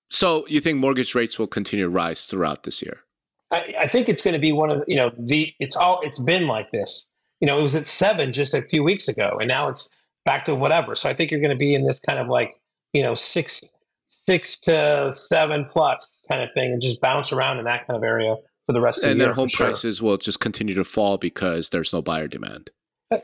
So 0.10 0.46
you 0.48 0.62
think 0.62 0.80
mortgage 0.80 1.16
rates 1.16 1.38
will 1.38 1.48
continue 1.48 1.86
to 1.86 1.90
rise 1.90 2.26
throughout 2.26 2.64
this 2.64 2.82
year? 2.82 3.04
I, 3.52 3.76
I 3.82 3.88
think 3.88 4.10
it's 4.10 4.24
going 4.24 4.34
to 4.34 4.40
be 4.40 4.52
one 4.52 4.70
of 4.70 4.84
you 4.88 4.96
know 4.96 5.12
the 5.18 5.54
it's 5.60 5.76
all 5.76 6.02
it's 6.02 6.20
been 6.20 6.48
like 6.48 6.72
this. 6.72 7.12
You 7.40 7.48
know, 7.48 7.60
it 7.60 7.64
was 7.64 7.76
at 7.76 7.88
seven 7.88 8.34
just 8.34 8.54
a 8.54 8.62
few 8.62 8.84
weeks 8.84 9.10
ago, 9.10 9.38
and 9.40 9.48
now 9.48 9.70
it's 9.70 9.90
back 10.26 10.46
to 10.46 10.56
whatever. 10.56 10.96
So 10.96 11.10
I 11.10 11.14
think 11.14 11.32
you're 11.32 11.40
going 11.40 11.52
to 11.52 11.58
be 11.58 11.76
in 11.76 11.86
this 11.86 12.00
kind 12.00 12.20
of 12.20 12.28
like 12.28 12.54
you 12.94 13.04
know 13.04 13.14
six 13.14 13.80
six 14.08 14.58
to 14.62 15.12
seven 15.14 15.66
plus 15.66 16.22
kind 16.30 16.42
of 16.42 16.54
thing, 16.54 16.74
and 16.74 16.82
just 16.82 17.02
bounce 17.02 17.32
around 17.32 17.60
in 17.60 17.66
that 17.66 17.88
kind 17.88 17.98
of 17.98 18.04
area 18.04 18.36
for 18.68 18.74
the 18.74 18.82
rest 18.82 19.04
of 19.04 19.10
and 19.10 19.20
the 19.20 19.24
year. 19.24 19.30
then 19.30 19.36
home 19.36 19.48
for 19.48 19.58
sure. 19.58 19.66
prices 19.68 20.02
will 20.02 20.18
just 20.18 20.40
continue 20.40 20.76
to 20.76 20.84
fall 20.84 21.18
because 21.18 21.70
there's 21.70 21.92
no 21.94 22.02
buyer 22.02 22.28
demand. 22.28 22.70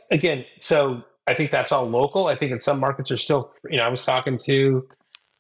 again, 0.09 0.45
so 0.59 1.03
I 1.27 1.35
think 1.35 1.51
that's 1.51 1.71
all 1.71 1.87
local. 1.87 2.27
I 2.27 2.35
think 2.35 2.51
in 2.51 2.59
some 2.59 2.79
markets 2.79 3.11
are 3.11 3.17
still, 3.17 3.53
you 3.69 3.77
know, 3.77 3.83
I 3.83 3.89
was 3.89 4.05
talking 4.05 4.39
to 4.45 4.87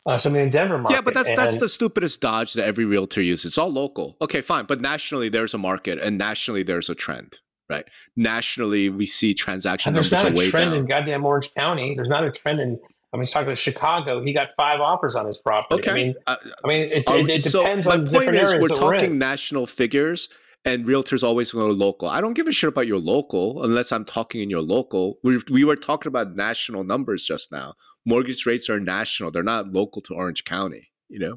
uh, 0.05 0.17
somebody 0.17 0.43
in 0.43 0.49
Denver 0.49 0.77
market. 0.77 0.95
Yeah, 0.95 1.01
but 1.01 1.13
that's 1.13 1.33
that's 1.33 1.57
the 1.57 1.69
stupidest 1.69 2.21
dodge 2.21 2.53
that 2.53 2.65
every 2.65 2.85
realtor 2.85 3.21
uses. 3.21 3.45
It's 3.51 3.57
all 3.57 3.71
local. 3.71 4.17
Okay, 4.21 4.41
fine, 4.41 4.65
but 4.65 4.81
nationally 4.81 5.29
there's 5.29 5.53
a 5.53 5.57
market, 5.57 5.99
and 5.99 6.17
nationally 6.17 6.63
there's 6.63 6.89
a 6.89 6.95
trend. 6.95 7.39
Right. 7.69 7.85
Nationally, 8.17 8.89
we 8.89 9.05
see 9.05 9.33
transaction 9.33 9.93
there's 9.93 10.11
numbers 10.11 10.37
not 10.37 10.47
a 10.47 10.51
trend 10.51 10.71
down. 10.71 10.79
in 10.79 10.85
goddamn 10.85 11.25
Orange 11.25 11.53
County. 11.55 11.95
There's 11.95 12.09
not 12.09 12.23
a 12.23 12.29
trend 12.29 12.59
in. 12.59 12.77
I 13.13 13.17
mean, 13.17 13.21
he's 13.21 13.31
talking 13.31 13.49
to 13.49 13.55
Chicago. 13.55 14.23
He 14.23 14.33
got 14.33 14.51
five 14.57 14.79
offers 14.81 15.15
on 15.15 15.27
his 15.27 15.39
property. 15.41 15.75
Okay. 15.81 15.91
I 15.91 15.93
mean, 15.93 16.15
uh, 16.25 16.35
I 16.63 16.67
mean, 16.67 16.81
it, 16.91 17.07
uh, 17.09 17.13
it, 17.13 17.29
it 17.29 17.43
so 17.43 17.59
depends 17.61 17.87
my 17.87 17.93
on 17.93 17.99
point 18.07 18.11
different 18.11 18.35
is, 18.39 18.51
areas. 18.53 18.69
we're 18.69 18.75
that 18.75 18.83
we're 18.83 18.97
talking 18.97 19.17
national 19.19 19.67
figures, 19.67 20.29
and 20.65 20.85
realtors 20.85 21.23
always 21.23 21.51
go 21.51 21.67
local. 21.67 22.09
I 22.09 22.21
don't 22.21 22.33
give 22.33 22.47
a 22.47 22.51
shit 22.51 22.69
about 22.69 22.87
your 22.87 22.97
local 22.97 23.63
unless 23.63 23.91
I'm 23.91 24.03
talking 24.03 24.41
in 24.41 24.49
your 24.49 24.61
local. 24.63 25.19
We 25.23 25.39
we 25.51 25.63
were 25.63 25.75
talking 25.75 26.09
about 26.09 26.35
national 26.35 26.83
numbers 26.85 27.23
just 27.23 27.51
now. 27.51 27.73
Mortgage 28.05 28.45
rates 28.47 28.67
are 28.69 28.79
national; 28.79 29.29
they're 29.29 29.43
not 29.43 29.71
local 29.73 30.01
to 30.03 30.15
Orange 30.15 30.43
County. 30.43 30.89
You 31.07 31.19
know, 31.19 31.35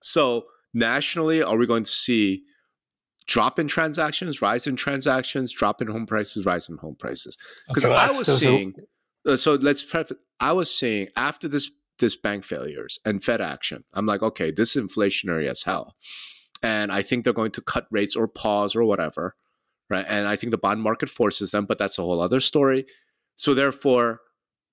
so 0.00 0.46
nationally, 0.72 1.42
are 1.42 1.56
we 1.58 1.66
going 1.66 1.84
to 1.84 1.90
see? 1.90 2.44
Drop 3.28 3.60
in 3.60 3.68
transactions, 3.68 4.42
rise 4.42 4.66
in 4.66 4.74
transactions, 4.74 5.52
drop 5.52 5.80
in 5.80 5.86
home 5.86 6.06
prices, 6.06 6.44
rise 6.44 6.68
in 6.68 6.76
home 6.78 6.96
prices. 6.98 7.38
Because 7.68 7.84
Okay, 7.84 7.94
I 7.94 8.08
was 8.08 8.26
so- 8.26 8.32
seeing, 8.32 8.74
uh, 9.26 9.36
so 9.36 9.54
let's 9.54 9.84
preface. 9.84 10.18
I 10.42 10.52
was 10.52 10.74
seeing 10.74 11.08
after 11.16 11.48
this 11.48 11.70
this 11.98 12.16
bank 12.16 12.42
failures 12.42 12.98
and 13.04 13.22
Fed 13.22 13.40
action, 13.40 13.84
I'm 13.94 14.06
like, 14.06 14.22
okay, 14.22 14.50
this 14.50 14.74
is 14.74 14.82
inflationary 14.82 15.46
as 15.46 15.62
hell, 15.62 15.94
and 16.62 16.90
I 16.90 17.02
think 17.02 17.24
they're 17.24 17.32
going 17.32 17.52
to 17.52 17.62
cut 17.62 17.86
rates 17.90 18.16
or 18.16 18.26
pause 18.26 18.74
or 18.74 18.82
whatever, 18.84 19.36
right? 19.88 20.04
And 20.08 20.26
I 20.26 20.36
think 20.36 20.50
the 20.50 20.58
bond 20.58 20.82
market 20.82 21.08
forces 21.08 21.52
them, 21.52 21.64
but 21.64 21.78
that's 21.78 21.98
a 21.98 22.02
whole 22.02 22.20
other 22.20 22.40
story. 22.40 22.86
So 23.36 23.54
therefore, 23.54 24.20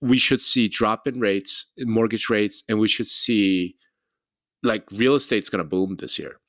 we 0.02 0.18
should 0.18 0.42
see 0.42 0.68
drop 0.68 1.08
in 1.08 1.20
rates, 1.20 1.72
in 1.78 1.90
mortgage 1.90 2.30
rates, 2.30 2.64
and 2.68 2.80
we 2.80 2.88
should 2.88 3.08
see 3.08 3.76
like 4.64 4.84
real 4.92 5.16
estate's 5.16 5.50
going 5.50 5.64
to 5.64 5.70
boom 5.70 5.98
this 5.98 6.18
year. 6.18 6.40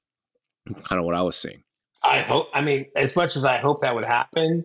Kind 0.85 0.99
of 0.99 1.05
what 1.05 1.15
I 1.15 1.23
was 1.23 1.37
seeing. 1.37 1.63
I 2.03 2.21
hope. 2.21 2.49
I 2.55 2.63
mean, 2.63 2.87
as 2.97 3.15
much 3.17 3.37
as 3.37 3.45
I 3.45 3.59
hope 3.59 3.81
that 3.83 3.95
would 3.95 4.05
happen, 4.05 4.65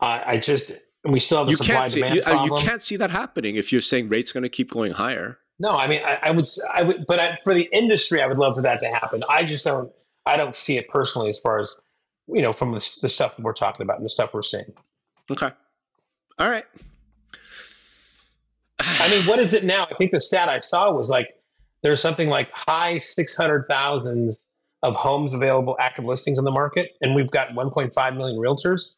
I, 0.00 0.22
I 0.26 0.38
just 0.38 0.72
we 1.04 1.20
still 1.20 1.38
have 1.38 1.48
a 1.48 1.50
You 1.50 1.56
supply 1.56 1.74
can't 1.74 1.88
see 1.88 2.00
demand 2.00 2.14
you, 2.16 2.22
uh, 2.22 2.44
you 2.44 2.52
can't 2.58 2.82
see 2.82 2.96
that 2.96 3.10
happening 3.10 3.56
if 3.56 3.72
you're 3.72 3.80
saying 3.80 4.08
rates 4.08 4.30
are 4.30 4.34
going 4.34 4.42
to 4.42 4.48
keep 4.48 4.70
going 4.70 4.92
higher. 4.92 5.38
No, 5.58 5.76
I 5.76 5.86
mean, 5.86 6.02
I, 6.04 6.18
I 6.22 6.30
would, 6.30 6.46
I 6.72 6.82
would, 6.82 7.04
but 7.06 7.18
I, 7.18 7.36
for 7.44 7.54
the 7.54 7.68
industry, 7.72 8.22
I 8.22 8.26
would 8.26 8.38
love 8.38 8.56
for 8.56 8.62
that 8.62 8.80
to 8.80 8.88
happen. 8.88 9.22
I 9.28 9.44
just 9.44 9.64
don't, 9.64 9.92
I 10.24 10.36
don't 10.36 10.56
see 10.56 10.78
it 10.78 10.88
personally 10.88 11.28
as 11.28 11.40
far 11.40 11.58
as, 11.58 11.80
you 12.28 12.42
know, 12.42 12.52
from 12.52 12.72
the, 12.72 12.98
the 13.02 13.08
stuff 13.08 13.38
we're 13.38 13.52
talking 13.52 13.84
about 13.84 13.96
and 13.96 14.04
the 14.04 14.10
stuff 14.10 14.32
we're 14.32 14.42
seeing. 14.42 14.64
Okay. 15.30 15.50
All 16.38 16.48
right. 16.48 16.64
I 18.78 19.10
mean, 19.10 19.26
what 19.26 19.38
is 19.38 19.52
it 19.52 19.64
now? 19.64 19.86
I 19.90 19.94
think 19.94 20.10
the 20.10 20.20
stat 20.20 20.48
I 20.48 20.60
saw 20.60 20.90
was 20.92 21.10
like 21.10 21.28
there's 21.82 22.00
something 22.00 22.28
like 22.28 22.50
high 22.50 22.98
six 22.98 23.36
hundred 23.36 23.66
thousands 23.68 24.38
of 24.82 24.96
homes 24.96 25.34
available, 25.34 25.76
active 25.78 26.04
listings 26.04 26.38
on 26.38 26.44
the 26.44 26.50
market, 26.50 26.96
and 27.02 27.14
we've 27.14 27.30
got 27.30 27.48
1.5 27.48 28.16
million 28.16 28.38
realtors. 28.38 28.96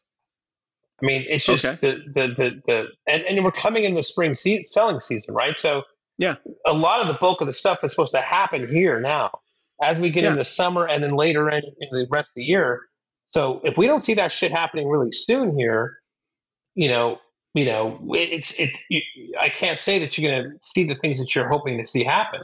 I 1.03 1.05
mean, 1.05 1.25
it's 1.27 1.45
just 1.45 1.65
Okay. 1.65 1.75
the, 1.81 1.97
the 2.13 2.27
the 2.33 2.61
the 2.65 2.91
and, 3.07 3.23
and 3.23 3.43
we're 3.43 3.51
coming 3.51 3.83
in 3.83 3.93
the 3.93 4.03
spring 4.03 4.33
se- 4.33 4.63
selling 4.65 4.99
season, 5.01 5.35
right? 5.35 5.59
So 5.59 5.83
Yeah. 6.17 6.35
a 6.65 6.71
lot 6.73 7.01
of 7.01 7.07
the 7.09 7.15
bulk 7.15 7.41
of 7.41 7.47
the 7.47 7.53
stuff 7.53 7.83
is 7.83 7.91
supposed 7.91 8.13
to 8.13 8.21
happen 8.21 8.73
here 8.73 9.01
now, 9.01 9.31
as 9.81 9.97
we 9.99 10.09
get 10.11 10.23
Yeah. 10.23 10.31
into 10.31 10.45
summer 10.45 10.87
and 10.87 11.03
then 11.03 11.11
later 11.11 11.49
in, 11.49 11.61
in 11.79 11.89
the 11.91 12.07
rest 12.09 12.29
of 12.31 12.35
the 12.37 12.43
year. 12.45 12.81
So 13.25 13.59
if 13.65 13.77
we 13.77 13.85
don't 13.87 14.03
see 14.03 14.13
that 14.15 14.31
shit 14.31 14.51
happening 14.51 14.87
really 14.87 15.11
soon 15.11 15.57
here, 15.57 15.97
you 16.75 16.87
know, 16.87 17.19
you 17.53 17.65
know, 17.65 17.99
it, 18.15 18.29
it's 18.31 18.59
it. 18.59 18.69
You, 18.89 19.01
I 19.39 19.49
can't 19.49 19.77
say 19.79 19.99
that 19.99 20.17
you're 20.17 20.31
going 20.31 20.43
to 20.51 20.57
see 20.61 20.85
the 20.87 20.95
things 20.95 21.19
that 21.19 21.35
you're 21.35 21.47
hoping 21.49 21.79
to 21.79 21.85
see 21.87 22.03
happen. 22.03 22.41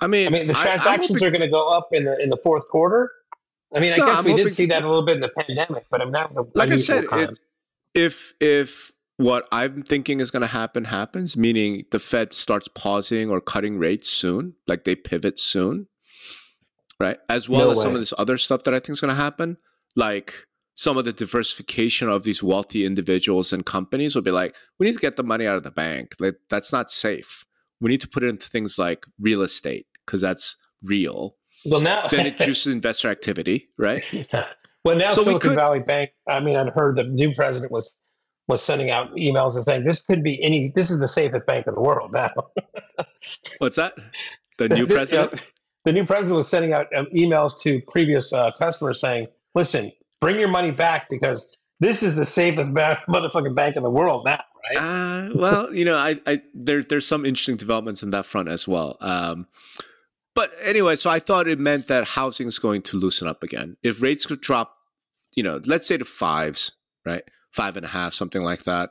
I 0.00 0.08
mean, 0.08 0.26
I 0.26 0.30
mean, 0.30 0.46
the 0.46 0.54
I- 0.54 0.62
transactions 0.62 1.22
are 1.22 1.30
going 1.30 1.40
to 1.42 1.48
go 1.48 1.68
up 1.68 1.88
in 1.92 2.04
the 2.04 2.18
in 2.20 2.28
the 2.28 2.36
fourth 2.36 2.68
quarter. 2.68 3.10
I 3.74 3.80
mean, 3.80 3.92
I 3.92 3.96
No, 3.96 4.06
guess 4.06 4.20
I'm 4.20 4.24
we 4.26 4.42
did 4.42 4.52
see 4.52 4.66
that 4.66 4.82
a 4.82 4.86
little 4.86 5.04
bit 5.04 5.16
in 5.16 5.20
the 5.20 5.28
pandemic, 5.30 5.86
but 5.90 6.00
I 6.00 6.04
mean, 6.04 6.12
that 6.12 6.28
was 6.28 6.38
a 6.38 6.44
like 6.54 6.70
I 6.70 6.76
said, 6.76 7.04
time. 7.04 7.30
it, 7.30 7.38
if 7.94 8.34
if 8.40 8.92
what 9.16 9.46
I'm 9.52 9.82
thinking 9.82 10.20
is 10.20 10.30
going 10.30 10.42
to 10.42 10.46
happen 10.48 10.84
happens, 10.84 11.36
meaning 11.36 11.84
the 11.90 11.98
Fed 11.98 12.34
starts 12.34 12.68
pausing 12.68 13.30
or 13.30 13.40
cutting 13.40 13.78
rates 13.78 14.08
soon, 14.08 14.54
like 14.66 14.84
they 14.84 14.94
pivot 14.96 15.38
soon, 15.38 15.86
right? 16.98 17.18
As 17.28 17.48
well 17.48 17.66
No 17.66 17.70
as 17.72 17.80
some 17.80 17.94
of 17.94 18.00
this 18.00 18.14
other 18.18 18.38
stuff 18.38 18.64
that 18.64 18.74
I 18.74 18.78
think 18.78 18.90
is 18.90 19.00
going 19.00 19.14
to 19.14 19.20
happen, 19.20 19.58
like 19.94 20.34
some 20.74 20.96
of 20.96 21.04
the 21.04 21.12
diversification 21.12 22.08
of 22.08 22.24
these 22.24 22.42
wealthy 22.42 22.84
individuals 22.84 23.52
and 23.52 23.64
companies 23.64 24.14
will 24.14 24.22
be 24.22 24.30
like, 24.30 24.56
we 24.78 24.86
need 24.86 24.94
to 24.94 24.98
get 25.00 25.16
the 25.16 25.22
money 25.22 25.46
out 25.46 25.56
of 25.56 25.62
the 25.62 25.70
bank. 25.70 26.14
Like 26.18 26.36
that's 26.50 26.72
not 26.72 26.90
safe. 26.90 27.44
We 27.80 27.90
need 27.90 28.00
to 28.00 28.08
put 28.08 28.22
it 28.22 28.28
into 28.28 28.48
things 28.48 28.78
like 28.78 29.06
real 29.20 29.42
estate 29.42 29.86
because 30.06 30.20
that's 30.20 30.56
real. 30.82 31.36
Well, 31.64 31.80
now 31.80 32.08
Then 32.10 32.26
it 32.26 32.38
juices 32.38 32.72
investor 32.72 33.08
activity, 33.08 33.68
right? 33.78 34.00
Yeah. 34.32 34.46
Well, 34.84 34.96
now 34.96 35.10
So 35.12 35.20
we 35.20 35.24
Silicon 35.26 35.50
could- 35.50 35.56
Valley 35.58 35.80
Bank. 35.80 36.10
I 36.28 36.40
mean, 36.40 36.56
I'd 36.56 36.68
heard 36.70 36.96
the 36.96 37.04
new 37.04 37.34
president 37.34 37.70
was 37.72 37.96
was 38.48 38.60
sending 38.62 38.90
out 38.90 39.14
emails 39.14 39.54
and 39.54 39.62
saying 39.64 39.84
this 39.84 40.00
could 40.02 40.24
be 40.24 40.42
any. 40.42 40.72
This 40.74 40.90
is 40.90 40.98
the 40.98 41.06
safest 41.06 41.46
bank 41.46 41.68
in 41.68 41.74
the 41.74 41.80
world 41.80 42.12
now. 42.12 42.30
What's 43.58 43.76
that? 43.76 43.94
The 44.58 44.68
new 44.68 44.86
president? 44.88 45.52
the 45.84 45.92
new 45.92 46.04
president 46.04 46.36
was 46.36 46.48
sending 46.48 46.72
out 46.72 46.86
um, 46.96 47.06
emails 47.14 47.62
to 47.62 47.80
previous 47.90 48.32
uh, 48.32 48.50
customers 48.58 49.00
saying, 49.00 49.28
"Listen, 49.54 49.92
bring 50.20 50.40
your 50.40 50.48
money 50.48 50.72
back 50.72 51.08
because 51.08 51.56
this 51.78 52.02
is 52.02 52.16
the 52.16 52.24
safest 52.26 52.74
ba- 52.74 53.00
motherfucking 53.08 53.54
bank 53.54 53.76
in 53.76 53.84
the 53.84 53.90
world 53.90 54.24
now." 54.24 54.42
Right? 54.74 54.76
Uh, 54.82 55.30
well, 55.36 55.72
you 55.74 55.84
know, 55.84 55.96
I, 55.96 56.20
I 56.26 56.42
there 56.54 56.82
there's 56.82 57.06
some 57.06 57.24
interesting 57.24 57.56
developments 57.56 58.02
in 58.02 58.10
that 58.10 58.26
front 58.26 58.48
as 58.48 58.66
well. 58.66 58.96
Um, 59.00 59.46
but 60.34 60.52
anyway, 60.62 60.96
so 60.96 61.10
I 61.10 61.18
thought 61.18 61.48
it 61.48 61.58
meant 61.58 61.88
that 61.88 62.08
housing 62.08 62.48
is 62.48 62.58
going 62.58 62.82
to 62.82 62.96
loosen 62.96 63.28
up 63.28 63.42
again. 63.42 63.76
If 63.82 64.02
rates 64.02 64.26
could 64.26 64.40
drop, 64.40 64.76
you 65.34 65.42
know, 65.42 65.60
let's 65.66 65.86
say 65.86 65.96
to 65.96 66.04
fives, 66.04 66.72
right, 67.04 67.22
five 67.50 67.76
and 67.76 67.86
a 67.86 67.90
half, 67.90 68.14
something 68.14 68.42
like 68.42 68.64
that. 68.64 68.90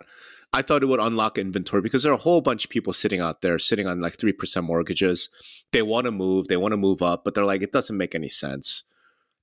I 0.54 0.62
thought 0.62 0.84
it 0.84 0.88
would 0.88 1.00
unlock 1.00 1.38
inventory 1.38 1.82
because 1.82 2.04
there 2.04 2.12
are 2.12 2.16
a 2.16 2.18
whole 2.18 2.42
bunch 2.42 2.66
of 2.66 2.72
people 2.72 2.92
sitting 2.92 3.22
out 3.22 3.42
there 3.42 3.58
sitting 3.58 3.88
on 3.88 4.02
like 4.02 4.20
three 4.20 4.34
percent 4.34 4.66
mortgages. 4.66 5.30
They 5.72 5.82
want 5.82 6.06
to 6.06 6.12
move, 6.12 6.48
they 6.48 6.58
want 6.58 6.74
to 6.74 6.78
move 6.78 7.02
up, 7.02 7.24
but 7.24 7.34
they're 7.34 7.46
like, 7.46 7.62
it 7.62 7.72
doesn't 7.72 7.98
make 7.98 8.14
any 8.14 8.28
sense. 8.28 8.84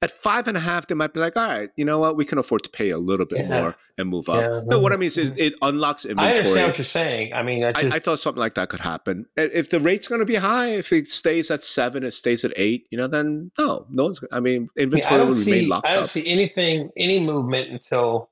At 0.01 0.12
five 0.12 0.46
and 0.46 0.57
a 0.57 0.61
half, 0.61 0.86
they 0.86 0.94
might 0.94 1.12
be 1.12 1.18
like, 1.18 1.36
all 1.36 1.44
right, 1.44 1.70
you 1.76 1.84
know 1.84 1.99
what, 1.99 2.16
we 2.16 2.24
can 2.24 2.38
afford 2.38 2.62
to 2.62 2.70
pay 2.70 2.90
a 2.90 2.99
little 2.99 3.26
bit 3.26 3.38
Yeah. 3.40 3.62
more 3.62 3.76
and 3.99 4.09
move 4.09 4.28
up. 4.28 4.42
Yeah, 4.42 4.61
no, 4.64 4.78
what 4.78 4.92
I 4.92 4.96
mean 4.96 5.09
is 5.09 5.18
it, 5.18 5.36
it 5.40 5.55
unlocks 5.61 6.05
inventory. 6.05 6.28
I 6.34 6.36
understand 6.36 6.66
what 6.68 6.78
you're 6.78 6.84
saying. 6.84 7.32
I 7.32 7.42
mean, 7.42 7.62
that's 7.62 7.80
I, 7.80 7.82
just 7.82 7.96
I 7.96 7.99
thought 7.99 8.20
something 8.20 8.38
like 8.38 8.55
that 8.55 8.68
could 8.68 8.78
happen. 8.78 9.26
If 9.36 9.70
the 9.70 9.80
rate's 9.80 10.07
going 10.07 10.20
to 10.20 10.24
be 10.24 10.36
high, 10.36 10.68
if 10.68 10.92
it 10.92 11.09
stays 11.09 11.51
at 11.51 11.62
seven, 11.64 12.05
it 12.05 12.12
stays 12.12 12.44
at 12.44 12.53
eight, 12.55 12.86
you 12.92 12.99
know, 12.99 13.09
then 13.09 13.51
no, 13.59 13.86
no 13.90 14.05
one's. 14.05 14.20
I 14.30 14.38
mean, 14.38 14.38
I, 14.38 14.40
mean, 14.40 14.68
inventory 14.76 15.20
I 15.20 15.24
will 15.24 15.34
see. 15.34 15.51
remain 15.53 15.68
locked 15.68 15.86
I 15.88 15.94
don't 15.94 16.05
up. 16.05 16.09
see 16.09 16.28
anything, 16.28 16.90
any 16.96 17.18
movement 17.18 17.68
until 17.70 18.30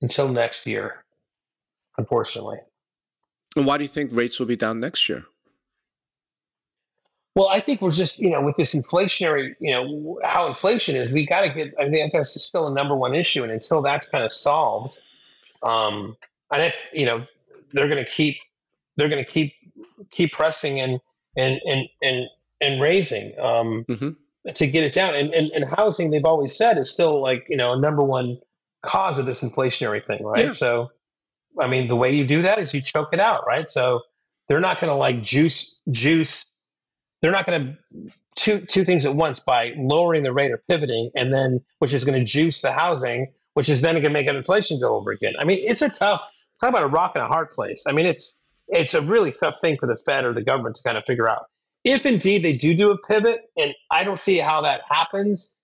until 0.00 0.28
next 0.28 0.66
year. 0.66 1.04
Unfortunately. 1.98 2.58
And 3.54 3.66
why 3.66 3.76
do 3.76 3.84
you 3.84 3.88
think 3.88 4.12
rates 4.14 4.38
will 4.38 4.46
be 4.46 4.56
down 4.56 4.80
next 4.80 5.08
year? 5.10 5.26
Well, 7.36 7.48
I 7.48 7.60
think 7.60 7.82
we're 7.82 7.90
just, 7.90 8.18
you 8.18 8.30
know, 8.30 8.40
with 8.40 8.56
this 8.56 8.74
inflationary, 8.74 9.54
you 9.60 9.70
know, 9.72 10.18
how 10.24 10.46
inflation 10.46 10.96
is, 10.96 11.10
we 11.12 11.26
got 11.26 11.42
to 11.42 11.50
get, 11.50 11.74
I 11.78 11.90
think 11.90 12.14
that's 12.14 12.42
still 12.42 12.66
a 12.66 12.72
number 12.72 12.96
one 12.96 13.14
issue. 13.14 13.42
And 13.42 13.52
until 13.52 13.82
that's 13.82 14.08
kind 14.08 14.24
of 14.24 14.32
solved, 14.32 14.98
um, 15.62 16.16
and 16.50 16.62
if, 16.62 16.74
you 16.94 17.04
know, 17.04 17.26
they're 17.74 17.88
going 17.88 18.02
to 18.02 18.10
keep, 18.10 18.38
they're 18.96 19.10
going 19.10 19.22
to 19.22 19.30
keep, 19.30 19.52
keep 20.10 20.32
pressing 20.32 20.80
and, 20.80 20.98
and, 21.36 21.60
and, 21.66 21.88
and, 22.00 22.26
and 22.62 22.80
raising, 22.80 23.38
um, 23.38 23.84
Mhm. 23.84 24.16
to 24.54 24.66
get 24.66 24.84
it 24.84 24.94
down. 24.94 25.14
And, 25.14 25.34
and, 25.34 25.50
and 25.52 25.64
housing, 25.76 26.10
they've 26.10 26.24
always 26.24 26.56
said 26.56 26.78
is 26.78 26.90
still 26.90 27.20
like, 27.20 27.48
you 27.50 27.58
know, 27.58 27.74
a 27.74 27.78
number 27.78 28.02
one 28.02 28.38
cause 28.82 29.18
of 29.18 29.26
this 29.26 29.42
inflationary 29.44 30.02
thing. 30.02 30.24
Right. 30.24 30.46
Yeah. 30.46 30.52
So, 30.52 30.90
I 31.60 31.66
mean, 31.66 31.88
the 31.88 31.96
way 31.96 32.16
you 32.16 32.26
do 32.26 32.42
that 32.42 32.58
is 32.60 32.72
you 32.72 32.80
choke 32.80 33.12
it 33.12 33.20
out. 33.20 33.46
Right. 33.46 33.68
So 33.68 34.00
they're 34.48 34.60
not 34.60 34.80
going 34.80 34.90
to 34.90 34.96
like 34.96 35.22
juice, 35.22 35.82
juice, 35.90 36.50
they're 37.26 37.32
not 37.32 37.44
going 37.44 37.76
to 37.90 38.10
two 38.36 38.60
two 38.60 38.84
things 38.84 39.04
at 39.04 39.12
once 39.12 39.40
by 39.40 39.72
lowering 39.76 40.22
the 40.22 40.32
rate 40.32 40.52
or 40.52 40.62
pivoting, 40.68 41.10
and 41.16 41.34
then 41.34 41.60
which 41.80 41.92
is 41.92 42.04
going 42.04 42.16
to 42.16 42.24
juice 42.24 42.62
the 42.62 42.70
housing, 42.70 43.32
which 43.54 43.68
is 43.68 43.80
then 43.80 43.94
going 43.94 44.04
to 44.04 44.10
make 44.10 44.28
inflation 44.28 44.78
go 44.78 44.94
over 44.94 45.10
again. 45.10 45.34
I 45.36 45.44
mean, 45.44 45.58
it's 45.60 45.82
a 45.82 45.90
tough 45.90 46.32
talk 46.60 46.70
about 46.70 46.84
a 46.84 46.86
rock 46.86 47.12
and 47.16 47.24
a 47.24 47.26
hard 47.26 47.50
place. 47.50 47.86
I 47.88 47.92
mean, 47.92 48.06
it's 48.06 48.38
it's 48.68 48.94
a 48.94 49.02
really 49.02 49.32
tough 49.32 49.60
thing 49.60 49.76
for 49.76 49.88
the 49.88 49.96
Fed 49.96 50.24
or 50.24 50.32
the 50.34 50.44
government 50.44 50.76
to 50.76 50.84
kind 50.84 50.96
of 50.96 51.04
figure 51.04 51.28
out. 51.28 51.46
If 51.82 52.06
indeed 52.06 52.44
they 52.44 52.52
do 52.52 52.76
do 52.76 52.92
a 52.92 52.98
pivot, 52.98 53.40
and 53.56 53.74
I 53.90 54.04
don't 54.04 54.20
see 54.20 54.38
how 54.38 54.60
that 54.60 54.82
happens, 54.88 55.60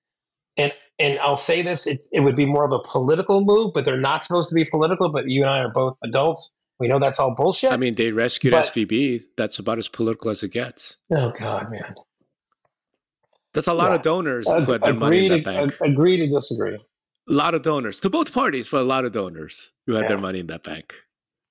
and 0.57 0.73
and 0.99 1.21
I'll 1.21 1.37
say 1.37 1.63
this, 1.63 1.87
it, 1.87 2.01
it 2.13 2.21
would 2.21 2.35
be 2.35 2.45
more 2.45 2.65
of 2.65 2.73
a 2.73 2.81
political 2.81 3.41
move, 3.41 3.71
but 3.73 3.85
they're 3.85 3.97
not 4.01 4.25
supposed 4.25 4.49
to 4.49 4.55
be 4.57 4.65
political. 4.65 5.13
But 5.13 5.29
you 5.29 5.43
and 5.43 5.51
I 5.51 5.59
are 5.59 5.71
both 5.71 5.97
adults. 6.03 6.57
We 6.83 6.89
know 6.89 6.99
that's 6.99 7.21
all 7.21 7.33
bullshit. 7.37 7.71
I 7.71 7.77
mean, 7.77 7.95
they 7.95 8.11
rescued 8.11 8.51
But- 8.51 8.65
SVB. 8.67 9.23
That's 9.37 9.61
about 9.61 9.79
as 9.79 9.87
political 9.87 10.31
as 10.33 10.43
it 10.43 10.49
gets. 10.51 10.97
oh 11.15 11.31
God, 11.39 11.71
man. 11.71 11.95
That's 13.55 13.69
a 13.69 13.73
lot 13.73 13.91
Yeah. 13.91 13.95
of 13.97 14.03
donors 14.03 14.51
who 14.51 14.73
had 14.73 14.83
their 14.83 14.93
money 14.95 15.27
in 15.27 15.29
that 15.33 15.39
agree, 15.41 15.55
bank. 15.55 15.77
to, 15.77 15.85
agree 15.85 16.17
to 16.17 16.27
disagree. 16.27 16.75
A 16.75 17.33
lot 17.33 17.55
of 17.55 17.63
donors 17.63 18.01
to 18.01 18.11
both 18.11 18.33
parties, 18.35 18.69
but 18.69 18.81
a 18.81 18.85
lot 18.85 19.05
of 19.05 19.13
donors 19.13 19.71
who 19.87 19.93
had 19.93 20.09
their 20.09 20.19
money 20.19 20.41
in 20.41 20.49
that 20.49 20.65
bank. 20.65 20.95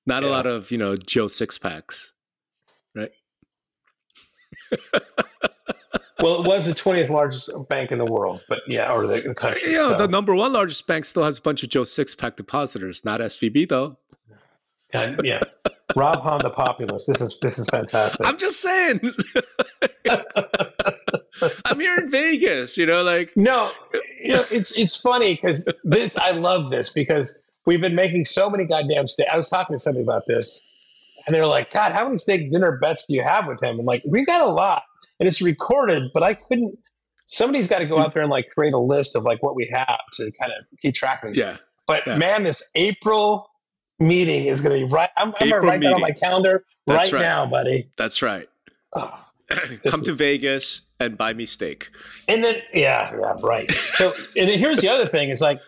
Not 0.06 0.24
Yeah. 0.24 0.30
a 0.30 0.32
lot 0.32 0.48
of 0.48 0.70
you 0.70 0.78
know 0.78 0.96
Joe 0.98 1.30
six 1.30 1.58
packs, 1.58 2.12
right? 2.94 3.12
Well, 6.20 6.44
it 6.44 6.48
was 6.48 6.68
the 6.68 6.74
20th 6.76 7.10
largest 7.10 7.50
bank 7.68 7.92
in 7.92 7.98
the 7.98 8.06
world, 8.06 8.44
but 8.48 8.60
yeah, 8.68 8.94
or 8.94 9.08
the, 9.08 9.22
the 9.22 9.34
country. 9.34 9.72
Yeah, 9.74 9.80
so. 9.88 9.98
the 9.98 10.08
number 10.08 10.36
one 10.36 10.54
largest 10.54 10.86
bank 10.86 11.04
still 11.06 11.24
has 11.24 11.40
a 11.40 11.42
bunch 11.42 11.64
of 11.64 11.70
Joe 11.70 11.84
six 11.84 12.14
pack 12.14 12.36
depositors, 12.36 13.04
not 13.04 13.22
SVB 13.22 13.68
though. 13.68 13.98
And, 14.94 15.22
yeah, 15.24 15.42
Rob 15.96 16.22
Hahn, 16.22 16.42
the 16.44 16.50
populist. 16.50 17.08
This 17.08 17.22
is 17.22 17.40
this 17.40 17.60
is 17.60 17.68
fantastic. 17.70 18.26
I'm 18.26 18.38
just 18.38 18.62
saying. 18.62 19.02
I'm 21.66 21.80
here 21.80 21.98
in 21.98 22.12
Vegas, 22.12 22.78
you 22.78 22.86
know, 22.86 23.04
like 23.04 23.36
no, 23.36 23.72
you 24.22 24.34
know, 24.34 24.44
it's 24.52 24.78
it's 24.78 25.00
funny 25.00 25.34
because 25.34 25.68
this 25.84 26.18
I 26.18 26.32
love 26.32 26.70
this 26.70 26.94
because 26.94 27.42
we've 27.66 27.82
been 27.82 27.96
making 27.96 28.26
so 28.26 28.50
many 28.50 28.66
goddamn 28.66 29.08
steak. 29.08 29.28
I 29.32 29.38
was 29.38 29.50
talking 29.50 29.76
to 29.76 29.80
somebody 29.80 30.04
about 30.04 30.24
this, 30.28 30.68
and 31.26 31.36
they're 31.36 31.48
like, 31.48 31.72
"God, 31.72 31.92
how 31.92 32.06
many 32.06 32.18
steak 32.18 32.52
dinner 32.52 32.78
bets 32.80 33.06
do 33.08 33.16
you 33.16 33.24
have 33.24 33.48
with 33.48 33.62
him?" 33.64 33.80
I'm 33.80 33.86
like, 33.86 34.04
"We 34.06 34.26
got 34.26 34.42
a 34.42 34.52
lot, 34.52 34.84
and 35.20 35.28
it's 35.28 35.42
recorded, 35.42 36.12
but 36.14 36.24
I 36.24 36.34
couldn't." 36.36 36.78
Somebody's 37.26 37.70
got 37.70 37.80
to 37.80 37.86
go 37.86 37.96
hmm. 37.96 38.02
out 38.02 38.14
there 38.14 38.24
and 38.24 38.32
like 38.32 38.50
create 38.50 38.74
a 38.74 38.80
list 38.80 39.16
of 39.16 39.24
like 39.24 39.42
what 39.42 39.56
we 39.56 39.68
have 39.68 40.00
to 40.14 40.32
kind 40.40 40.52
of 40.52 40.66
keep 40.80 40.94
track 40.94 41.24
of 41.24 41.34
these. 41.34 41.40
yeah. 41.40 41.58
But 41.88 42.06
yeah. 42.06 42.18
man, 42.18 42.44
this 42.44 42.72
April 42.76 43.51
meeting 44.02 44.46
is 44.46 44.62
going 44.62 44.80
to 44.80 44.88
be 44.88 44.94
right. 44.94 45.10
I'm, 45.18 45.34
I'm 45.40 45.50
going 45.50 45.62
to 45.62 45.68
write 45.68 45.82
that 45.82 45.94
on 45.94 46.02
my 46.02 46.12
calendar 46.12 46.66
right, 46.88 47.12
right. 47.12 47.22
now, 47.22 47.46
buddy. 47.46 47.90
That's 47.98 48.22
right. 48.22 48.48
Oh. 48.94 49.26
Come 49.50 50.04
to 50.04 50.14
Vegas 50.14 50.84
and 51.00 51.18
buy 51.18 51.34
me 51.34 51.46
steak. 51.46 51.90
And 52.28 52.44
then, 52.44 52.56
yeah, 52.74 53.12
yeah, 53.14 53.36
right. 53.42 53.70
So, 53.72 54.14
and 54.38 54.48
then 54.48 54.60
here's 54.60 54.80
the 54.80 54.90
other 54.90 55.08
thing: 55.08 55.30
is 55.30 55.42
like 55.42 55.60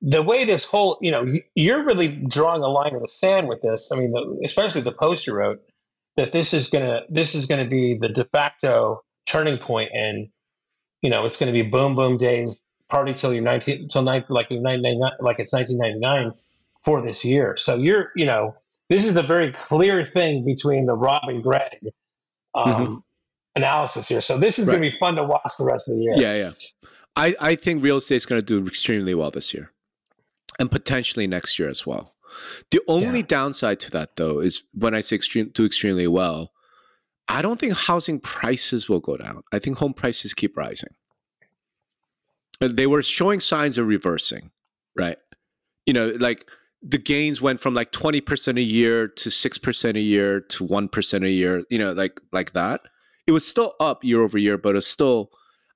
the 0.00 0.22
way 0.22 0.44
this 0.44 0.66
whole, 0.66 0.98
you 1.02 1.10
know, 1.10 1.26
you're 1.54 1.84
really 1.84 2.08
drawing 2.08 2.62
a 2.62 2.68
line 2.68 2.94
in 2.94 3.00
the 3.00 3.08
sand 3.08 3.48
with 3.48 3.60
this. 3.62 3.92
I 3.92 3.98
mean, 3.98 4.10
the, 4.12 4.40
especially 4.44 4.82
the 4.82 4.92
post 4.92 5.26
you 5.26 5.34
wrote 5.34 5.60
that 6.16 6.32
this 6.32 6.54
is 6.54 6.70
gonna, 6.70 7.02
this 7.10 7.34
is 7.34 7.46
gonna 7.46 7.66
be 7.66 7.98
the 7.98 8.08
de 8.08 8.24
facto 8.24 9.02
turning 9.26 9.58
point, 9.58 9.90
and 9.92 10.28
you 11.02 11.10
know, 11.10 11.26
it's 11.26 11.38
gonna 11.38 11.52
be 11.52 11.62
boom, 11.62 11.94
boom 11.94 12.16
days, 12.16 12.62
party 12.88 13.12
till 13.12 13.32
you're 13.34 13.42
19, 13.42 13.88
till 13.88 14.02
nine, 14.02 14.24
like 14.28 14.48
you're 14.50 14.62
1999 14.62 15.12
like 15.20 15.40
it's 15.40 15.52
1999 15.52 16.32
for 16.86 17.02
this 17.02 17.24
year. 17.26 17.56
So 17.58 17.74
you're, 17.74 18.12
you 18.16 18.24
know, 18.24 18.54
this 18.88 19.06
is 19.06 19.16
a 19.16 19.22
very 19.22 19.52
clear 19.52 20.02
thing 20.04 20.44
between 20.44 20.86
the 20.86 20.94
Rob 20.94 21.24
and 21.26 21.42
Greg. 21.42 21.80
Um, 22.54 23.02
Analysis 23.54 24.06
here, 24.08 24.20
so 24.20 24.36
this 24.36 24.58
is 24.58 24.66
going 24.68 24.82
to 24.82 24.90
be 24.90 24.96
fun 24.98 25.14
to 25.14 25.24
watch 25.24 25.52
the 25.58 25.64
rest 25.64 25.88
of 25.88 25.96
the 25.96 26.02
year. 26.02 26.12
Yeah, 26.16 26.34
yeah. 26.36 26.50
I, 27.16 27.34
I 27.40 27.54
think 27.54 27.82
real 27.82 27.96
estate 27.96 28.16
is 28.16 28.26
going 28.26 28.38
to 28.40 28.44
do 28.44 28.66
extremely 28.66 29.14
well 29.14 29.30
this 29.30 29.54
year 29.54 29.72
and 30.58 30.70
potentially 30.70 31.26
next 31.26 31.58
year 31.58 31.70
as 31.70 31.86
well. 31.86 32.14
The 32.70 32.82
only 32.86 33.20
Yeah. 33.20 33.26
downside 33.26 33.80
to 33.80 33.90
that, 33.92 34.16
though, 34.16 34.40
is 34.40 34.62
when 34.74 34.94
I 34.94 35.00
say 35.00 35.16
extreme, 35.16 35.52
do 35.54 35.64
extremely 35.64 36.06
well, 36.06 36.52
I 37.28 37.40
don't 37.40 37.58
think 37.58 37.72
housing 37.74 38.20
prices 38.20 38.90
will 38.90 39.00
go 39.00 39.16
down. 39.16 39.42
I 39.52 39.58
think 39.58 39.78
home 39.78 39.94
prices 39.94 40.34
keep 40.34 40.54
rising. 40.54 40.90
They 42.60 42.86
were 42.86 43.02
showing 43.02 43.40
signs 43.40 43.78
of 43.78 43.86
reversing, 43.86 44.50
right? 44.94 45.16
You 45.86 45.94
know, 45.94 46.08
like 46.20 46.50
the 46.88 46.98
gains 46.98 47.42
went 47.42 47.58
from 47.58 47.74
like 47.74 47.90
20% 47.90 48.58
a 48.58 48.62
year 48.62 49.08
to 49.08 49.28
6% 49.28 49.96
a 49.96 50.00
year 50.00 50.40
to 50.40 50.64
1% 50.64 51.24
a 51.24 51.30
year, 51.30 51.64
you 51.68 51.78
know, 51.78 51.92
like 51.92 52.20
like 52.32 52.52
that. 52.52 52.80
It 53.26 53.32
was 53.32 53.46
still 53.46 53.74
up 53.80 54.04
year 54.04 54.22
over 54.22 54.38
year, 54.38 54.56
but 54.56 54.76
it's 54.76 54.86
still 54.86 55.30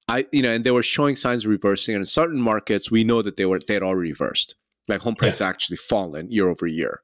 I 0.09 0.27
you 0.33 0.43
know, 0.43 0.51
and 0.51 0.65
they 0.65 0.71
were 0.71 0.83
showing 0.83 1.17
signs 1.17 1.45
of 1.45 1.51
reversing. 1.51 1.95
And 1.95 2.03
in 2.03 2.07
certain 2.07 2.41
markets, 2.41 2.91
we 2.91 3.03
know 3.03 3.23
that 3.23 3.37
they 3.37 3.47
were 3.47 3.59
they 3.59 3.75
had 3.75 3.83
already 3.83 4.11
reversed. 4.11 4.55
Like 4.89 5.03
home 5.03 5.15
prices 5.15 5.41
actually 5.41 5.77
fallen 5.77 6.31
year 6.31 6.49
over 6.49 6.67
year. 6.67 7.01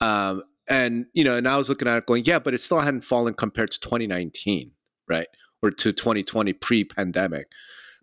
Um, 0.00 0.42
and 0.68 1.06
you 1.14 1.24
know, 1.24 1.36
and 1.36 1.48
I 1.48 1.56
was 1.56 1.68
looking 1.68 1.88
at 1.88 1.98
it 1.98 2.06
going, 2.06 2.24
yeah, 2.24 2.38
but 2.38 2.54
it 2.54 2.58
still 2.58 2.80
hadn't 2.80 3.04
fallen 3.04 3.34
compared 3.34 3.70
to 3.72 3.80
2019, 3.80 4.72
right? 5.08 5.28
Or 5.62 5.70
to 5.70 5.92
2020 5.92 6.52
pre-pandemic. 6.54 7.46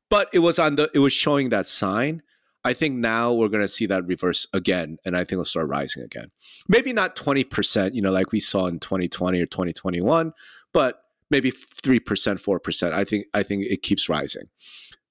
But 0.09 0.29
it 0.33 0.39
was 0.39 0.59
on 0.59 0.75
the 0.75 0.89
it 0.93 0.99
was 0.99 1.13
showing 1.13 1.49
that 1.49 1.67
sign. 1.67 2.23
I 2.65 2.73
think 2.73 2.95
now 2.95 3.33
we're 3.33 3.49
going 3.49 3.63
to 3.63 3.67
see 3.67 3.85
that 3.87 4.05
reverse 4.07 4.47
again, 4.53 4.97
and 5.03 5.15
I 5.15 5.19
think 5.19 5.33
it'll 5.33 5.45
start 5.45 5.67
rising 5.67 6.03
again. 6.03 6.31
Maybe 6.67 6.93
not 6.93 7.15
20%, 7.15 7.93
you 7.93 8.01
know, 8.01 8.11
like 8.11 8.31
we 8.31 8.39
saw 8.39 8.67
in 8.67 8.79
2020 8.79 9.41
or 9.41 9.45
2021, 9.45 10.33
but 10.71 11.03
maybe 11.29 11.51
3%, 11.51 11.99
4%. 12.01 12.91
I 12.93 13.03
think 13.03 13.25
I 13.33 13.43
think 13.43 13.65
it 13.65 13.81
keeps 13.81 14.07
rising. 14.07 14.49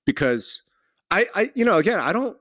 Because 0.05 0.62
I 1.11 1.26
I 1.34 1.50
you 1.55 1.64
know, 1.64 1.78
again, 1.78 1.98
I 1.98 2.12
don't 2.12 2.36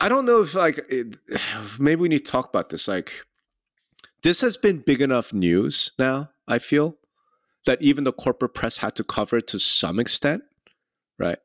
I 0.00 0.08
don't 0.08 0.24
know 0.24 0.42
if 0.42 0.54
like 0.54 0.78
it, 0.88 1.16
maybe 1.78 2.00
we 2.00 2.08
need 2.08 2.24
to 2.24 2.32
talk 2.32 2.48
about 2.48 2.70
this 2.70 2.88
like 2.88 3.24
this 4.22 4.40
has 4.40 4.56
been 4.56 4.78
big 4.78 5.00
enough 5.00 5.32
news 5.32 5.92
now, 5.98 6.30
I 6.46 6.58
feel, 6.58 6.96
that 7.66 7.80
even 7.82 8.04
the 8.04 8.12
corporate 8.12 8.54
press 8.54 8.78
had 8.78 8.96
to 8.96 9.04
cover 9.04 9.36
it 9.36 9.46
to 9.48 9.58
some 9.58 9.98
extent, 10.00 10.42
right? 11.18 11.38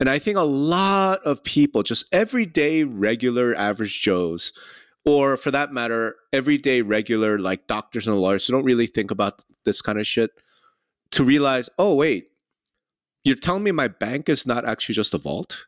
And 0.00 0.08
I 0.08 0.18
think 0.18 0.38
a 0.38 0.42
lot 0.42 1.20
of 1.24 1.44
people, 1.44 1.82
just 1.82 2.06
everyday, 2.12 2.84
regular, 2.84 3.54
average 3.54 4.00
Joes, 4.00 4.52
or 5.04 5.36
for 5.36 5.50
that 5.50 5.72
matter, 5.72 6.16
everyday, 6.32 6.80
regular, 6.82 7.38
like 7.38 7.66
doctors 7.66 8.08
and 8.08 8.16
lawyers 8.16 8.46
who 8.46 8.54
don't 8.54 8.64
really 8.64 8.86
think 8.86 9.10
about 9.10 9.44
this 9.66 9.82
kind 9.82 9.98
of 10.00 10.06
shit, 10.06 10.30
to 11.12 11.22
realize, 11.24 11.68
oh, 11.78 11.94
wait, 11.94 12.28
you're 13.24 13.36
telling 13.36 13.62
me 13.62 13.72
my 13.72 13.88
bank 13.88 14.28
is 14.30 14.46
not 14.46 14.64
actually 14.64 14.94
just 14.94 15.12
a 15.12 15.18
vault? 15.18 15.66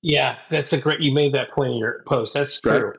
Yeah, 0.00 0.36
that's 0.50 0.72
a 0.72 0.78
great. 0.78 1.00
You 1.00 1.12
made 1.12 1.32
that 1.34 1.50
point 1.50 1.72
in 1.72 1.78
your 1.78 2.02
post. 2.06 2.34
That's 2.34 2.60
Right. 2.64 2.78
true. 2.78 2.92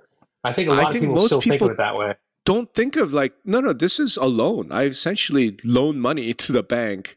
I 0.43 0.53
think 0.53 0.69
a 0.69 0.73
I 0.73 0.75
lot 0.75 0.85
of 0.87 0.91
think 0.91 1.03
people 1.03 1.15
most 1.15 1.25
still 1.27 1.41
think 1.41 1.53
people- 1.53 1.67
of 1.67 1.73
it 1.73 1.77
that 1.77 1.95
way. 1.95 2.13
don't 2.45 2.71
think 2.75 2.95
of 2.95 3.11
like 3.11 3.33
no 3.43 3.59
no 3.59 3.73
this 3.73 3.99
is 3.99 4.17
a 4.17 4.25
loan 4.25 4.71
i 4.71 4.83
essentially 4.83 5.57
loan 5.63 5.99
money 5.99 6.31
to 6.43 6.51
the 6.51 6.61
bank 6.61 7.15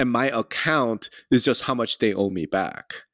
and 0.00 0.10
my 0.10 0.26
account 0.28 1.10
is 1.30 1.44
just 1.44 1.64
how 1.64 1.74
much 1.74 1.98
they 1.98 2.14
owe 2.14 2.30
me 2.30 2.46
back 2.46 3.06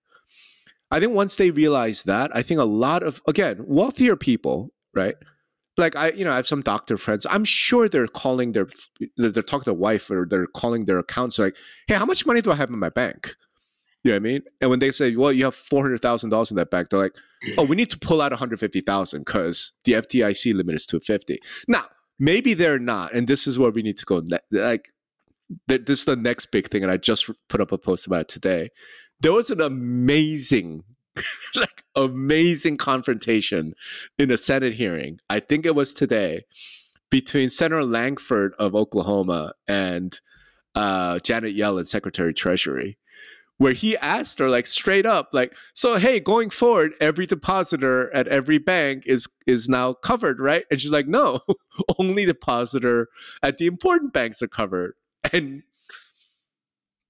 i 0.90 1.00
think 1.00 1.12
once 1.12 1.36
they 1.36 1.50
realize 1.50 2.04
that 2.04 2.34
i 2.34 2.42
think 2.42 2.60
a 2.60 2.64
lot 2.64 3.02
of 3.02 3.20
again 3.26 3.62
wealthier 3.66 4.16
people 4.16 4.72
right 4.94 5.16
like 5.76 5.96
i 5.96 6.10
you 6.10 6.24
know 6.24 6.32
i 6.32 6.36
have 6.36 6.46
some 6.46 6.62
doctor 6.62 6.96
friends 6.96 7.26
i'm 7.28 7.44
sure 7.44 7.88
they're 7.88 8.06
calling 8.06 8.52
their 8.52 8.68
they're 9.16 9.42
talking 9.42 9.64
to 9.64 9.70
their 9.70 9.74
wife 9.74 10.10
or 10.10 10.26
they're 10.28 10.46
calling 10.46 10.84
their 10.84 10.98
accounts 10.98 11.38
like 11.38 11.56
hey 11.86 11.94
how 11.94 12.06
much 12.06 12.24
money 12.24 12.40
do 12.40 12.50
i 12.50 12.54
have 12.54 12.70
in 12.70 12.78
my 12.78 12.88
bank 12.88 13.34
you 14.02 14.10
know 14.10 14.16
what 14.16 14.20
i 14.20 14.32
mean 14.32 14.42
and 14.60 14.70
when 14.70 14.78
they 14.78 14.90
say 14.90 15.14
well 15.16 15.32
you 15.32 15.44
have 15.44 15.54
$400000 15.54 16.50
in 16.50 16.56
that 16.56 16.70
bank 16.70 16.88
they're 16.88 17.00
like 17.00 17.16
oh, 17.58 17.64
we 17.64 17.76
need 17.76 17.90
to 17.90 17.98
pull 17.98 18.20
out 18.20 18.32
150,000 18.32 19.20
because 19.20 19.72
the 19.84 19.92
FDIC 19.92 20.54
limit 20.54 20.74
is 20.74 20.86
250. 20.86 21.38
Now, 21.68 21.84
maybe 22.18 22.54
they're 22.54 22.78
not, 22.78 23.14
and 23.14 23.28
this 23.28 23.46
is 23.46 23.58
where 23.58 23.70
we 23.70 23.82
need 23.82 23.96
to 23.98 24.06
go. 24.06 24.22
Like, 24.50 24.92
this 25.68 26.00
is 26.00 26.04
the 26.04 26.16
next 26.16 26.46
big 26.46 26.68
thing, 26.70 26.82
and 26.82 26.92
I 26.92 26.96
just 26.96 27.30
put 27.48 27.60
up 27.60 27.72
a 27.72 27.78
post 27.78 28.06
about 28.06 28.22
it 28.22 28.28
today. 28.28 28.70
There 29.20 29.32
was 29.32 29.50
an 29.50 29.60
amazing, 29.60 30.84
like, 31.56 31.84
amazing 31.94 32.76
confrontation 32.76 33.74
in 34.18 34.30
a 34.30 34.36
Senate 34.36 34.74
hearing. 34.74 35.18
I 35.30 35.40
think 35.40 35.66
it 35.66 35.74
was 35.74 35.94
today 35.94 36.42
between 37.10 37.48
Senator 37.48 37.84
Lankford 37.84 38.54
of 38.58 38.74
Oklahoma 38.74 39.52
and 39.68 40.20
uh, 40.74 41.18
Janet 41.20 41.56
Yellen, 41.56 41.86
Secretary 41.86 42.34
Treasury 42.34 42.98
where 43.58 43.72
he 43.72 43.96
asked 43.98 44.38
her 44.38 44.48
like 44.48 44.66
straight 44.66 45.06
up 45.06 45.30
like 45.32 45.56
so 45.74 45.96
hey 45.96 46.20
going 46.20 46.50
forward 46.50 46.92
every 47.00 47.26
depositor 47.26 48.14
at 48.14 48.28
every 48.28 48.58
bank 48.58 49.04
is 49.06 49.28
is 49.46 49.68
now 49.68 49.92
covered 49.92 50.40
right 50.40 50.64
and 50.70 50.80
she's 50.80 50.92
like 50.92 51.06
no 51.06 51.40
only 51.98 52.24
depositor 52.24 53.08
at 53.42 53.58
the 53.58 53.66
important 53.66 54.12
banks 54.12 54.42
are 54.42 54.48
covered 54.48 54.94
and 55.32 55.62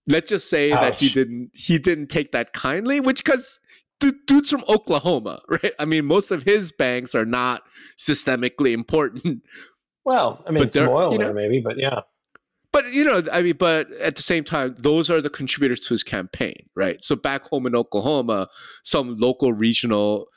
let's 0.09 0.31
just 0.31 0.49
say 0.49 0.71
that 0.71 0.95
he 0.95 1.09
didn't 1.09 1.51
he 1.55 1.79
didn't 1.79 2.09
take 2.09 2.33
that 2.33 2.53
kindly 2.53 3.01
which 3.01 3.25
because 3.25 3.61
dude's 3.99 4.51
from 4.51 4.63
oklahoma 4.69 5.41
right 5.49 5.73
i 5.79 5.85
mean 5.85 6.05
most 6.05 6.31
of 6.31 6.43
his 6.43 6.71
banks 6.71 7.15
are 7.15 7.25
not 7.25 7.63
systemically 7.99 8.73
important 8.73 9.43
Well, 10.07 10.45
I 10.47 10.53
mean, 10.53 10.63
But 10.63 10.75
some 10.75 10.89
oil 10.89 11.13
you 11.13 11.19
there 11.19 11.35
maybe, 11.35 11.61
but 11.61 11.79
yeah, 11.79 12.03
but 12.73 12.95
you 12.95 13.05
know, 13.05 13.23
I 13.33 13.43
mean, 13.43 13.57
but 13.59 13.91
at 13.95 14.15
the 14.15 14.23
same 14.23 14.45
time, 14.45 14.77
those 14.79 15.11
are 15.11 15.21
the 15.21 15.29
contributors 15.29 15.81
to 15.81 15.95
his 15.95 16.05
campaign, 16.05 16.69
right? 16.77 17.03
So 17.03 17.17
back 17.17 17.49
home 17.49 17.67
in 17.67 17.75
Oklahoma, 17.75 18.49
some 18.85 19.17
local 19.17 19.53
regional 19.53 20.29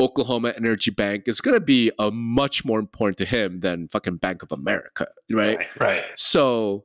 Oklahoma 0.00 0.54
Energy 0.56 0.90
Bank 0.90 1.24
is 1.28 1.42
going 1.42 1.56
to 1.56 1.60
be 1.60 1.92
a 1.98 2.10
much 2.10 2.64
more 2.64 2.78
important 2.78 3.18
to 3.18 3.26
him 3.26 3.60
than 3.60 3.88
fucking 3.88 4.16
Bank 4.16 4.42
of 4.42 4.50
America, 4.50 5.08
right? 5.30 5.58
right, 5.58 5.80
right. 5.80 6.04
So 6.14 6.84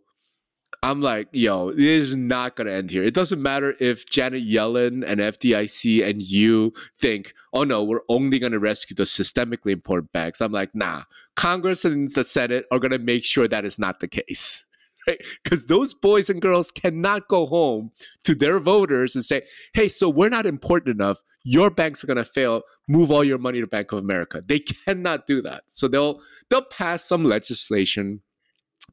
I'm 0.84 0.99
like, 0.99 1.29
yo, 1.31 1.71
this 1.71 1.79
is 2.09 2.15
not 2.17 2.57
going 2.57 2.67
to 2.67 2.73
end 2.73 2.91
here. 2.91 3.05
It 3.05 3.13
doesn't 3.13 3.41
matter 3.41 3.73
if 3.79 4.05
Janet 4.05 4.43
Yellen 4.45 5.01
and 5.07 5.21
FDIC 5.21 6.05
and 6.05 6.21
you 6.21 6.73
think, 6.99 7.34
oh 7.53 7.63
no, 7.63 7.81
we're 7.81 8.01
only 8.09 8.38
going 8.38 8.51
to 8.51 8.59
rescue 8.59 8.93
the 8.93 9.03
systemically 9.03 9.71
important 9.71 10.11
banks. 10.11 10.41
I'm 10.41 10.51
like, 10.51 10.75
nah, 10.75 11.03
Congress 11.38 11.86
and 11.86 12.09
the 12.09 12.25
Senate 12.25 12.65
are 12.69 12.79
going 12.79 12.91
to 12.91 12.99
make 12.99 13.23
sure 13.23 13.47
that 13.47 13.63
is 13.63 13.79
not 13.79 14.01
the 14.01 14.09
case. 14.09 14.65
right? 15.07 15.25
Because 15.41 15.67
those 15.67 15.93
boys 15.93 16.29
and 16.29 16.41
girls 16.41 16.69
cannot 16.69 17.29
go 17.29 17.45
home 17.45 17.91
to 18.25 18.36
their 18.36 18.59
voters 18.59 19.15
and 19.15 19.23
say, 19.23 19.43
hey, 19.73 19.88
so 19.88 20.09
we're 20.09 20.27
not 20.27 20.45
important 20.45 20.99
enough. 20.99 21.23
Your 21.45 21.69
banks 21.69 22.03
are 22.03 22.07
going 22.07 22.17
to 22.17 22.25
fail. 22.25 22.61
Move 22.89 23.09
all 23.09 23.23
your 23.23 23.38
money 23.38 23.61
to 23.61 23.67
Bank 23.67 23.93
of 23.93 23.99
America. 23.99 24.43
They 24.45 24.59
cannot 24.59 25.27
do 25.27 25.41
that. 25.43 25.63
So 25.67 25.88
they'll 25.88 26.19
they'll 26.49 26.65
pass 26.65 27.05
some 27.05 27.23
legislation. 27.23 28.21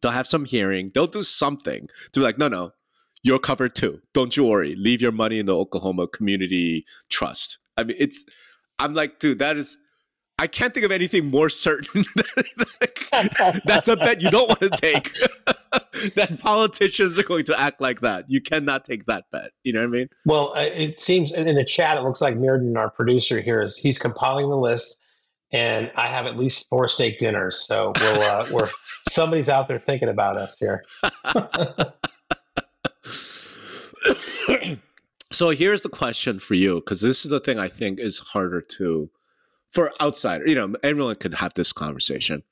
They'll 0.01 0.13
have 0.13 0.27
some 0.27 0.45
hearing. 0.45 0.91
They'll 0.95 1.07
do 1.07 1.23
something 1.23 1.89
to 2.13 2.21
be 2.21 2.25
like, 2.25 2.39
no, 2.39 2.49
no, 2.49 2.73
you're 3.23 3.39
covered 3.39 3.75
too. 3.75 4.01
Don't 4.15 4.37
you 4.37 4.45
worry. 4.45 4.75
Leave 4.77 5.03
your 5.03 5.13
money 5.13 5.39
in 5.39 5.47
the 5.47 5.57
Oklahoma 5.57 6.07
Community 6.09 6.87
Trust. 7.11 7.59
I 7.77 7.85
mean, 7.85 7.97
it's. 7.99 8.25
I'm 8.79 8.95
like, 8.95 9.19
dude, 9.19 9.39
that 9.41 9.57
is. 9.57 9.79
I 10.39 10.47
can't 10.47 10.73
think 10.73 10.87
of 10.87 10.93
anything 10.93 11.27
more 11.27 11.51
certain. 11.51 12.05
That's 13.67 13.89
a 13.89 13.97
bet 13.97 14.23
you 14.23 14.31
don't 14.31 14.49
want 14.49 14.61
to 14.61 14.71
take. 14.71 15.13
that 16.15 16.39
politicians 16.41 17.19
are 17.19 17.23
going 17.23 17.45
to 17.45 17.61
act 17.61 17.83
like 17.83 18.01
that. 18.01 18.25
You 18.29 18.41
cannot 18.41 18.87
take 18.87 19.05
that 19.05 19.25
bet. 19.31 19.51
You 19.65 19.75
know 19.75 19.81
what 19.81 19.89
I 19.89 19.91
mean? 19.91 20.09
Well, 20.25 20.53
uh, 20.57 20.61
it 20.63 20.99
seems 20.99 21.33
in 21.33 21.55
the 21.55 21.65
chat, 21.65 21.99
it 21.99 22.05
looks 22.05 22.23
like 22.23 22.37
Mirden, 22.37 22.79
our 22.79 22.89
producer 22.89 23.41
here, 23.41 23.61
is 23.61 23.77
he's 23.77 23.99
compiling 23.99 24.49
the 24.49 24.57
list, 24.57 25.05
and 25.53 25.91
I 25.97 26.07
have 26.07 26.27
at 26.27 26.37
least 26.37 26.69
four 26.69 26.89
steak 26.89 27.19
dinners. 27.19 27.67
So 27.67 27.93
we'll, 27.99 28.23
uh, 28.23 28.47
we're 28.51 28.69
somebody's 29.09 29.49
out 29.49 29.69
there 29.69 29.79
thinking 29.79 30.09
about 30.09 30.37
us 30.37 30.59
here. 30.59 30.85
so 35.33 35.51
here's 35.51 35.83
the 35.83 35.89
question 35.89 36.39
for 36.39 36.55
you 36.55 36.77
because 36.77 37.01
this 37.01 37.25
is 37.25 37.31
the 37.31 37.41
thing 37.41 37.59
i 37.59 37.69
think 37.69 37.99
is 37.99 38.19
harder 38.19 38.61
to 38.61 39.11
for 39.71 39.93
outsider 40.01 40.47
you 40.47 40.55
know 40.55 40.75
everyone 40.83 41.15
could 41.15 41.35
have 41.35 41.55
this 41.55 41.73
conversation 41.73 42.43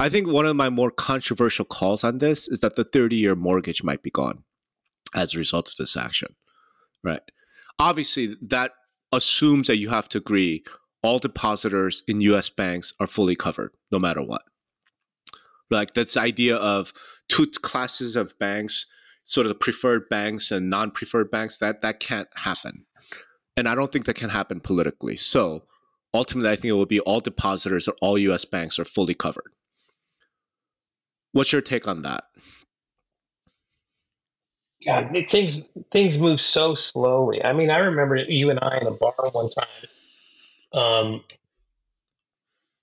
i 0.00 0.08
think 0.08 0.26
one 0.26 0.46
of 0.46 0.56
my 0.56 0.68
more 0.68 0.90
controversial 0.90 1.64
calls 1.64 2.04
on 2.04 2.18
this 2.18 2.48
is 2.48 2.60
that 2.60 2.76
the 2.76 2.84
30 2.84 3.16
year 3.16 3.34
mortgage 3.34 3.82
might 3.82 4.02
be 4.02 4.10
gone 4.10 4.42
as 5.14 5.34
a 5.34 5.38
result 5.38 5.68
of 5.68 5.76
this 5.78 5.96
action 5.96 6.34
right 7.02 7.22
obviously 7.78 8.36
that 8.42 8.72
assumes 9.12 9.66
that 9.68 9.78
you 9.78 9.88
have 9.88 10.08
to 10.08 10.18
agree 10.18 10.62
all 11.02 11.18
depositors 11.18 12.02
in 12.08 12.20
us 12.20 12.50
banks 12.50 12.94
are 13.00 13.06
fully 13.06 13.36
covered 13.36 13.72
no 13.90 13.98
matter 13.98 14.22
what. 14.22 14.42
Like 15.70 15.94
that's 15.94 16.16
idea 16.16 16.56
of 16.56 16.92
two 17.28 17.46
classes 17.46 18.16
of 18.16 18.38
banks 18.38 18.86
sort 19.24 19.46
of 19.46 19.50
the 19.50 19.54
preferred 19.54 20.08
banks 20.08 20.50
and 20.50 20.70
non-preferred 20.70 21.30
banks 21.30 21.58
that 21.58 21.82
that 21.82 22.00
can't 22.00 22.28
happen. 22.34 22.86
And 23.56 23.68
i 23.68 23.74
don't 23.74 23.92
think 23.92 24.06
that 24.06 24.14
can 24.14 24.30
happen 24.30 24.60
politically. 24.60 25.16
So 25.16 25.64
ultimately 26.14 26.50
i 26.50 26.56
think 26.56 26.70
it 26.70 26.72
will 26.72 26.86
be 26.86 27.00
all 27.00 27.20
depositors 27.20 27.86
or 27.86 27.94
all 28.00 28.16
us 28.16 28.44
banks 28.44 28.78
are 28.78 28.84
fully 28.84 29.14
covered. 29.14 29.52
What's 31.32 31.52
your 31.52 31.60
take 31.60 31.86
on 31.86 32.02
that? 32.02 32.24
Yeah 34.80 35.12
things 35.28 35.68
things 35.90 36.18
move 36.18 36.40
so 36.40 36.74
slowly. 36.74 37.44
I 37.44 37.52
mean 37.52 37.70
i 37.70 37.78
remember 37.78 38.16
you 38.16 38.48
and 38.48 38.58
i 38.60 38.78
in 38.78 38.86
a 38.86 38.92
bar 38.92 39.14
one 39.32 39.50
time 39.50 39.66
um 40.72 41.22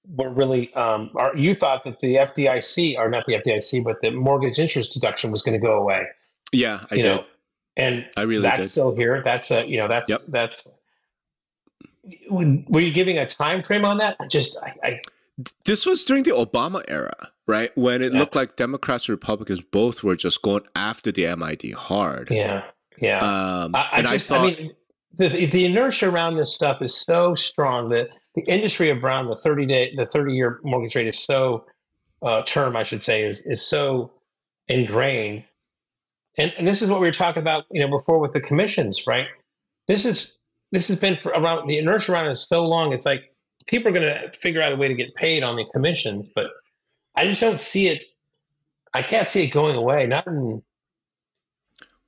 were 0.07 0.29
really 0.29 0.73
um, 0.75 1.09
are, 1.15 1.35
you 1.35 1.55
thought 1.55 1.83
that 1.83 1.99
the 1.99 2.15
FDIC 2.17 2.97
or 2.97 3.09
not 3.09 3.25
the 3.25 3.33
FDIC, 3.35 3.83
but 3.83 4.01
the 4.01 4.11
mortgage 4.11 4.59
interest 4.59 4.93
deduction 4.93 5.31
was 5.31 5.41
going 5.41 5.59
to 5.59 5.65
go 5.65 5.73
away. 5.79 6.07
Yeah, 6.51 6.85
I 6.91 6.95
you 6.95 7.03
did. 7.03 7.15
know, 7.15 7.25
and 7.75 8.05
I 8.15 8.21
really 8.21 8.43
that's 8.43 8.61
did. 8.67 8.69
still 8.69 8.95
here. 8.95 9.21
That's 9.23 9.51
a 9.51 9.65
you 9.67 9.77
know 9.77 9.87
that's 9.87 10.09
Yep. 10.09 10.19
that's. 10.29 10.79
Were 12.29 12.79
you 12.81 12.91
giving 12.91 13.17
a 13.17 13.25
time 13.25 13.63
frame 13.63 13.83
on 13.83 13.97
that? 13.97 14.15
I 14.19 14.27
Just 14.27 14.63
I, 14.63 14.75
I 14.83 15.01
this 15.65 15.85
was 15.85 16.05
during 16.05 16.23
the 16.23 16.31
Obama 16.31 16.83
era, 16.87 17.31
right? 17.47 17.75
When 17.75 18.01
it 18.03 18.13
Yeah. 18.13 18.19
looked 18.19 18.35
like 18.35 18.55
Democrats 18.57 19.09
and 19.09 19.13
Republicans 19.13 19.61
both 19.61 20.03
were 20.03 20.15
just 20.15 20.41
going 20.43 20.63
after 20.75 21.11
the 21.11 21.35
MID 21.35 21.73
hard. 21.73 22.29
yeah 22.29 22.63
yeah. 22.97 23.19
Um, 23.19 23.75
I, 23.75 23.89
I 23.93 24.01
just 24.03 24.31
I 24.31 24.37
I, 24.37 24.45
mean 24.45 24.71
the 25.17 25.45
the 25.47 25.65
inertia 25.65 26.09
around 26.09 26.35
this 26.35 26.53
stuff 26.53 26.81
is 26.81 26.95
so 26.95 27.35
strong 27.35 27.89
that 27.89 28.09
the 28.35 28.43
industry 28.43 28.91
around 28.91 29.27
the 29.27 29.35
thirty 29.35 29.65
day 29.65 29.93
the 29.95 30.05
thirty 30.05 30.33
year 30.33 30.59
mortgage 30.63 30.95
rate 30.95 31.07
is 31.07 31.19
so 31.19 31.65
uh, 32.21 32.41
term 32.43 32.75
I 32.75 32.83
should 32.83 33.03
say 33.03 33.23
is 33.23 33.45
is 33.45 33.65
so 33.65 34.11
ingrained. 34.67 35.43
And, 36.37 36.53
and 36.57 36.67
this 36.67 36.81
is 36.81 36.89
what 36.89 36.99
we 36.99 37.07
were 37.07 37.13
talking 37.13 37.41
about, 37.41 37.63
you 37.71 37.81
know, 37.81 37.89
before 37.89 38.19
with 38.19 38.33
the 38.33 38.41
commissions, 38.41 39.07
right? 39.07 39.27
This 39.87 40.05
is 40.05 40.37
this 40.71 40.89
has 40.89 40.99
been 40.99 41.15
for 41.15 41.31
around 41.31 41.67
the 41.67 41.77
inertia 41.77 42.11
around 42.11 42.27
is 42.27 42.43
so 42.43 42.67
long. 42.67 42.91
It's 42.93 43.05
like 43.05 43.33
people 43.67 43.89
are 43.89 43.93
going 43.93 44.31
to 44.31 44.37
figure 44.37 44.61
out 44.61 44.73
a 44.73 44.75
way 44.75 44.89
to 44.89 44.95
get 44.95 45.15
paid 45.15 45.43
on 45.43 45.55
the 45.55 45.65
commissions, 45.65 46.29
but 46.35 46.47
I 47.15 47.25
just 47.25 47.39
don't 47.39 47.59
see 47.59 47.87
it. 47.87 48.03
I 48.93 49.01
can't 49.01 49.27
see 49.27 49.45
it 49.45 49.51
going 49.51 49.75
away. 49.75 50.07
Not 50.07 50.27
in 50.27 50.61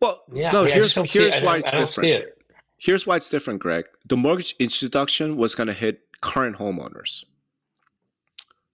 well, 0.02 0.24
yeah. 0.32 0.52
no. 0.52 0.66
I 0.66 0.70
here's 0.70 0.86
just 0.88 0.96
don't 0.96 1.10
see 1.10 1.20
here's 1.20 1.36
why 1.42 1.62
don't- 1.62 1.82
it's 1.82 1.96
different. 1.96 2.37
Here's 2.78 3.08
why 3.08 3.18
it's 3.18 3.30
different, 3.30 3.60
Greg. 3.60 3.86
The 4.06 4.18
mortgage 4.18 4.56
introduction 4.60 5.36
was 5.36 5.56
going 5.56 5.68
to 5.68 5.74
hit 5.74 6.02
current 6.22 6.58
homeowners. 6.58 7.24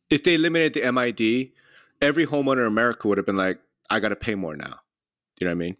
If 0.10 0.24
they 0.24 0.36
eliminated 0.36 0.74
the 0.74 0.92
MID, 0.92 1.52
every 2.02 2.26
homeowner 2.26 2.60
in 2.62 2.68
America 2.68 3.08
would 3.08 3.18
have 3.18 3.26
been 3.26 3.38
like, 3.38 3.60
I 3.90 4.00
got 4.00 4.10
to 4.10 4.16
pay 4.16 4.36
more 4.36 4.56
now. 4.56 4.82
Do 5.38 5.46
you 5.46 5.48
know 5.48 5.52
what 5.52 5.64
I 5.64 5.66
mean? 5.66 5.78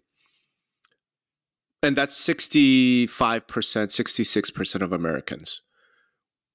And 1.82 1.96
that's 1.96 2.16
65%, 2.18 3.08
66% 3.08 4.80
of 4.80 4.92
Americans. 4.92 5.60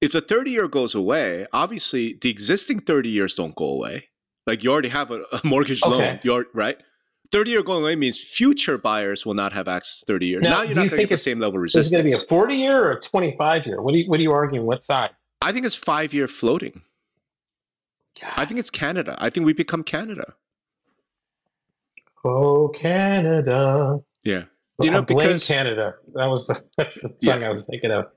If 0.02 0.14
the 0.14 0.22
30 0.22 0.52
year 0.52 0.68
goes 0.68 0.96
away, 0.96 1.46
obviously 1.54 2.18
the 2.20 2.30
existing 2.30 2.80
30 2.80 3.10
years 3.10 3.36
don't 3.36 3.56
go 3.56 3.66
away. 3.66 4.10
Like 4.48 4.64
you 4.64 4.72
already 4.72 4.90
have 4.90 5.12
a, 5.12 5.22
a 5.32 5.42
mortgage 5.44 5.84
Okay. 5.84 5.96
loan, 5.96 6.20
you're, 6.24 6.48
right? 6.54 6.78
30 7.32 7.52
year 7.52 7.64
going 7.64 7.84
away 7.84 7.96
means 7.96 8.20
future 8.20 8.78
buyers 8.78 9.26
will 9.26 9.34
not 9.34 9.54
have 9.54 9.68
access 9.68 10.00
to 10.00 10.06
30 10.06 10.28
years. 10.28 10.42
Now, 10.44 10.50
Now, 10.50 10.62
you're 10.64 10.76
not 10.76 10.90
going 10.90 10.90
to 10.90 10.98
get 10.98 11.10
the 11.10 11.18
same 11.18 11.40
level 11.40 11.60
of 11.60 11.66
Is 11.66 11.76
it 11.76 11.92
going 11.92 12.04
to 12.04 12.10
be 12.10 12.16
a 12.16 12.18
40 12.18 12.56
year 12.56 12.86
or 12.86 12.92
a 12.92 13.00
25 13.00 13.68
year? 13.68 13.82
What 13.82 13.94
do 13.94 14.00
you 14.00 14.10
what 14.10 14.20
are 14.20 14.24
you 14.24 14.32
arguing? 14.32 14.66
What 14.66 14.84
side? 14.84 15.12
I 15.42 15.52
think 15.52 15.66
it's 15.66 15.76
five 15.76 16.14
year 16.14 16.28
floating. 16.28 16.82
I 18.36 18.46
think 18.46 18.60
it's 18.60 18.70
Canada. 18.70 19.16
I 19.20 19.30
think 19.30 19.46
we 19.46 19.54
become 19.54 19.84
Canada. 19.84 20.34
Oh 22.26 22.70
Canada. 22.70 24.00
Yeah. 24.24 24.44
You 24.82 24.92
know, 24.92 25.00
I 25.00 25.02
blame 25.02 25.28
because- 25.28 25.48
Canada. 25.48 25.96
That 26.16 26.28
was 26.28 26.48
the 26.48 26.62
that's 26.78 27.02
the 27.02 27.14
song 27.22 27.44
I 27.44 27.50
was 27.50 27.68
thinking 27.68 27.92
of. 27.92 28.08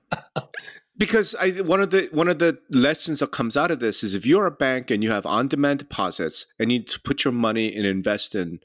because 0.97 1.35
I 1.39 1.51
one 1.61 1.81
of 1.81 1.91
the 1.91 2.09
one 2.11 2.27
of 2.27 2.39
the 2.39 2.59
lessons 2.71 3.19
that 3.19 3.31
comes 3.31 3.55
out 3.55 3.71
of 3.71 3.79
this 3.79 4.03
is 4.03 4.13
if 4.15 4.25
you're 4.25 4.45
a 4.45 4.51
bank 4.51 4.89
and 4.91 5.03
you 5.03 5.11
have 5.11 5.25
on 5.25 5.47
demand 5.47 5.79
deposits 5.79 6.47
and 6.59 6.71
you 6.71 6.79
need 6.79 6.87
to 6.89 6.99
put 7.01 7.23
your 7.23 7.31
money 7.33 7.73
and 7.73 7.85
invest 7.85 8.35
in 8.35 8.59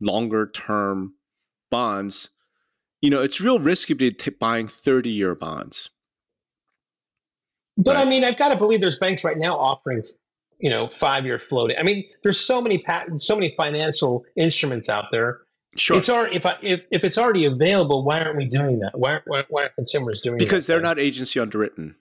longer 0.00 0.46
term 0.46 1.14
bonds, 1.70 2.30
you 3.00 3.10
know 3.10 3.22
it's 3.22 3.40
real 3.40 3.58
risky 3.58 3.94
to 3.94 3.98
be 3.98 4.12
t- 4.12 4.30
buying 4.30 4.68
thirty 4.68 5.10
year 5.10 5.34
bonds. 5.34 5.90
But 7.76 7.94
Right. 7.94 8.06
I 8.06 8.10
mean, 8.10 8.24
I've 8.24 8.36
got 8.36 8.48
to 8.48 8.56
believe 8.56 8.80
there's 8.80 8.98
banks 8.98 9.24
right 9.24 9.36
now 9.36 9.56
offering, 9.56 10.02
you 10.58 10.68
know, 10.68 10.88
five 10.88 11.24
year 11.24 11.38
floating. 11.38 11.76
I 11.78 11.84
mean, 11.84 12.04
there's 12.24 12.40
so 12.40 12.60
many 12.60 12.78
pat- 12.78 13.08
so 13.18 13.36
many 13.36 13.50
financial 13.50 14.24
instruments 14.36 14.88
out 14.88 15.06
there. 15.12 15.42
Sure, 15.76 15.98
It's 15.98 16.08
already 16.08 16.34
if 16.34 16.46
I, 16.46 16.56
if 16.60 16.80
if 16.90 17.04
it's 17.04 17.18
already 17.18 17.44
available, 17.44 18.04
why 18.04 18.20
aren't 18.20 18.36
we 18.36 18.46
doing 18.46 18.80
that? 18.80 18.98
Why 18.98 19.20
why, 19.26 19.44
why 19.48 19.62
aren't 19.62 19.76
consumers 19.76 20.22
doing 20.22 20.38
because 20.38 20.66
they're 20.66 20.78
then? 20.78 20.84
not 20.84 20.98
agency 20.98 21.38
underwritten. 21.38 21.94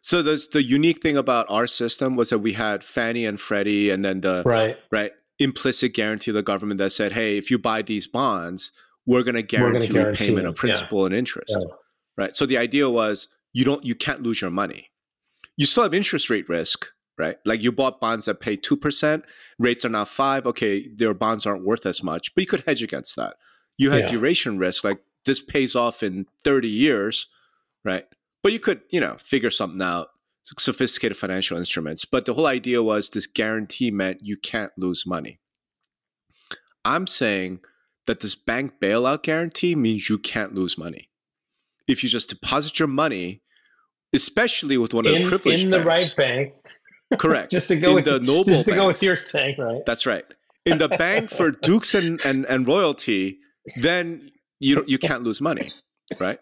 So 0.00 0.22
there's 0.22 0.48
the 0.48 0.62
unique 0.62 1.02
thing 1.02 1.16
about 1.16 1.46
our 1.48 1.66
system 1.66 2.16
was 2.16 2.30
that 2.30 2.38
we 2.38 2.54
had 2.54 2.82
Fannie 2.82 3.26
and 3.26 3.38
Freddie, 3.38 3.90
and 3.90 4.04
then 4.04 4.22
the 4.22 4.42
right. 4.44 4.78
right 4.90 5.12
implicit 5.38 5.94
guarantee 5.94 6.30
of 6.30 6.34
the 6.36 6.42
government 6.42 6.78
that 6.78 6.90
said, 6.90 7.12
"Hey, 7.12 7.36
if 7.38 7.50
you 7.50 7.58
buy 7.58 7.82
these 7.82 8.06
bonds, 8.06 8.72
we're 9.06 9.22
going 9.22 9.34
to 9.36 9.42
guarantee 9.42 9.92
repayment 10.10 10.46
of 10.46 10.56
principal 10.56 11.06
and 11.06 11.14
interest." 11.14 11.54
Yeah. 11.56 11.74
Right. 12.16 12.34
So 12.34 12.46
the 12.46 12.58
idea 12.58 12.90
was 12.90 13.28
you 13.52 13.64
don't 13.64 13.84
you 13.84 13.94
can't 13.94 14.22
lose 14.22 14.40
your 14.40 14.50
money. 14.50 14.90
You 15.56 15.66
still 15.66 15.84
have 15.84 15.94
interest 15.94 16.30
rate 16.30 16.48
risk, 16.48 16.86
right? 17.16 17.36
Like 17.44 17.62
you 17.62 17.72
bought 17.72 18.00
bonds 18.00 18.26
that 18.26 18.40
pay 18.40 18.56
two 18.56 18.76
percent, 18.76 19.24
rates 19.58 19.84
are 19.84 19.88
now 19.88 20.04
five. 20.04 20.46
Okay, 20.46 20.88
their 20.88 21.14
bonds 21.14 21.46
aren't 21.46 21.64
worth 21.64 21.86
as 21.86 22.02
much, 22.02 22.34
but 22.34 22.42
you 22.42 22.46
could 22.48 22.64
hedge 22.66 22.82
against 22.82 23.16
that. 23.16 23.36
You 23.76 23.90
had 23.90 24.00
Yeah. 24.04 24.10
duration 24.12 24.58
risk, 24.58 24.82
like 24.84 25.00
this 25.24 25.40
pays 25.40 25.76
off 25.76 26.02
in 26.02 26.26
thirty 26.42 26.68
years, 26.68 27.28
right? 27.84 28.06
But 28.42 28.52
you 28.52 28.60
could, 28.60 28.82
you 28.90 29.00
know, 29.00 29.16
figure 29.18 29.50
something 29.50 29.82
out. 29.82 30.08
Sophisticated 30.58 31.16
financial 31.16 31.58
instruments, 31.58 32.04
but 32.04 32.24
the 32.24 32.34
whole 32.34 32.46
idea 32.46 32.82
was 32.82 33.10
this 33.10 33.26
guarantee 33.26 33.90
meant 33.90 34.20
you 34.22 34.36
can't 34.36 34.72
lose 34.76 35.06
money. 35.06 35.40
I'm 36.84 37.06
saying 37.06 37.60
that 38.06 38.20
this 38.20 38.34
bank 38.34 38.74
bailout 38.80 39.22
guarantee 39.22 39.74
means 39.74 40.08
you 40.08 40.18
can't 40.18 40.54
lose 40.54 40.78
money. 40.78 41.10
If 41.86 42.02
you 42.02 42.08
just 42.08 42.30
deposit 42.30 42.78
your 42.78 42.88
money, 42.88 43.42
especially 44.14 44.78
with 44.78 44.94
one 44.94 45.06
of 45.06 45.12
the 45.12 45.20
In, 45.20 45.28
privileged 45.28 45.64
in 45.64 45.70
the 45.70 45.80
banks, 45.80 46.16
right 46.16 46.16
bank, 46.16 46.52
correct? 47.18 47.52
just 47.52 47.68
to 47.68 47.76
go 47.76 47.90
in 47.90 47.94
with 47.96 48.04
the 48.06 48.20
noble 48.20 48.44
just 48.44 48.66
to 48.66 48.74
go 48.74 48.86
with 48.86 49.02
your 49.02 49.16
saying, 49.16 49.56
right? 49.58 49.84
That's 49.84 50.06
right. 50.06 50.24
In 50.64 50.78
the 50.78 50.88
bank 50.88 51.30
for 51.30 51.50
dukes 51.62 51.94
and, 51.94 52.20
and, 52.24 52.46
and 52.46 52.66
royalty, 52.66 53.38
then 53.82 54.30
you 54.60 54.84
you 54.86 54.98
can't 54.98 55.22
lose 55.22 55.40
money, 55.40 55.72
right? 56.18 56.40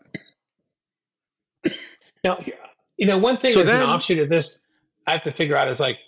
Now, 2.25 2.39
you 2.99 3.07
know, 3.07 3.19
one 3.19 3.37
thing 3.37 3.53
So 3.53 3.61
that's 3.63 3.71
then- 3.71 3.83
an 3.83 3.91
offshoot 3.91 4.19
of 4.19 4.29
this, 4.29 4.61
I 5.07 5.13
have 5.13 5.23
to 5.25 5.33
figure 5.33 5.57
out 5.57 5.69
is 5.69 5.81
like, 5.81 6.01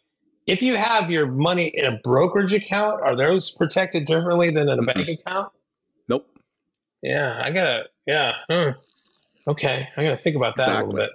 if 0.47 0.63
you 0.63 0.77
have 0.77 1.11
your 1.11 1.27
money 1.27 1.67
in 1.69 1.85
a 1.85 1.99
brokerage 2.03 2.55
account, 2.55 3.03
are 3.03 3.15
those 3.15 3.51
protected 3.51 4.05
differently 4.07 4.51
than 4.51 4.69
in 4.69 4.79
a 4.79 4.83
Mm-mm. 4.83 4.95
bank 4.95 5.09
account? 5.21 5.53
Nope. 6.09 6.27
Yeah, 7.03 7.41
I 7.45 7.51
gotta. 7.51 7.85
Yeah. 8.07 8.35
hmm. 8.51 8.71
Okay, 9.51 9.89
I 9.97 10.03
gotta 10.05 10.17
think 10.17 10.37
about 10.37 10.57
that 10.57 10.69
a 10.69 10.75
little 10.87 10.93
bit. 10.93 11.11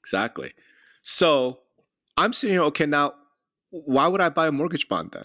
Exactly. 0.00 0.52
So 1.02 1.60
I'm 2.16 2.32
sitting 2.32 2.54
here, 2.54 2.62
okay, 2.64 2.86
now 2.86 3.14
why 3.70 4.08
would 4.08 4.20
I 4.22 4.30
buy 4.30 4.46
a 4.48 4.52
mortgage 4.52 4.88
bond 4.88 5.10
then? 5.12 5.24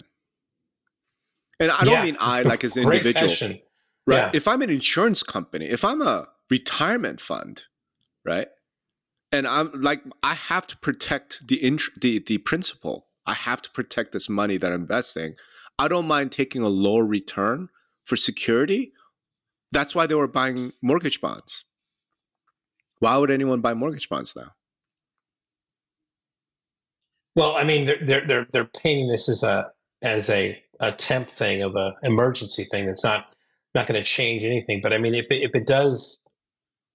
And 1.58 1.70
I 1.70 1.84
don't 1.84 1.94
Yeah. 1.94 2.02
mean 2.04 2.16
I 2.20 2.42
like 2.42 2.64
as 2.64 2.76
an 2.76 2.84
individual. 2.84 3.56
Right. 4.06 4.16
Yeah. 4.16 4.30
If 4.34 4.46
I'm 4.46 4.60
an 4.62 4.70
insurance 4.70 5.22
company, 5.22 5.66
if 5.66 5.84
I'm 5.84 6.02
a 6.02 6.28
retirement 6.50 7.20
fund, 7.20 7.64
right? 8.24 8.48
And 9.32 9.46
I'm 9.46 9.72
like, 9.72 10.02
I 10.22 10.34
have 10.34 10.66
to 10.68 10.76
protect 10.76 11.48
the 11.48 11.64
int- 11.64 12.00
the 12.00 12.18
the 12.18 12.38
principal. 12.38 13.06
I 13.26 13.32
have 13.34 13.62
to 13.62 13.70
protect 13.70 14.12
this 14.12 14.28
money 14.28 14.58
that 14.58 14.72
I'm 14.72 14.82
investing. 14.82 15.34
I 15.78 15.88
don't 15.88 16.06
mind 16.06 16.32
taking 16.32 16.62
a 16.62 16.68
lower 16.68 17.04
return 17.04 17.68
for 18.04 18.16
security. 18.16 18.92
That's 19.70 19.94
why 19.94 20.06
they 20.06 20.14
were 20.14 20.28
buying 20.28 20.72
mortgage 20.82 21.20
bonds. 21.20 21.64
Why 22.98 23.16
would 23.16 23.30
anyone 23.30 23.62
buy 23.62 23.74
mortgage 23.74 24.08
bonds 24.08 24.36
now? 24.36 24.52
Well, 27.34 27.56
I 27.56 27.64
mean, 27.64 27.86
they're 27.86 28.26
they're 28.26 28.46
they're, 28.52 28.64
painting 28.64 29.08
this 29.08 29.30
as 29.30 29.42
a 29.42 29.72
as 30.02 30.28
a, 30.28 30.62
a 30.78 30.92
temp 30.92 31.28
thing 31.28 31.62
of 31.62 31.74
a 31.74 31.94
emergency 32.02 32.64
thing 32.64 32.84
that's 32.84 33.04
not 33.04 33.34
not 33.74 33.86
going 33.86 33.98
to 33.98 34.04
change 34.04 34.44
anything. 34.44 34.82
But 34.82 34.92
I 34.92 34.98
mean, 34.98 35.14
if 35.14 35.30
it, 35.30 35.42
if 35.42 35.54
it 35.54 35.66
does 35.66 36.20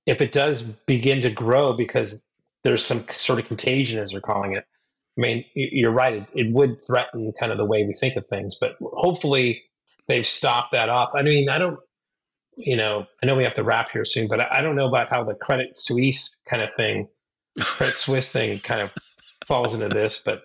if 0.06 0.22
it 0.22 0.32
does 0.32 0.62
begin 0.62 1.24
to 1.24 1.32
grow 1.32 1.74
because 1.74 2.24
there's 2.64 2.84
some 2.84 3.04
sort 3.10 3.40
of 3.40 3.48
contagion, 3.48 4.00
as 4.00 4.12
they're 4.12 4.22
calling 4.22 4.54
it. 4.54 4.66
I 5.18 5.22
mean, 5.22 5.46
you're 5.56 5.92
right. 5.92 6.14
It, 6.14 6.30
it 6.34 6.54
would 6.54 6.80
threaten 6.86 7.34
kind 7.40 7.52
of 7.52 7.58
the 7.58 7.66
way 7.66 7.86
we 7.86 7.94
think 7.94 8.16
of 8.18 8.26
things, 8.26 8.58
but 8.60 8.76
hopefully 8.82 9.64
they've 10.08 10.26
stopped 10.26 10.74
that 10.74 10.90
off. 10.90 11.12
I 11.16 11.24
mean, 11.24 11.50
I 11.50 11.58
don't, 11.58 11.80
you 12.56 12.78
know, 12.78 13.06
I 13.22 13.26
know 13.26 13.36
we 13.36 13.44
have 13.44 13.56
to 13.56 13.64
wrap 13.64 13.90
here 13.90 14.06
soon, 14.06 14.28
but 14.28 14.40
I, 14.40 14.48
I 14.52 14.62
don't 14.62 14.76
know 14.76 14.88
about 14.88 15.10
how 15.10 15.24
the 15.24 15.34
Credit 15.34 15.78
Suisse 15.78 16.40
kind 16.50 16.62
of 16.62 16.74
thing, 16.74 17.08
Credit 17.60 17.98
Swiss 17.98 18.32
thing, 18.32 18.60
kind 18.60 18.82
of 18.82 18.92
falls 19.46 19.74
into 19.74 19.90
this. 19.90 20.22
But 20.24 20.44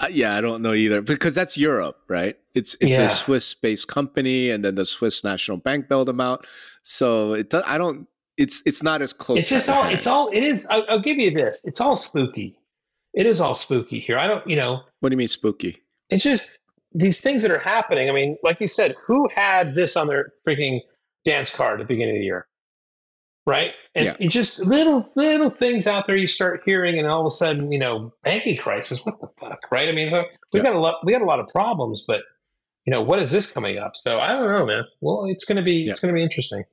Uh, 0.00 0.08
yeah, 0.10 0.36
I 0.36 0.40
don't 0.40 0.62
know 0.62 0.72
either 0.74 1.00
because 1.02 1.34
that's 1.34 1.56
Europe, 1.56 1.98
right? 2.08 2.36
It's 2.54 2.74
it's 2.80 2.92
Yeah. 2.92 3.04
a 3.04 3.08
Swiss-based 3.08 3.88
company, 3.88 4.50
and 4.50 4.64
then 4.64 4.74
the 4.74 4.84
Swiss 4.84 5.22
National 5.24 5.56
Bank 5.56 5.88
bailed 5.88 6.08
them 6.08 6.20
out. 6.20 6.46
So 6.82 7.34
it, 7.34 7.54
I 7.54 7.78
don't. 7.78 8.06
It's 8.40 8.62
it's 8.64 8.82
not 8.82 9.02
as 9.02 9.12
close. 9.12 9.38
it's 9.38 9.48
just 9.50 9.68
all 9.68 9.84
it's 9.84 10.06
all 10.06 10.28
it 10.30 10.42
is 10.42 10.66
I'll, 10.66 10.84
I'll 10.88 11.00
give 11.00 11.18
you 11.18 11.30
this. 11.30 11.60
It's 11.64 11.80
all 11.80 11.94
spooky. 11.96 12.58
It 13.12 13.26
is 13.26 13.40
all 13.40 13.54
spooky 13.54 13.98
here. 13.98 14.16
I 14.18 14.26
don't 14.28 14.48
you 14.48 14.56
know. 14.56 14.82
What 15.00 15.10
do 15.10 15.14
you 15.14 15.18
mean 15.18 15.28
spooky? 15.28 15.82
it's 16.08 16.24
just 16.24 16.58
these 16.92 17.20
things 17.20 17.42
that 17.42 17.50
are 17.50 17.58
happening. 17.58 18.08
I 18.08 18.12
mean 18.12 18.36
like 18.42 18.60
you 18.60 18.66
said 18.68 18.96
who 19.06 19.28
had 19.34 19.74
this 19.74 19.96
on 19.96 20.06
their 20.06 20.32
freaking 20.46 20.80
dance 21.24 21.54
card 21.54 21.80
at 21.80 21.86
the 21.88 21.94
beginning 21.94 22.16
of 22.16 22.20
the 22.20 22.24
year? 22.24 22.46
Right? 23.46 23.74
And 23.94 24.06
Yeah. 24.06 24.16
it's 24.18 24.32
just 24.34 24.64
little 24.64 25.10
little 25.16 25.50
things 25.50 25.86
out 25.86 26.06
there 26.06 26.16
you 26.16 26.26
start 26.26 26.62
hearing 26.64 26.98
and 26.98 27.06
all 27.08 27.20
of 27.20 27.26
a 27.26 27.30
sudden 27.30 27.70
you 27.72 27.78
know 27.78 28.12
banking 28.22 28.56
crisis 28.56 29.04
what 29.04 29.20
the 29.20 29.28
fuck 29.38 29.60
right? 29.70 29.88
I 29.88 29.92
mean 29.92 30.10
we 30.12 30.60
Yeah. 30.60 30.62
got 30.62 30.76
a 30.76 30.78
lot 30.80 31.04
we 31.04 31.12
got 31.12 31.22
a 31.22 31.26
lot 31.26 31.40
of 31.40 31.46
problems 31.48 32.04
but 32.08 32.22
you 32.86 32.90
know 32.90 33.02
what 33.02 33.18
is 33.18 33.30
this 33.32 33.50
coming 33.50 33.76
up? 33.78 33.96
So 33.96 34.18
i 34.18 34.28
don't 34.28 34.48
know 34.48 34.64
man. 34.66 34.84
Well 35.02 35.26
it's 35.28 35.44
gonna 35.44 35.62
be 35.62 35.84
Yeah. 35.84 35.92
it's 35.92 36.00
gonna 36.00 36.14
be 36.14 36.22
interesting 36.22 36.64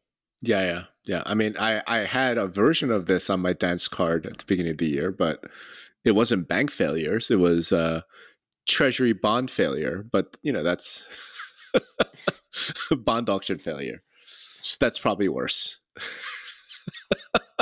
Yeah, 0.42 0.62
yeah, 0.62 0.84
yeah. 1.06 1.24
I 1.26 1.34
mean, 1.34 1.56
I 1.60 1.82
I 1.88 2.00
had 2.00 2.38
a 2.38 2.48
version 2.48 2.92
of 2.92 3.06
this 3.08 3.30
on 3.30 3.40
my 3.40 3.54
dance 3.54 3.88
card 3.88 4.26
at 4.26 4.38
the 4.40 4.46
beginning 4.46 4.74
of 4.74 4.78
the 4.78 4.88
year, 4.88 5.12
but 5.12 5.44
it 6.06 6.12
wasn't 6.12 6.48
bank 6.48 6.72
failures. 6.72 7.32
It 7.32 7.40
was 7.40 7.72
uh, 7.72 8.02
treasury 8.68 9.14
bond 9.14 9.50
failure. 9.52 10.06
But 10.12 10.38
you 10.44 10.52
know, 10.54 10.64
that's 10.64 11.06
bond 12.92 13.30
auction 13.30 13.58
failure. 13.60 14.04
That's 14.80 15.00
probably 15.00 15.30
worse. 15.30 15.80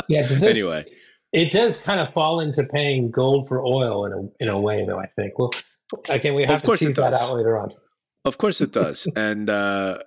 yeah 0.09 0.21
does 0.23 0.29
this- 0.41 0.43
Anyway, 0.43 0.85
It 1.31 1.51
does 1.51 1.77
kind 1.79 1.99
of 1.99 2.13
fall 2.13 2.39
into 2.39 2.63
paying 2.71 3.11
gold 3.11 3.47
for 3.47 3.63
oil 3.65 4.05
in 4.05 4.11
a 4.13 4.43
in 4.43 4.49
a 4.49 4.59
way, 4.59 4.85
though. 4.85 4.99
I 4.99 5.07
think. 5.15 5.37
Well, 5.39 5.51
again, 6.09 6.35
we 6.35 6.43
have 6.45 6.63
Of 6.63 6.71
to 6.79 6.85
tease 6.85 6.95
that 6.95 7.13
out 7.13 7.35
later 7.35 7.57
on. 7.57 7.69
Of 8.25 8.37
course 8.37 8.59
it 8.61 8.71
does. 8.71 9.07
and 9.15 9.49
uh 9.49 9.99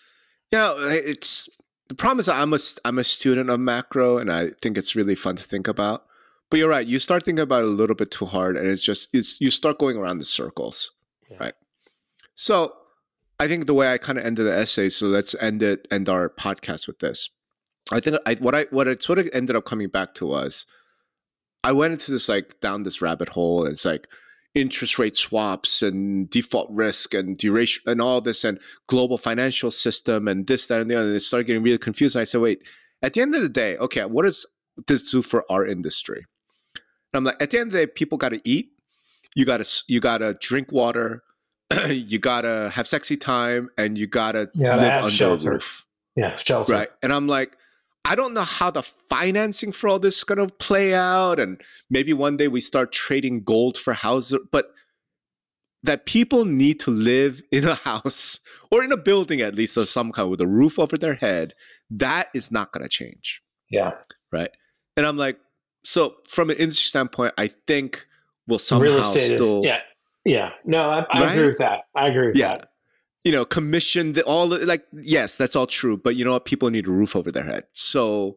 yeah, 0.52 0.74
it's 0.78 1.48
the 1.88 1.94
problem 1.94 2.20
is 2.20 2.28
I'm 2.28 2.52
a 2.52 2.58
I'm 2.84 2.98
a 2.98 3.04
student 3.04 3.50
of 3.50 3.60
macro 3.60 4.18
and 4.18 4.32
I 4.32 4.50
think 4.62 4.78
it's 4.78 4.96
really 4.96 5.14
fun 5.14 5.36
to 5.36 5.44
think 5.44 5.68
about. 5.68 6.06
But 6.50 6.58
you're 6.58 6.68
right, 6.68 6.86
you 6.86 6.98
start 6.98 7.24
thinking 7.24 7.42
about 7.42 7.62
it 7.62 7.68
a 7.68 7.70
little 7.70 7.96
bit 7.96 8.10
too 8.10 8.26
hard 8.26 8.56
and 8.56 8.66
it's 8.68 8.82
just 8.82 9.08
it's 9.14 9.40
you 9.40 9.50
start 9.50 9.78
going 9.78 9.96
around 9.96 10.18
the 10.18 10.24
circles. 10.24 10.92
Yeah. 11.30 11.38
Right. 11.40 11.54
So 12.34 12.74
I 13.40 13.48
think 13.48 13.66
the 13.66 13.74
way 13.74 13.92
I 13.92 13.98
kind 13.98 14.18
of 14.18 14.24
ended 14.24 14.46
the 14.46 14.56
essay, 14.56 14.88
so 14.88 15.06
let's 15.06 15.34
end 15.40 15.62
it 15.62 15.86
end 15.90 16.08
our 16.08 16.28
podcast 16.28 16.86
with 16.86 17.00
this. 17.00 17.30
I 17.92 18.00
think 18.00 18.16
I 18.24 18.34
what 18.34 18.54
I 18.54 18.66
what 18.70 18.88
it 18.88 19.02
sort 19.02 19.18
of 19.18 19.28
ended 19.32 19.56
up 19.56 19.64
coming 19.64 19.88
back 19.88 20.14
to 20.14 20.26
was 20.26 20.66
I 21.62 21.72
went 21.72 21.92
into 21.92 22.12
this 22.12 22.28
like 22.28 22.60
down 22.60 22.82
this 22.82 23.02
rabbit 23.02 23.30
hole 23.30 23.64
and 23.64 23.72
it's 23.72 23.84
like 23.84 24.08
interest 24.54 24.98
rate 24.98 25.16
swaps 25.16 25.82
and 25.82 26.30
default 26.30 26.70
risk 26.70 27.12
and 27.14 27.36
duration 27.36 27.82
and 27.86 28.00
all 28.00 28.20
this 28.20 28.44
and 28.44 28.60
global 28.86 29.18
financial 29.18 29.70
system 29.70 30.28
and 30.28 30.46
this, 30.46 30.66
that, 30.68 30.80
and 30.80 30.90
the 30.90 30.94
other. 30.96 31.08
And 31.08 31.16
it 31.16 31.20
started 31.20 31.46
getting 31.46 31.62
really 31.62 31.78
confused. 31.78 32.14
And 32.16 32.20
I 32.20 32.24
said, 32.24 32.40
wait, 32.40 32.60
at 33.02 33.14
the 33.14 33.20
end 33.20 33.34
of 33.34 33.40
the 33.42 33.48
day, 33.48 33.76
okay, 33.78 34.04
what 34.04 34.24
does 34.24 34.46
this 34.86 35.10
do 35.10 35.22
for 35.22 35.44
our 35.50 35.66
industry? 35.66 36.24
And 37.12 37.18
I'm 37.18 37.24
like, 37.24 37.42
at 37.42 37.50
the 37.50 37.58
end 37.58 37.68
of 37.68 37.72
the 37.72 37.86
day, 37.86 37.92
people 37.92 38.16
got 38.18 38.30
to 38.30 38.40
eat. 38.44 38.70
You 39.36 39.44
got 39.44 39.64
to 39.64 39.82
you 39.88 39.98
got 40.00 40.18
to 40.18 40.34
drink 40.34 40.70
water. 40.70 41.22
you 41.88 42.18
got 42.20 42.42
to 42.42 42.70
have 42.72 42.86
sexy 42.86 43.16
time, 43.16 43.70
and 43.76 43.98
you 43.98 44.06
got 44.06 44.32
to 44.32 44.48
You 44.54 44.64
gotta 44.64 44.82
live 44.82 44.96
under 44.98 45.10
shelter. 45.10 45.48
a 45.48 45.52
roof, 45.54 45.86
Yeah, 46.14 46.36
shelter. 46.36 46.72
right? 46.72 46.88
And 47.02 47.12
I'm 47.12 47.26
like, 47.26 47.56
I 48.04 48.14
don't 48.14 48.34
know 48.34 48.42
how 48.42 48.70
the 48.70 48.82
financing 48.82 49.72
for 49.72 49.88
all 49.88 49.98
this 49.98 50.18
is 50.18 50.24
going 50.24 50.46
to 50.46 50.54
play 50.56 50.94
out, 50.94 51.40
and 51.40 51.60
maybe 51.88 52.12
one 52.12 52.36
day 52.36 52.48
we 52.48 52.60
start 52.60 52.92
trading 52.92 53.42
gold 53.42 53.78
for 53.78 53.92
houses, 53.94 54.38
but 54.52 54.66
that 55.82 56.06
people 56.06 56.44
need 56.46 56.80
to 56.80 56.90
live 56.90 57.42
in 57.52 57.64
a 57.66 57.74
house 57.74 58.40
or 58.70 58.82
in 58.82 58.90
a 58.92 58.96
building 58.96 59.40
at 59.40 59.54
least 59.54 59.76
of 59.76 59.88
some 59.88 60.12
kind 60.12 60.30
with 60.30 60.40
a 60.40 60.46
roof 60.46 60.78
over 60.78 60.96
their 60.96 61.14
head 61.14 61.52
that 61.90 62.28
is 62.34 62.50
not 62.50 62.72
going 62.72 62.82
to 62.82 62.88
change 62.88 63.42
Yeah, 63.70 63.92
right 64.32 64.48
and 64.96 65.04
i'm 65.06 65.18
like 65.18 65.38
so 65.84 66.16
from 66.26 66.48
an 66.48 66.56
industry 66.56 66.88
standpoint 66.88 67.34
i 67.36 67.48
think 67.66 68.06
we'll 68.48 68.56
real 68.58 69.02
somehow 69.02 69.10
estate 69.12 69.36
still 69.36 69.60
is. 69.60 69.66
Yeah, 69.66 69.80
yeah. 70.24 70.50
No, 70.64 70.88
I, 70.88 71.06
I 71.10 71.20
Right? 71.20 71.32
agree 71.34 71.48
with 71.48 71.58
that. 71.58 71.80
I 71.94 72.08
agree 72.08 72.28
with 72.28 72.36
yeah 72.36 72.56
that. 72.56 72.68
You 73.24 73.32
know 73.32 73.44
commission 73.44 74.12
the, 74.12 74.22
all 74.24 74.48
the, 74.48 74.64
like 74.66 74.84
yes 74.92 75.36
that's 75.36 75.56
all 75.56 75.66
true 75.66 75.96
but 75.96 76.14
you 76.16 76.24
know 76.24 76.32
what 76.32 76.44
people 76.44 76.70
need 76.70 76.86
a 76.86 76.90
roof 76.90 77.16
over 77.16 77.32
their 77.32 77.44
head 77.44 77.64
so 77.72 78.36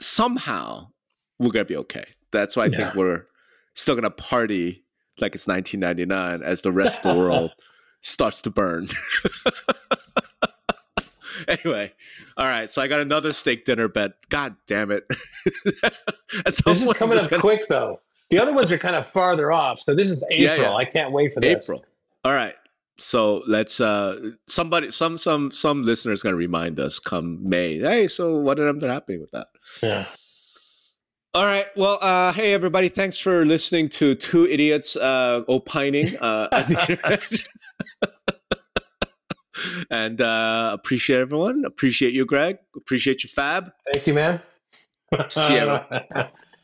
somehow 0.00 0.86
we're 1.38 1.50
gonna 1.52 1.64
be 1.64 1.76
okay 1.76 2.04
that's 2.32 2.56
why 2.56 2.64
i 2.64 2.66
Yeah. 2.66 2.76
think 2.78 2.94
we're 2.96 3.26
still 3.74 3.94
gonna 3.94 4.10
party 4.10 4.84
like 5.18 5.34
it's 5.34 5.46
1999 5.46 6.42
as 6.46 6.62
the 6.62 6.72
rest 6.72 7.06
of 7.06 7.14
the 7.14 7.18
world 7.20 7.52
starts 8.02 8.42
to 8.42 8.50
burn 8.50 8.88
anyway 11.48 11.92
all 12.38 12.46
right 12.46 12.70
so 12.70 12.80
i 12.80 12.86
got 12.86 13.00
another 13.00 13.32
steak 13.32 13.64
dinner 13.64 13.88
bet 13.88 14.12
god 14.30 14.56
damn 14.66 14.90
it 14.90 15.04
This 16.44 16.82
is 16.84 16.92
coming 16.94 17.18
up 17.18 17.28
gonna- 17.30 17.40
quick 17.40 17.68
though. 17.68 18.00
The 18.30 18.38
other 18.40 18.52
ones 18.52 18.72
are 18.72 18.78
kind 18.78 18.96
of 18.96 19.06
farther 19.06 19.52
off, 19.52 19.78
so 19.78 19.94
this 19.94 20.10
is 20.10 20.26
April. 20.32 20.56
Yeah, 20.56 20.62
yeah. 20.70 20.74
I 20.74 20.84
can't 20.84 21.12
wait 21.12 21.32
for 21.32 21.38
this. 21.38 21.70
April. 21.70 21.84
All 22.24 22.34
right. 22.34 22.54
So 22.98 23.42
let's 23.46 23.80
uh 23.80 24.30
somebody 24.46 24.90
some 24.90 25.18
some 25.18 25.50
some 25.50 25.82
listeners 25.84 26.22
gonna 26.22 26.36
remind 26.36 26.80
us 26.80 26.98
come 26.98 27.46
May. 27.46 27.78
Hey, 27.78 28.08
so 28.08 28.36
what 28.36 28.58
ended 28.58 28.82
up 28.84 28.90
happening 28.90 29.20
with 29.20 29.30
that? 29.32 29.48
Yeah. 29.82 30.06
All 31.34 31.44
right. 31.44 31.66
Well, 31.76 31.98
uh 32.00 32.32
hey 32.32 32.54
everybody, 32.54 32.88
thanks 32.88 33.18
for 33.18 33.44
listening 33.44 33.88
to 33.90 34.14
two 34.14 34.46
idiots 34.46 34.96
uh 34.96 35.42
opining 35.46 36.16
uh 36.16 36.48
on 36.52 36.62
the 36.62 36.86
internet. 36.88 37.32
and 39.90 40.20
uh 40.22 40.70
appreciate 40.72 41.20
everyone. 41.20 41.64
Appreciate 41.66 42.14
you, 42.14 42.24
Greg. 42.24 42.58
Appreciate 42.74 43.22
you, 43.24 43.28
Fab. 43.28 43.72
Thank 43.92 44.06
you, 44.06 44.14
man. 44.14 44.40
See 45.28 45.54
you, 45.54 45.80